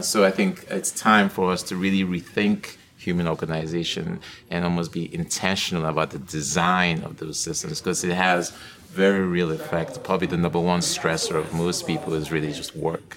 So 0.00 0.24
I 0.24 0.30
think 0.30 0.66
it's 0.70 0.92
time 0.92 1.28
for 1.28 1.50
us 1.50 1.62
to 1.64 1.76
really 1.76 2.04
rethink 2.04 2.76
human 2.98 3.26
organization 3.28 4.20
and 4.50 4.64
almost 4.64 4.92
be 4.92 5.12
intentional 5.14 5.86
about 5.86 6.10
the 6.10 6.18
design 6.18 7.02
of 7.04 7.16
those 7.18 7.38
systems 7.38 7.80
because 7.80 8.04
it 8.04 8.14
has 8.14 8.52
very 8.90 9.24
real 9.24 9.50
effect. 9.52 10.02
Probably 10.02 10.26
the 10.26 10.36
number 10.36 10.58
one 10.58 10.80
stressor 10.80 11.36
of 11.36 11.52
most 11.54 11.86
people 11.86 12.14
is 12.14 12.32
really 12.32 12.52
just 12.52 12.74
work. 12.74 13.16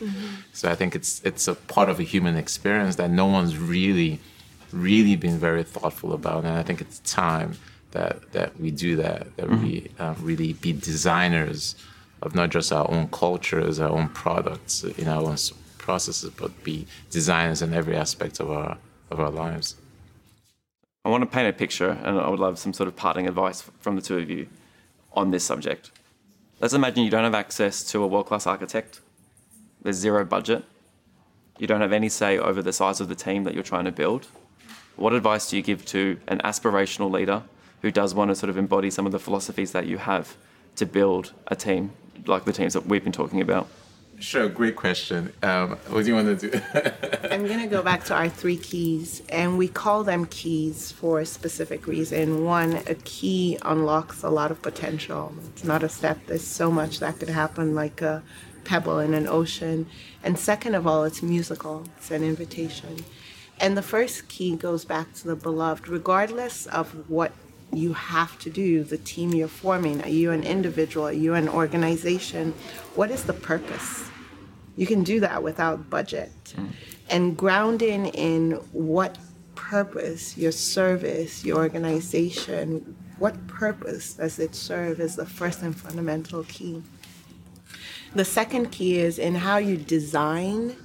So 0.53 0.69
I 0.69 0.75
think 0.75 0.95
it's 0.95 1.21
it's 1.23 1.47
a 1.47 1.55
part 1.55 1.89
of 1.89 1.99
a 1.99 2.03
human 2.03 2.35
experience 2.37 2.95
that 2.97 3.09
no 3.09 3.25
one's 3.25 3.57
really, 3.57 4.19
really 4.71 5.15
been 5.15 5.37
very 5.37 5.63
thoughtful 5.63 6.13
about, 6.13 6.43
and 6.43 6.53
I 6.53 6.63
think 6.63 6.81
it's 6.81 6.99
time 6.99 7.57
that 7.91 8.31
that 8.33 8.59
we 8.59 8.69
do 8.71 8.95
that. 8.97 9.35
That 9.37 9.49
we 9.49 9.89
uh, 9.97 10.15
really 10.21 10.53
be 10.53 10.73
designers 10.73 11.75
of 12.21 12.35
not 12.35 12.49
just 12.49 12.71
our 12.71 12.89
own 12.91 13.07
cultures, 13.07 13.79
our 13.79 13.89
own 13.89 14.09
products, 14.09 14.83
in 14.83 15.07
our 15.07 15.23
own 15.23 15.37
processes, 15.77 16.29
but 16.37 16.63
be 16.63 16.85
designers 17.09 17.61
in 17.61 17.73
every 17.73 17.95
aspect 17.95 18.39
of 18.39 18.51
our 18.51 18.77
of 19.11 19.19
our 19.19 19.29
lives. 19.29 19.75
I 21.05 21.09
want 21.09 21.23
to 21.23 21.29
paint 21.29 21.47
a 21.47 21.53
picture, 21.53 21.91
and 22.03 22.19
I 22.19 22.29
would 22.29 22.39
love 22.39 22.57
some 22.57 22.73
sort 22.73 22.87
of 22.87 22.95
parting 22.95 23.27
advice 23.27 23.69
from 23.79 23.95
the 23.95 24.01
two 24.01 24.17
of 24.17 24.29
you 24.29 24.47
on 25.13 25.31
this 25.31 25.43
subject. 25.43 25.91
Let's 26.59 26.73
imagine 26.73 27.03
you 27.03 27.11
don't 27.11 27.23
have 27.23 27.35
access 27.35 27.83
to 27.91 28.03
a 28.03 28.07
world 28.07 28.27
class 28.27 28.47
architect, 28.47 29.01
there's 29.81 29.95
zero 29.95 30.23
budget, 30.25 30.63
you 31.57 31.67
don't 31.67 31.81
have 31.81 31.91
any 31.91 32.09
say 32.09 32.37
over 32.37 32.61
the 32.61 32.73
size 32.73 33.01
of 33.01 33.09
the 33.09 33.15
team 33.15 33.43
that 33.43 33.53
you're 33.53 33.63
trying 33.63 33.85
to 33.85 33.91
build. 33.91 34.27
What 34.95 35.13
advice 35.13 35.49
do 35.49 35.57
you 35.57 35.63
give 35.63 35.85
to 35.87 36.19
an 36.27 36.39
aspirational 36.43 37.11
leader 37.11 37.43
who 37.81 37.91
does 37.91 38.13
want 38.13 38.29
to 38.29 38.35
sort 38.35 38.49
of 38.49 38.57
embody 38.57 38.91
some 38.91 39.05
of 39.05 39.11
the 39.11 39.19
philosophies 39.19 39.71
that 39.71 39.87
you 39.87 39.97
have 39.97 40.35
to 40.75 40.85
build 40.85 41.33
a 41.47 41.55
team 41.55 41.91
like 42.25 42.45
the 42.45 42.53
teams 42.53 42.73
that 42.73 42.85
we've 42.85 43.03
been 43.03 43.11
talking 43.11 43.41
about? 43.41 43.67
Sure, 44.21 44.47
great 44.47 44.75
question. 44.75 45.33
Um, 45.41 45.77
what 45.89 46.03
do 46.03 46.09
you 46.09 46.13
want 46.13 46.39
to 46.39 46.51
do? 46.51 46.61
I'm 47.31 47.47
going 47.47 47.59
to 47.59 47.67
go 47.67 47.81
back 47.81 48.03
to 48.05 48.13
our 48.13 48.29
three 48.29 48.55
keys, 48.55 49.23
and 49.29 49.57
we 49.57 49.67
call 49.67 50.03
them 50.03 50.27
keys 50.27 50.91
for 50.91 51.21
a 51.21 51.25
specific 51.25 51.87
reason. 51.87 52.45
One, 52.45 52.75
a 52.85 52.93
key 52.93 53.57
unlocks 53.63 54.21
a 54.21 54.29
lot 54.29 54.51
of 54.51 54.61
potential. 54.61 55.33
It's 55.47 55.63
not 55.63 55.81
a 55.81 55.89
step, 55.89 56.19
there's 56.27 56.45
so 56.45 56.69
much 56.69 56.99
that 56.99 57.17
could 57.17 57.29
happen, 57.29 57.73
like 57.73 58.03
a 58.03 58.21
pebble 58.63 58.99
in 58.99 59.15
an 59.15 59.27
ocean. 59.27 59.87
And 60.23 60.37
second 60.37 60.75
of 60.75 60.85
all, 60.85 61.03
it's 61.03 61.23
musical, 61.23 61.85
it's 61.97 62.11
an 62.11 62.23
invitation. 62.23 62.97
And 63.59 63.75
the 63.75 63.81
first 63.81 64.27
key 64.27 64.55
goes 64.55 64.85
back 64.85 65.15
to 65.15 65.29
the 65.29 65.35
beloved, 65.35 65.87
regardless 65.87 66.67
of 66.67 67.09
what 67.09 67.31
you 67.73 67.93
have 67.93 68.37
to 68.39 68.51
do, 68.51 68.83
the 68.83 68.99
team 68.99 69.33
you're 69.33 69.47
forming. 69.47 70.03
Are 70.03 70.09
you 70.09 70.29
an 70.29 70.43
individual? 70.43 71.07
Are 71.07 71.11
you 71.11 71.33
an 71.33 71.49
organization? 71.49 72.53
What 72.93 73.09
is 73.09 73.23
the 73.23 73.33
purpose? 73.33 74.10
You 74.81 74.87
can 74.87 75.03
do 75.03 75.19
that 75.19 75.43
without 75.43 75.91
budget. 75.91 76.31
Mm. 76.55 76.69
And 77.11 77.37
grounding 77.37 78.07
in 78.07 78.53
what 78.71 79.15
purpose 79.53 80.35
your 80.35 80.51
service, 80.51 81.45
your 81.45 81.57
organization, 81.57 82.97
what 83.19 83.35
purpose 83.45 84.15
does 84.15 84.39
it 84.39 84.55
serve 84.55 84.99
is 84.99 85.15
the 85.15 85.25
first 85.27 85.61
and 85.61 85.75
fundamental 85.75 86.45
key. 86.45 86.81
The 88.15 88.25
second 88.25 88.71
key 88.71 88.97
is 88.97 89.19
in 89.19 89.35
how 89.35 89.57
you 89.57 89.77
design 89.77 90.75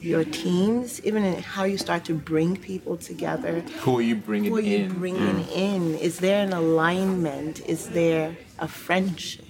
your 0.00 0.22
teams, 0.22 1.04
even 1.04 1.24
in 1.24 1.42
how 1.42 1.64
you 1.64 1.78
start 1.78 2.04
to 2.04 2.14
bring 2.14 2.56
people 2.56 2.96
together. 2.96 3.58
Who 3.80 3.98
are 3.98 4.02
you 4.02 4.14
bringing 4.14 4.52
in? 4.52 4.52
Who 4.52 4.58
are 4.58 4.60
you 4.60 4.84
in? 4.84 4.92
bringing 5.00 5.44
mm. 5.46 5.56
in? 5.56 5.94
Is 5.96 6.20
there 6.20 6.44
an 6.46 6.52
alignment? 6.52 7.58
Is 7.66 7.88
there 7.88 8.36
a 8.60 8.68
friendship? 8.68 9.46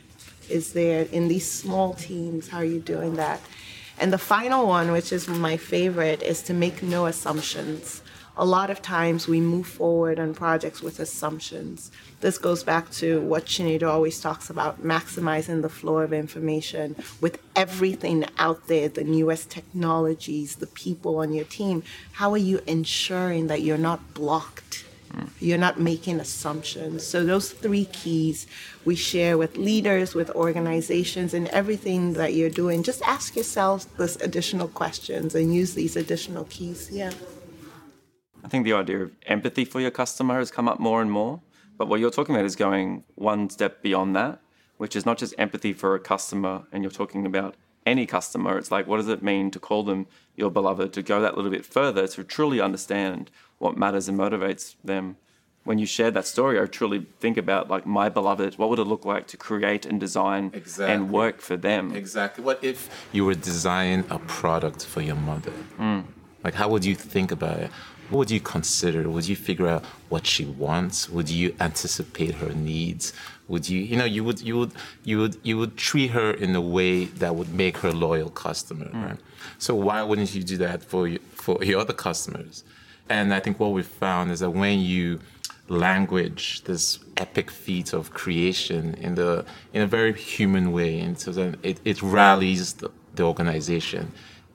Is 0.49 0.73
there 0.73 1.03
in 1.13 1.29
these 1.29 1.49
small 1.51 1.93
teams? 1.93 2.49
How 2.49 2.59
are 2.59 2.65
you 2.65 2.81
doing 2.81 3.17
that? 3.17 3.39
And 3.99 4.13
the 4.13 4.19
final 4.19 4.67
one, 4.67 4.91
which 4.91 5.13
is 5.13 5.29
my 5.29 5.57
favorite, 5.57 6.23
is 6.23 6.43
to 6.43 6.55
make 6.55 6.83
no 6.83 7.07
assumptions. 7.07 8.03
A 8.35 8.47
lot 8.47 8.71
of 8.71 8.81
times 8.81 9.29
we 9.29 9.43
move 9.43 9.67
forward 9.67 10.19
on 10.19 10.33
projects 10.33 10.81
with 10.81 10.99
assumptions. 11.01 11.91
This 12.21 12.39
goes 12.39 12.65
back 12.65 12.91
to 12.93 13.21
what 13.21 13.45
Chinedu 13.45 13.87
always 13.87 14.21
talks 14.21 14.49
about 14.49 14.83
maximizing 14.83 15.61
the 15.61 15.69
flow 15.69 15.99
of 15.99 16.15
information 16.15 16.97
with 17.21 17.39
everything 17.55 18.25
out 18.39 18.69
there, 18.69 18.89
the 18.89 19.05
newest 19.05 19.51
technologies, 19.51 20.57
the 20.57 20.67
people 20.67 21.19
on 21.19 21.35
your 21.35 21.45
team. 21.45 21.83
How 22.13 22.31
are 22.33 22.39
you 22.39 22.63
ensuring 22.67 23.49
that 23.49 23.61
you're 23.61 23.77
not 23.77 24.15
blocked? 24.15 24.87
You're 25.41 25.59
not 25.59 25.79
making 25.79 26.21
assumptions. 26.21 27.05
So, 27.07 27.25
those 27.25 27.51
three 27.51 27.87
keys 27.87 28.47
we 28.85 28.95
share 28.95 29.37
with 29.37 29.57
leaders, 29.57 30.15
with 30.15 30.31
organizations, 30.31 31.35
and 31.35 31.49
everything 31.49 32.15
that 32.15 32.35
you're 32.35 32.51
doing. 32.51 32.83
Just 32.83 33.03
ask 33.03 33.37
yourselves 33.37 33.87
these 33.99 34.17
additional 34.17 34.69
questions 34.69 35.35
and 35.35 35.55
use 35.55 35.75
these 35.75 35.97
additional 35.97 36.45
keys. 36.45 36.89
Yeah. 36.91 37.13
I 38.45 38.49
think 38.49 38.65
the 38.65 38.73
idea 38.73 39.03
of 39.03 39.13
empathy 39.27 39.65
for 39.65 39.81
your 39.81 39.91
customer 39.91 40.39
has 40.39 40.51
come 40.51 40.69
up 40.69 40.81
more 40.81 41.01
and 41.01 41.11
more. 41.11 41.41
But 41.79 41.89
what 41.89 42.01
you're 42.01 42.11
talking 42.11 42.35
about 42.35 42.45
is 42.45 42.57
going 42.57 43.05
one 43.15 43.51
step 43.51 43.83
beyond 43.83 44.15
that, 44.17 44.41
which 44.77 44.95
is 44.97 45.07
not 45.07 45.19
just 45.19 45.35
empathy 45.39 45.73
for 45.73 45.95
a 45.95 46.01
customer, 46.01 46.63
and 46.73 46.83
you're 46.83 46.91
talking 46.91 47.27
about 47.27 47.57
any 47.85 48.07
customer. 48.07 48.59
It's 48.59 48.71
like, 48.71 48.87
what 48.87 48.99
does 48.99 49.09
it 49.09 49.23
mean 49.23 49.51
to 49.51 49.59
call 49.59 49.83
them 49.83 50.07
your 50.37 50.51
beloved, 50.51 50.93
to 50.95 51.03
go 51.03 51.21
that 51.21 51.37
little 51.37 51.51
bit 51.51 51.65
further, 51.65 52.07
to 52.07 52.25
truly 52.25 52.61
understand 52.61 53.31
what 53.59 53.77
matters 53.77 54.09
and 54.09 54.19
motivates 54.19 54.77
them. 54.83 55.17
When 55.65 55.79
you 55.79 55.87
share 55.87 56.11
that 56.11 56.27
story, 56.27 56.61
I 56.61 56.67
truly 56.67 57.07
think 57.21 57.37
about 57.37 57.71
like 57.71 57.87
my 57.87 58.09
beloved, 58.09 58.59
what 58.59 58.69
would 58.71 58.81
it 58.81 58.85
look 58.85 59.05
like 59.05 59.29
to 59.29 59.37
create 59.37 59.87
and 59.87 60.01
design 60.01 60.51
Exactly. 60.55 60.93
and 60.93 61.11
work 61.13 61.41
for 61.41 61.57
them? 61.57 61.95
Exactly. 61.95 62.43
What 62.43 62.65
if 62.65 63.07
you 63.13 63.25
were 63.25 63.35
designing 63.37 64.05
a 64.11 64.19
product 64.19 64.85
for 64.85 65.01
your 65.03 65.15
mother? 65.15 65.53
Mm. 65.79 66.05
Like, 66.43 66.55
how 66.55 66.69
would 66.69 66.85
you 66.85 66.97
think 66.97 67.31
about 67.31 67.59
it? 67.61 67.71
What 68.13 68.19
would 68.19 68.31
you 68.31 68.41
consider? 68.41 69.09
Would 69.09 69.27
you 69.27 69.37
figure 69.37 69.67
out 69.67 69.85
what 70.11 70.27
she 70.27 70.45
wants? 70.45 71.09
Would 71.09 71.31
you 71.31 71.55
anticipate 71.61 72.35
her 72.35 72.51
needs? 72.51 73.15
Would 73.49 73.71
you, 73.71 73.81
you 73.81 73.97
know, 73.97 74.05
you 74.05 74.23
would, 74.23 74.43
you 74.43 74.59
would, 74.59 74.73
you 75.03 75.19
would, 75.19 75.39
you 75.43 75.57
would 75.57 75.79
treat 75.79 76.11
her 76.11 76.31
in 76.31 76.55
a 76.55 76.61
way 76.61 77.07
that 77.07 77.35
would 77.35 77.55
make 77.55 77.79
her 77.79 77.89
a 77.89 77.93
loyal 77.93 78.29
customer, 78.29 78.91
mm. 78.91 79.07
right? 79.07 79.19
So 79.59 79.75
why 79.75 80.03
wouldn't 80.03 80.35
you 80.35 80.43
do 80.43 80.59
that 80.59 80.83
for 80.83 81.09
for 81.33 81.65
your 81.65 81.81
other 81.81 81.95
customers? 81.95 82.65
And 83.09 83.33
I 83.33 83.41
think 83.41 83.59
what 83.59 83.73
we 83.73 83.83
found 83.83 84.31
is 84.31 84.41
that 84.41 84.51
when 84.51 84.81
you 84.81 85.21
language 85.69 86.65
this 86.65 86.99
epic 87.17 87.51
feat 87.51 87.95
of 87.95 88.13
creation 88.13 88.95
in 88.95 89.15
the 89.15 89.47
in 89.73 89.81
a 89.81 89.87
very 89.87 90.13
human 90.13 90.71
way, 90.73 91.01
and 91.01 91.19
so 91.19 91.33
then 91.33 91.57
it, 91.63 91.81
it 91.85 92.03
rallies 92.03 92.75
the, 92.75 92.91
the 93.15 93.23
organization. 93.23 94.13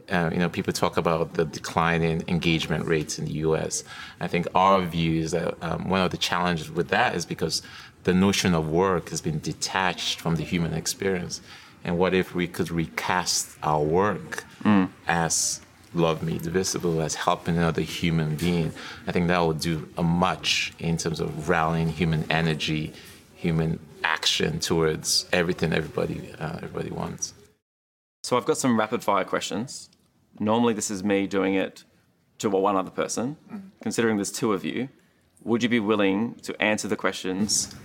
Uh, 0.10 0.30
you 0.32 0.40
know, 0.40 0.48
people 0.48 0.72
talk 0.72 0.96
about 0.96 1.34
the 1.34 1.44
decline 1.44 2.02
in 2.02 2.24
engagement 2.30 2.86
rates 2.86 3.20
in 3.20 3.26
the 3.26 3.34
U.S. 3.34 3.84
I 4.22 4.28
think 4.28 4.48
our 4.56 4.82
view 4.82 5.22
is 5.22 5.32
that 5.32 5.56
um, 5.62 5.90
one 5.90 6.02
of 6.02 6.12
the 6.12 6.18
challenges 6.18 6.72
with 6.72 6.88
that 6.90 7.14
is 7.14 7.26
because 7.26 7.62
the 8.04 8.14
notion 8.14 8.56
of 8.56 8.70
work 8.70 9.10
has 9.10 9.20
been 9.20 9.40
detached 9.40 10.22
from 10.22 10.38
the 10.38 10.44
human 10.44 10.74
experience. 10.74 11.42
And 11.84 11.98
what 11.98 12.14
if 12.14 12.34
we 12.34 12.48
could 12.48 12.72
recast 12.72 13.58
our 13.64 13.82
work 13.82 14.46
as 15.08 15.62
love 15.94 16.24
made 16.24 16.42
visible, 16.42 17.02
as 17.02 17.16
helping 17.16 17.58
another 17.58 17.82
human 17.82 18.36
being? 18.36 18.72
I 19.08 19.12
think 19.12 19.28
that 19.28 19.40
would 19.40 19.60
do 19.60 19.90
a 19.98 20.04
much 20.04 20.74
in 20.80 20.98
terms 20.98 21.20
of 21.20 21.50
rallying 21.50 21.90
human 21.90 22.26
energy, 22.32 22.94
human 23.36 23.80
action 24.04 24.60
towards 24.60 25.28
everything 25.34 25.74
everybody 25.74 26.32
uh, 26.40 26.58
everybody 26.64 26.92
wants. 26.92 27.34
So 28.24 28.38
I've 28.38 28.46
got 28.46 28.58
some 28.58 28.78
rapid 28.78 29.04
fire 29.04 29.24
questions. 29.24 29.90
Normally, 30.40 30.74
this 30.74 30.90
is 30.92 31.04
me 31.04 31.28
doing 31.28 31.56
it 31.56 31.84
to 32.40 32.50
one 32.50 32.76
other 32.76 32.92
person. 32.92 33.38
Considering 33.82 34.18
there's 34.18 34.32
two 34.32 34.54
of 34.54 34.64
you, 34.64 34.90
would 35.44 35.64
you 35.64 35.70
be 35.70 35.80
willing 35.80 36.36
to 36.44 36.60
answer 36.62 36.88
the 36.88 36.96
questions 36.96 37.76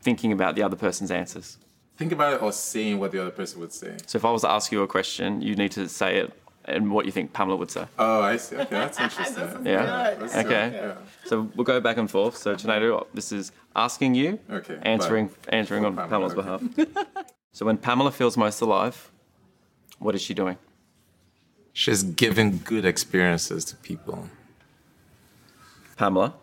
thinking 0.00 0.32
about 0.32 0.54
the 0.56 0.62
other 0.62 0.76
person's 0.76 1.10
answers? 1.10 1.58
Think 1.96 2.12
about 2.12 2.32
it 2.34 2.42
or 2.42 2.50
saying 2.52 2.98
what 2.98 3.12
the 3.12 3.20
other 3.20 3.30
person 3.30 3.60
would 3.60 3.72
say. 3.72 3.96
So 4.06 4.16
if 4.16 4.24
I 4.24 4.30
was 4.30 4.42
to 4.42 4.48
ask 4.50 4.72
you 4.72 4.82
a 4.82 4.86
question, 4.88 5.42
you 5.42 5.54
need 5.54 5.72
to 5.72 5.88
say 5.88 6.16
it 6.18 6.32
and 6.64 6.90
what 6.90 7.04
you 7.06 7.12
think 7.12 7.32
Pamela 7.32 7.56
would 7.56 7.70
say. 7.70 7.86
Oh, 7.98 8.20
I 8.22 8.36
see. 8.36 8.56
Okay, 8.56 8.68
that's 8.70 8.98
interesting. 9.00 9.48
Yeah. 9.66 10.14
Let's 10.18 10.32
do 10.32 10.38
it, 10.40 10.46
Okay. 10.46 10.70
yeah. 10.74 10.94
So 11.26 11.50
we'll 11.54 11.64
go 11.64 11.80
back 11.80 11.96
and 11.98 12.10
forth. 12.10 12.36
So 12.36 12.54
Chinedu, 12.54 13.06
this 13.12 13.32
is 13.32 13.52
asking 13.76 14.14
you, 14.14 14.38
Okay, 14.50 14.78
answering 14.82 15.30
answering 15.48 15.84
on 15.84 15.94
For 15.94 16.06
Pamela's 16.06 16.34
Pamela, 16.34 16.58
behalf. 16.58 17.06
so 17.52 17.66
when 17.66 17.76
Pamela 17.76 18.12
feels 18.12 18.36
most 18.36 18.60
alive, 18.60 19.10
what 19.98 20.14
is 20.14 20.22
she 20.22 20.32
doing? 20.34 20.56
She's 21.72 22.02
giving 22.02 22.58
good 22.64 22.84
experiences 22.84 23.64
to 23.66 23.76
people. 23.76 24.28
Pamela, 25.96 26.34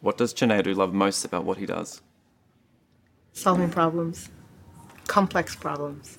what 0.00 0.18
does 0.18 0.32
Chinedu 0.34 0.74
love 0.74 0.92
most 0.92 1.24
about 1.24 1.44
what 1.44 1.58
he 1.58 1.66
does? 1.66 2.00
Solving 3.32 3.70
problems, 3.70 4.30
complex 5.06 5.54
problems. 5.54 6.16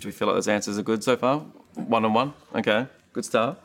Do 0.00 0.08
we 0.08 0.12
feel 0.12 0.28
like 0.28 0.36
those 0.36 0.48
answers 0.48 0.78
are 0.78 0.82
good 0.82 1.02
so 1.02 1.16
far? 1.16 1.40
One 1.74 2.04
on 2.04 2.14
one? 2.14 2.32
Okay, 2.54 2.86
good 3.12 3.24
start. 3.24 3.58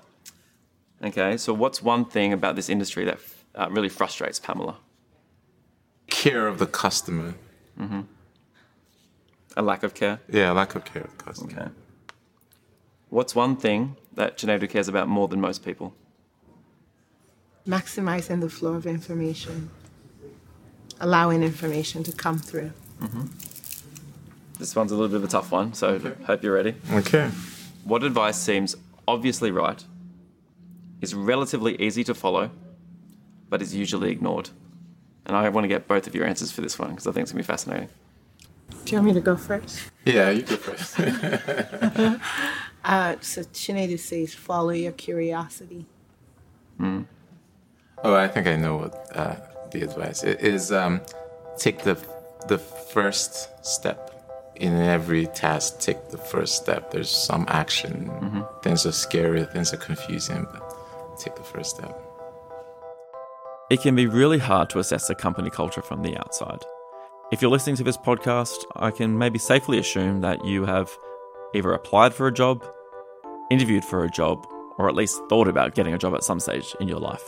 Okay, 1.04 1.38
so 1.38 1.54
what's 1.54 1.82
one 1.82 2.06
thing 2.06 2.34
about 2.34 2.56
this 2.56 2.70
industry 2.70 3.06
that 3.06 3.20
uh, 3.56 3.68
really 3.70 3.90
frustrates 3.90 4.40
Pamela? 4.40 4.78
Care 6.08 6.48
of 6.48 6.58
the 6.60 6.66
customer. 6.66 7.36
A 9.56 9.62
lack 9.62 9.84
of 9.84 9.94
care? 9.94 10.20
Yeah, 10.30 10.52
a 10.52 10.54
lack 10.54 10.74
of 10.76 10.86
care 10.86 11.04
of 11.04 11.18
the 11.18 11.24
customer. 11.24 11.52
Okay. 11.52 11.72
What's 13.14 13.36
one 13.36 13.58
thing 13.58 13.96
that 14.16 14.40
Chinedu 14.40 14.68
cares 14.68 14.88
about 14.88 15.08
more 15.08 15.28
than 15.28 15.40
most 15.40 15.64
people? 15.64 15.94
Maximizing 17.68 18.42
the 18.42 18.50
flow 18.50 18.74
of 18.74 18.88
information, 18.88 19.70
allowing 21.00 21.44
information 21.44 22.02
to 22.06 22.12
come 22.12 22.40
through. 22.40 22.72
Mm-hmm. 23.00 23.26
This 24.58 24.76
one's 24.76 24.92
a 24.92 24.96
little 24.96 25.10
bit 25.10 25.18
of 25.18 25.26
a 25.26 25.28
tough 25.28 25.52
one, 25.52 25.76
so 25.76 26.00
hope 26.26 26.42
you're 26.42 26.56
ready. 26.56 26.74
Okay. 26.92 27.30
What 27.84 28.04
advice 28.04 28.38
seems 28.38 28.76
obviously 29.08 29.52
right, 29.52 29.84
is 31.00 31.14
relatively 31.14 31.80
easy 31.80 32.04
to 32.06 32.16
follow, 32.16 32.50
but 33.48 33.62
is 33.62 33.76
usually 33.76 34.10
ignored? 34.10 34.50
And 35.28 35.38
I 35.38 35.50
want 35.50 35.66
to 35.66 35.68
get 35.68 35.88
both 35.88 36.08
of 36.08 36.16
your 36.16 36.26
answers 36.26 36.52
for 36.52 36.62
this 36.62 36.80
one 36.80 36.90
because 36.90 37.06
I 37.06 37.12
think 37.12 37.26
it's 37.26 37.32
going 37.32 37.44
to 37.44 37.48
be 37.48 37.52
fascinating. 37.54 37.90
Do 38.86 38.92
you 38.92 38.98
want 38.98 39.08
me 39.08 39.14
to 39.14 39.22
go 39.22 39.36
first? 39.36 39.92
Yeah, 40.04 40.32
you 40.32 40.42
go 40.42 40.56
first. 40.56 40.98
Uh, 42.84 43.16
so 43.22 43.42
Chinedu 43.44 43.98
says, 44.00 44.34
follow 44.34 44.72
your 44.72 44.92
curiosity. 44.92 45.86
oh, 46.82 47.06
I 48.16 48.28
think 48.28 48.48
I 48.48 48.56
know 48.58 48.78
what 48.78 49.08
uh, 49.16 49.36
the 49.72 49.84
advice 49.84 50.24
i- 50.24 50.28
is. 50.40 50.72
Um, 50.72 51.02
take 51.58 51.80
the 51.84 51.96
the 52.50 52.58
first 52.58 53.50
step 53.66 54.10
in 54.56 54.74
every 54.74 55.28
task. 55.28 55.80
Take 55.80 56.10
the 56.10 56.18
first 56.18 56.56
step. 56.58 56.92
There's 56.92 57.10
some 57.10 57.46
action. 57.48 58.12
Things 58.64 58.86
are 58.86 58.92
scary. 58.92 59.46
Things 59.46 59.74
are 59.74 59.78
confusing, 59.78 60.46
but 60.52 61.18
take 61.20 61.36
the 61.36 61.44
first 61.44 61.78
step. 61.78 61.98
It 63.70 63.82
can 63.82 63.96
be 63.96 64.08
really 64.08 64.40
hard 64.40 64.70
to 64.72 64.80
assess 64.80 65.10
a 65.10 65.16
company 65.16 65.50
culture 65.50 65.82
from 65.82 66.02
the 66.04 66.18
outside. 66.18 66.60
If 67.32 67.42
you're 67.42 67.50
listening 67.50 67.78
to 67.78 67.84
this 67.84 67.98
podcast, 67.98 68.58
I 68.76 68.92
can 68.92 69.18
maybe 69.18 69.40
safely 69.40 69.80
assume 69.80 70.22
that 70.22 70.44
you 70.46 70.66
have 70.66 70.90
either 71.54 71.74
applied 71.74 72.14
for 72.14 72.28
a 72.28 72.34
job, 72.34 72.66
interviewed 73.52 73.86
for 73.86 74.04
a 74.04 74.10
job, 74.10 74.46
or 74.78 74.90
at 74.90 74.96
least 74.96 75.22
thought 75.30 75.48
about 75.48 75.76
getting 75.76 75.94
a 75.94 75.98
job 75.98 76.14
at 76.16 76.24
some 76.24 76.40
stage 76.40 76.76
in 76.80 76.88
your 76.88 77.00
life. 77.00 77.24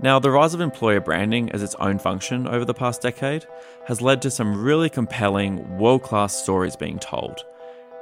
Now, 0.00 0.18
the 0.18 0.30
rise 0.30 0.54
of 0.54 0.60
employer 0.60 1.00
branding 1.00 1.50
as 1.52 1.62
its 1.62 1.76
own 1.76 1.98
function 1.98 2.48
over 2.48 2.64
the 2.64 2.74
past 2.74 3.00
decade 3.00 3.46
has 3.86 4.02
led 4.02 4.22
to 4.22 4.30
some 4.30 4.60
really 4.60 4.90
compelling, 4.90 5.78
world 5.78 6.02
class 6.02 6.42
stories 6.42 6.76
being 6.76 6.98
told 6.98 7.44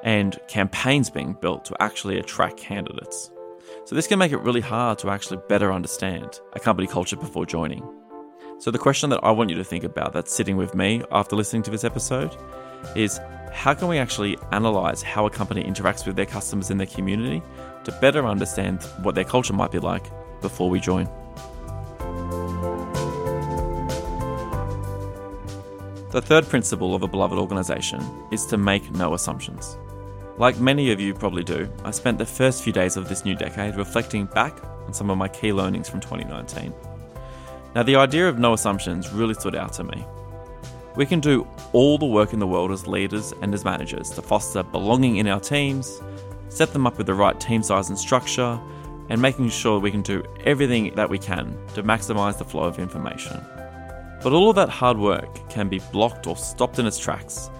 and 0.03 0.39
campaigns 0.49 1.11
being 1.11 1.35
built 1.35 1.65
to 1.67 1.77
actually 1.81 2.19
attract 2.19 2.57
candidates. 2.57 3.31
So, 3.85 3.95
this 3.95 4.07
can 4.07 4.19
make 4.19 4.33
it 4.33 4.39
really 4.39 4.61
hard 4.61 4.99
to 5.01 5.11
actually 5.11 5.41
better 5.49 5.73
understand 5.73 6.41
a 6.55 6.61
company 6.61 6.89
culture 6.89 7.17
before 7.17 7.47
joining. 7.47 7.87
So, 8.59 8.71
the 8.71 8.79
question 8.79 9.11
that 9.11 9.23
I 9.23 9.31
want 9.31 9.51
you 9.51 9.57
to 9.57 9.65
think 9.65 9.85
about 9.85 10.13
that's 10.13 10.35
sitting 10.35 10.57
with 10.57 10.75
me 10.75 11.03
after 11.13 11.37
listening 11.37 11.63
to 11.65 11.71
this 11.71 11.85
episode 11.85 12.37
is 12.97 13.21
how 13.53 13.75
can 13.75 13.89
we 13.89 13.99
actually 13.99 14.39
analyze 14.51 15.03
how 15.03 15.27
a 15.27 15.31
company 15.31 15.63
interacts 15.63 16.07
with 16.07 16.17
their 16.17 16.27
customers 16.27 16.71
in 16.71 16.79
their 16.79 16.87
community 16.87 17.43
to 17.85 17.93
better 18.01 18.27
understand 18.27 18.83
what 19.03 19.15
their 19.15 19.25
culture 19.25 19.53
might 19.53 19.71
be 19.71 19.79
like 19.79 20.11
before 20.41 20.69
we 20.69 20.81
join? 20.81 21.09
The 26.11 26.21
third 26.21 26.49
principle 26.49 26.95
of 26.95 27.03
a 27.03 27.09
beloved 27.09 27.39
organization 27.39 28.01
is 28.31 28.45
to 28.47 28.59
make 28.59 28.91
no 28.93 29.15
assumptions. 29.15 29.79
Like 30.39 30.59
many 30.59 30.91
of 30.91 31.01
you 31.01 31.15
probably 31.15 31.45
do, 31.45 31.71
I 31.85 31.91
spent 31.91 32.19
the 32.19 32.27
first 32.27 32.63
few 32.63 32.73
days 32.73 32.97
of 32.97 33.09
this 33.09 33.25
new 33.25 33.35
decade 33.35 33.77
reflecting 33.77 34.27
back 34.27 34.63
on 34.87 34.93
some 34.93 35.09
of 35.09 35.19
my 35.19 35.29
key 35.29 35.53
learnings 35.53 35.89
from 35.89 36.01
2019. 36.01 36.75
Now, 37.75 37.83
the 37.83 37.97
idea 37.97 38.29
of 38.29 38.39
no 38.39 38.53
assumptions 38.53 39.11
really 39.13 39.35
stood 39.35 39.55
out 39.55 39.73
to 39.75 39.85
me. 39.85 40.05
We 40.95 41.07
can 41.07 41.21
do 41.21 41.47
all 41.73 41.97
the 41.97 42.07
work 42.07 42.33
in 42.33 42.39
the 42.39 42.47
world 42.47 42.71
as 42.71 42.87
leaders 42.87 43.33
and 43.41 43.55
as 43.55 43.65
managers 43.65 44.11
to 44.11 44.23
foster 44.23 44.63
belonging 44.63 45.17
in 45.17 45.27
our 45.27 45.41
teams, 45.41 46.03
set 46.51 46.73
them 46.73 46.87
up 46.87 46.99
with 46.99 47.07
the 47.07 47.15
right 47.15 47.39
team 47.41 47.63
size 47.63 47.89
and 47.89 47.99
structure, 47.99 48.61
and 49.09 49.21
making 49.21 49.49
sure 49.49 49.79
we 49.79 49.91
can 49.91 50.03
do 50.03 50.23
everything 50.45 50.95
that 50.95 51.09
we 51.09 51.19
can 51.19 51.57
to 51.75 51.83
maximize 51.83 52.39
the 52.39 52.45
flow 52.45 52.65
of 52.65 52.79
information. 52.79 53.41
But 54.23 54.33
all 54.33 54.51
of 54.51 54.57
that 54.57 54.69
hard 54.69 54.99
work 54.99 55.49
can 55.49 55.69
be 55.69 55.81
blocked 55.93 56.27
or 56.27 56.37
stopped 56.37 56.79
in 56.79 56.87
its 56.87 56.99
tracks 56.99 57.51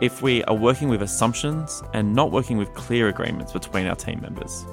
if 0.00 0.22
we 0.22 0.44
are 0.44 0.54
working 0.54 0.88
with 0.88 1.02
assumptions 1.02 1.82
and 1.92 2.14
not 2.14 2.30
working 2.30 2.56
with 2.56 2.72
clear 2.74 3.08
agreements 3.08 3.52
between 3.52 3.86
our 3.86 3.96
team 3.96 4.20
members. 4.20 4.64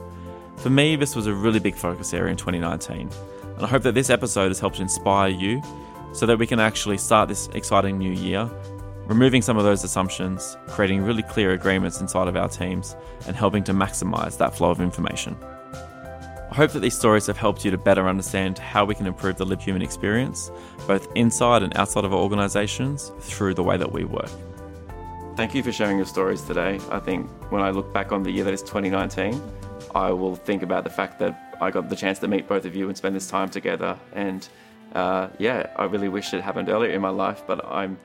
For 0.57 0.70
me, 0.70 0.95
this 0.95 1.16
was 1.16 1.28
a 1.28 1.34
really 1.34 1.59
big 1.59 1.76
focus 1.76 2.14
area 2.14 2.32
in 2.32 2.38
2019, 2.38 3.09
and 3.55 3.66
I 3.66 3.68
hope 3.68 3.84
that 3.84 3.95
this 3.95 4.09
episode 4.09 4.49
has 4.49 4.59
helped 4.59 4.80
inspire 4.80 5.30
you 5.30 5.61
so 6.14 6.26
that 6.26 6.38
we 6.38 6.47
can 6.47 6.59
actually 6.59 6.97
start 6.97 7.28
this 7.28 7.47
exciting 7.49 7.97
new 7.97 8.11
year, 8.11 8.49
removing 9.07 9.41
some 9.41 9.57
of 9.57 9.64
those 9.64 9.84
assumptions, 9.84 10.55
creating 10.68 11.03
really 11.03 11.24
clear 11.24 11.51
agreements 11.51 11.99
inside 11.99 12.28
of 12.28 12.36
our 12.36 12.47
teams, 12.47 12.95
and 13.28 13.36
helping 13.36 13.64
to 13.66 13.74
maximize 13.74 14.38
that 14.38 14.55
flow 14.55 14.72
of 14.72 14.80
information. 14.80 15.36
I 16.51 16.55
hope 16.55 16.72
that 16.74 16.82
these 16.82 16.95
stories 16.95 17.26
have 17.26 17.38
helped 17.38 17.66
you 17.66 17.72
to 17.72 17.80
better 17.80 18.07
understand 18.07 18.59
how 18.59 18.86
we 18.86 18.93
can 18.93 19.07
improve 19.07 19.38
the 19.38 19.45
Live 19.45 19.64
Human 19.64 19.82
experience, 19.82 20.51
both 20.86 21.07
inside 21.16 21.64
and 21.64 21.76
outside 21.76 22.05
of 22.05 22.14
our 22.14 22.20
organizations, 22.20 23.11
through 23.22 23.55
the 23.55 23.64
way 23.64 23.76
that 23.76 23.91
we 23.91 24.05
work. 24.05 24.30
Thank 25.36 25.55
you 25.55 25.64
for 25.64 25.72
sharing 25.72 25.97
your 25.97 26.05
stories 26.05 26.43
today. 26.43 26.80
I 26.91 26.99
think 26.99 27.28
when 27.51 27.64
I 27.64 27.72
look 27.72 27.91
back 27.91 28.11
on 28.11 28.22
the 28.22 28.30
year 28.30 28.43
that 28.43 28.53
is 28.53 28.61
2019, 28.61 29.41
I 29.95 30.11
will 30.11 30.36
think 30.36 30.61
about 30.61 30.84
the 30.84 30.91
fact 30.91 31.18
that 31.20 31.57
I 31.59 31.72
got 31.72 31.89
the 31.89 31.95
chance 31.95 32.20
to 32.20 32.28
meet 32.28 32.47
both 32.47 32.66
of 32.66 32.76
you 32.76 32.88
and 32.88 32.95
spend 32.95 33.16
this 33.16 33.28
time 33.28 33.49
together. 33.49 33.97
And 34.14 34.47
uh, 34.94 35.30
yeah, 35.39 35.68
I 35.76 35.86
really 35.86 36.10
wish 36.10 36.34
it 36.34 36.41
happened 36.41 36.70
earlier 36.70 36.91
in 36.91 37.02
my 37.02 37.10
life, 37.10 37.44
but 37.46 37.66
I'm 37.66 37.98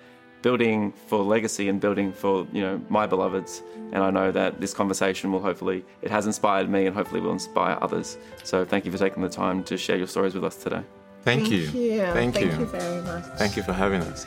building 0.42 0.92
for 1.06 1.22
legacy 1.22 1.68
and 1.68 1.80
building 1.80 2.12
for 2.12 2.46
you 2.52 2.62
know 2.62 2.80
my 2.88 3.04
beloveds 3.08 3.60
and 3.92 4.04
i 4.04 4.08
know 4.08 4.30
that 4.30 4.60
this 4.60 4.72
conversation 4.72 5.32
will 5.32 5.40
hopefully 5.40 5.84
it 6.00 6.12
has 6.12 6.26
inspired 6.26 6.70
me 6.70 6.86
and 6.86 6.94
hopefully 6.94 7.20
will 7.20 7.32
inspire 7.32 7.76
others 7.80 8.16
so 8.44 8.64
thank 8.64 8.84
you 8.84 8.92
for 8.92 8.98
taking 8.98 9.20
the 9.20 9.28
time 9.28 9.64
to 9.64 9.76
share 9.76 9.96
your 9.96 10.06
stories 10.06 10.34
with 10.34 10.44
us 10.44 10.54
today 10.54 10.80
Thank, 11.22 11.50
you. 11.50 11.66
Thank, 11.66 11.76
you. 11.76 12.00
Thank 12.12 12.40
you. 12.40 12.46
you 12.46 12.66
very 12.66 13.02
much. 13.02 13.24
Thank 13.36 13.56
you 13.56 13.62
for 13.62 13.72
having 13.72 14.02
us. 14.02 14.26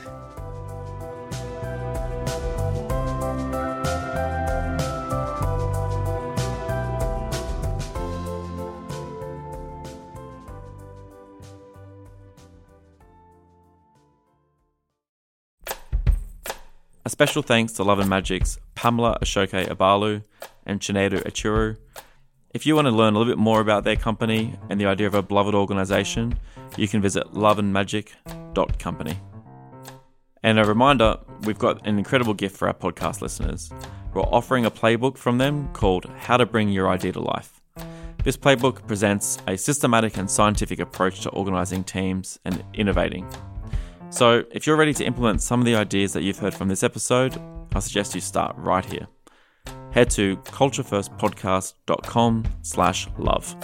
A 17.04 17.10
special 17.10 17.42
thanks 17.42 17.72
to 17.72 17.82
Love 17.82 17.98
and 17.98 18.08
Magic's 18.08 18.60
Pamela 18.76 19.18
Oshoke 19.20 19.66
Abalu 19.66 20.22
and 20.64 20.78
Chinedu 20.78 21.20
Echuero. 21.24 21.76
If 22.54 22.64
you 22.64 22.76
want 22.76 22.86
to 22.86 22.92
learn 22.92 23.14
a 23.14 23.18
little 23.18 23.32
bit 23.32 23.40
more 23.40 23.60
about 23.60 23.82
their 23.82 23.96
company 23.96 24.56
and 24.70 24.80
the 24.80 24.86
idea 24.86 25.08
of 25.08 25.14
a 25.14 25.22
beloved 25.22 25.52
organization, 25.52 26.38
you 26.76 26.86
can 26.86 27.02
visit 27.02 27.32
loveandmagic.company. 27.32 29.18
And 30.44 30.60
a 30.60 30.64
reminder, 30.64 31.18
we've 31.40 31.58
got 31.58 31.84
an 31.88 31.98
incredible 31.98 32.34
gift 32.34 32.56
for 32.56 32.68
our 32.68 32.74
podcast 32.74 33.20
listeners. 33.20 33.72
We're 34.14 34.22
offering 34.22 34.64
a 34.64 34.70
playbook 34.70 35.16
from 35.16 35.38
them 35.38 35.72
called 35.72 36.06
How 36.18 36.36
to 36.36 36.46
Bring 36.46 36.68
Your 36.68 36.88
Idea 36.88 37.10
to 37.14 37.20
Life. 37.20 37.60
This 38.22 38.36
playbook 38.36 38.86
presents 38.86 39.38
a 39.48 39.56
systematic 39.56 40.18
and 40.18 40.30
scientific 40.30 40.78
approach 40.78 41.22
to 41.22 41.30
organizing 41.30 41.82
teams 41.82 42.38
and 42.44 42.62
innovating. 42.74 43.28
So, 44.12 44.44
if 44.50 44.66
you're 44.66 44.76
ready 44.76 44.92
to 44.92 45.06
implement 45.06 45.40
some 45.40 45.60
of 45.60 45.64
the 45.64 45.74
ideas 45.74 46.12
that 46.12 46.22
you've 46.22 46.38
heard 46.38 46.52
from 46.52 46.68
this 46.68 46.82
episode, 46.82 47.40
I 47.74 47.78
suggest 47.78 48.14
you 48.14 48.20
start 48.20 48.54
right 48.58 48.84
here. 48.84 49.06
Head 49.90 50.10
to 50.10 50.36
culturefirstpodcast.com 50.36 52.44
slash 52.60 53.08
love. 53.16 53.56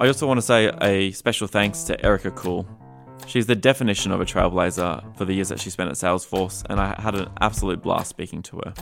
I 0.00 0.08
also 0.08 0.26
want 0.26 0.38
to 0.38 0.42
say 0.42 0.72
a 0.82 1.12
special 1.12 1.46
thanks 1.46 1.84
to 1.84 2.04
Erica 2.04 2.32
Kuhl. 2.32 2.66
She's 3.28 3.46
the 3.46 3.54
definition 3.54 4.10
of 4.10 4.20
a 4.20 4.24
trailblazer 4.24 5.16
for 5.16 5.24
the 5.24 5.34
years 5.34 5.50
that 5.50 5.60
she 5.60 5.70
spent 5.70 5.90
at 5.90 5.96
Salesforce, 5.96 6.64
and 6.68 6.80
I 6.80 7.00
had 7.00 7.14
an 7.14 7.28
absolute 7.40 7.80
blast 7.80 8.10
speaking 8.10 8.42
to 8.42 8.60
her. 8.64 8.74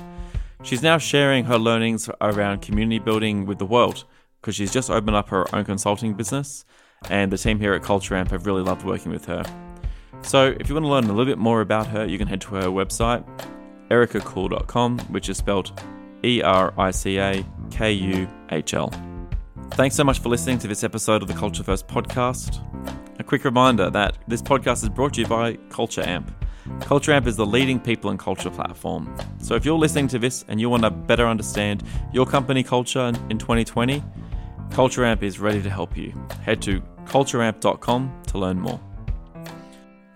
She's 0.62 0.82
now 0.82 0.96
sharing 0.96 1.44
her 1.44 1.58
learnings 1.58 2.08
around 2.22 2.62
community 2.62 3.00
building 3.00 3.44
with 3.44 3.58
the 3.58 3.66
world 3.66 4.04
because 4.40 4.54
she's 4.54 4.72
just 4.72 4.88
opened 4.88 5.16
up 5.16 5.28
her 5.28 5.54
own 5.54 5.66
consulting 5.66 6.14
business, 6.14 6.64
and 7.10 7.30
the 7.30 7.36
team 7.36 7.60
here 7.60 7.74
at 7.74 7.82
Culture 7.82 8.16
Amp 8.16 8.30
have 8.30 8.46
really 8.46 8.62
loved 8.62 8.82
working 8.82 9.12
with 9.12 9.26
her. 9.26 9.44
So, 10.22 10.54
if 10.58 10.68
you 10.68 10.74
want 10.74 10.84
to 10.86 10.90
learn 10.90 11.04
a 11.04 11.08
little 11.08 11.24
bit 11.24 11.38
more 11.38 11.60
about 11.60 11.86
her, 11.88 12.04
you 12.04 12.18
can 12.18 12.26
head 12.26 12.40
to 12.42 12.54
her 12.56 12.68
website, 12.68 13.24
ericakuhl.com, 13.90 14.98
which 15.10 15.28
is 15.28 15.36
spelled 15.36 15.80
E 16.24 16.42
R 16.42 16.74
I 16.78 16.90
C 16.90 17.18
A 17.18 17.44
K 17.70 17.92
U 17.92 18.28
H 18.50 18.74
L. 18.74 18.92
Thanks 19.72 19.94
so 19.96 20.04
much 20.04 20.20
for 20.20 20.28
listening 20.28 20.58
to 20.60 20.68
this 20.68 20.84
episode 20.84 21.22
of 21.22 21.28
the 21.28 21.34
Culture 21.34 21.62
First 21.62 21.86
podcast. 21.86 22.60
A 23.18 23.24
quick 23.24 23.44
reminder 23.44 23.90
that 23.90 24.18
this 24.28 24.42
podcast 24.42 24.82
is 24.82 24.88
brought 24.88 25.14
to 25.14 25.22
you 25.22 25.26
by 25.26 25.54
Culture 25.70 26.02
Amp. 26.02 26.32
Culture 26.80 27.12
Amp 27.12 27.26
is 27.26 27.36
the 27.36 27.46
leading 27.46 27.78
people 27.80 28.10
and 28.10 28.18
culture 28.18 28.50
platform. 28.50 29.16
So 29.38 29.54
if 29.54 29.64
you're 29.64 29.78
listening 29.78 30.08
to 30.08 30.18
this 30.18 30.44
and 30.48 30.60
you 30.60 30.68
want 30.68 30.82
to 30.82 30.90
better 30.90 31.26
understand 31.26 31.82
your 32.12 32.26
company 32.26 32.62
culture 32.62 33.12
in 33.30 33.38
2020, 33.38 34.02
Culture 34.70 35.04
Amp 35.04 35.22
is 35.22 35.38
ready 35.38 35.62
to 35.62 35.70
help 35.70 35.96
you. 35.96 36.12
Head 36.42 36.60
to 36.62 36.80
cultureamp.com 37.04 38.22
to 38.26 38.38
learn 38.38 38.60
more. 38.60 38.80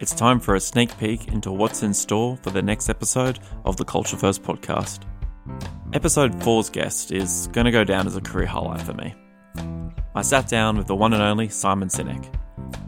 It's 0.00 0.14
time 0.14 0.40
for 0.40 0.54
a 0.54 0.60
sneak 0.60 0.96
peek 0.96 1.28
into 1.28 1.52
what's 1.52 1.82
in 1.82 1.92
store 1.92 2.38
for 2.38 2.48
the 2.48 2.62
next 2.62 2.88
episode 2.88 3.38
of 3.66 3.76
the 3.76 3.84
Culture 3.84 4.16
First 4.16 4.42
podcast. 4.42 5.00
Episode 5.92 6.32
4's 6.36 6.70
guest 6.70 7.12
is 7.12 7.48
going 7.48 7.66
to 7.66 7.70
go 7.70 7.84
down 7.84 8.06
as 8.06 8.16
a 8.16 8.22
career 8.22 8.46
highlight 8.46 8.80
for 8.80 8.94
me. 8.94 9.14
I 10.14 10.22
sat 10.22 10.48
down 10.48 10.78
with 10.78 10.86
the 10.86 10.96
one 10.96 11.12
and 11.12 11.22
only 11.22 11.50
Simon 11.50 11.90
Sinek. 11.90 12.34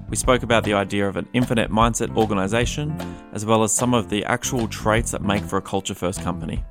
We 0.09 0.17
spoke 0.17 0.43
about 0.43 0.65
the 0.65 0.73
idea 0.73 1.07
of 1.07 1.19
an 1.19 1.29
infinite 1.35 1.71
mindset 1.71 2.17
organization, 2.17 2.99
as 3.35 3.45
well 3.45 3.63
as 3.63 3.75
some 3.75 3.93
of 3.93 4.09
the 4.09 4.25
actual 4.25 4.67
traits 4.67 5.11
that 5.11 5.21
make 5.21 5.45
for 5.45 5.59
a 5.59 5.63
culture 5.63 5.95
first 5.95 6.23
company. 6.23 6.65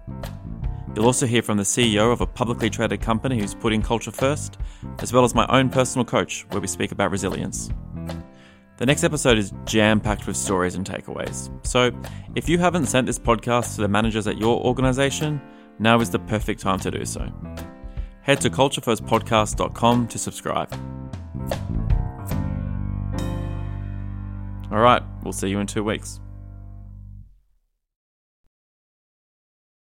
You'll 0.96 1.06
also 1.06 1.28
hear 1.28 1.44
from 1.44 1.58
the 1.58 1.64
CEO 1.64 2.12
of 2.12 2.22
a 2.22 2.26
publicly 2.26 2.72
traded 2.72 3.00
company 3.00 3.40
who's 3.40 3.54
putting 3.54 3.84
culture 3.84 4.10
first, 4.10 4.58
as 5.02 5.14
well 5.14 5.24
as 5.24 5.36
my 5.36 5.46
own 5.50 5.70
personal 5.70 6.04
coach, 6.04 6.48
where 6.50 6.62
we 6.62 6.68
speak 6.68 6.92
about 6.92 7.12
resilience. 7.12 7.70
The 8.82 8.88
next 8.88 9.04
episode 9.04 9.38
is 9.38 9.54
jam 9.66 10.00
packed 10.00 10.26
with 10.26 10.36
stories 10.36 10.74
and 10.74 10.84
takeaways. 10.84 11.52
So, 11.64 11.92
if 12.34 12.50
you 12.50 12.58
haven't 12.58 12.88
sent 12.88 13.06
this 13.06 13.20
podcast 13.20 13.76
to 13.76 13.82
the 13.82 13.88
managers 13.88 14.26
at 14.26 14.40
your 14.40 14.60
organization, 14.60 15.40
now 15.78 16.00
is 16.00 16.10
the 16.10 16.18
perfect 16.18 16.62
time 16.62 16.80
to 16.80 16.90
do 16.90 17.06
so. 17.06 17.32
Head 18.24 18.42
to 18.42 18.50
culturefirstpodcast.com 18.50 20.08
to 20.08 20.18
subscribe. 20.18 20.74
All 24.72 24.80
right, 24.80 25.04
we'll 25.22 25.32
see 25.32 25.50
you 25.50 25.60
in 25.60 25.68
two 25.68 25.84
weeks. 25.84 26.20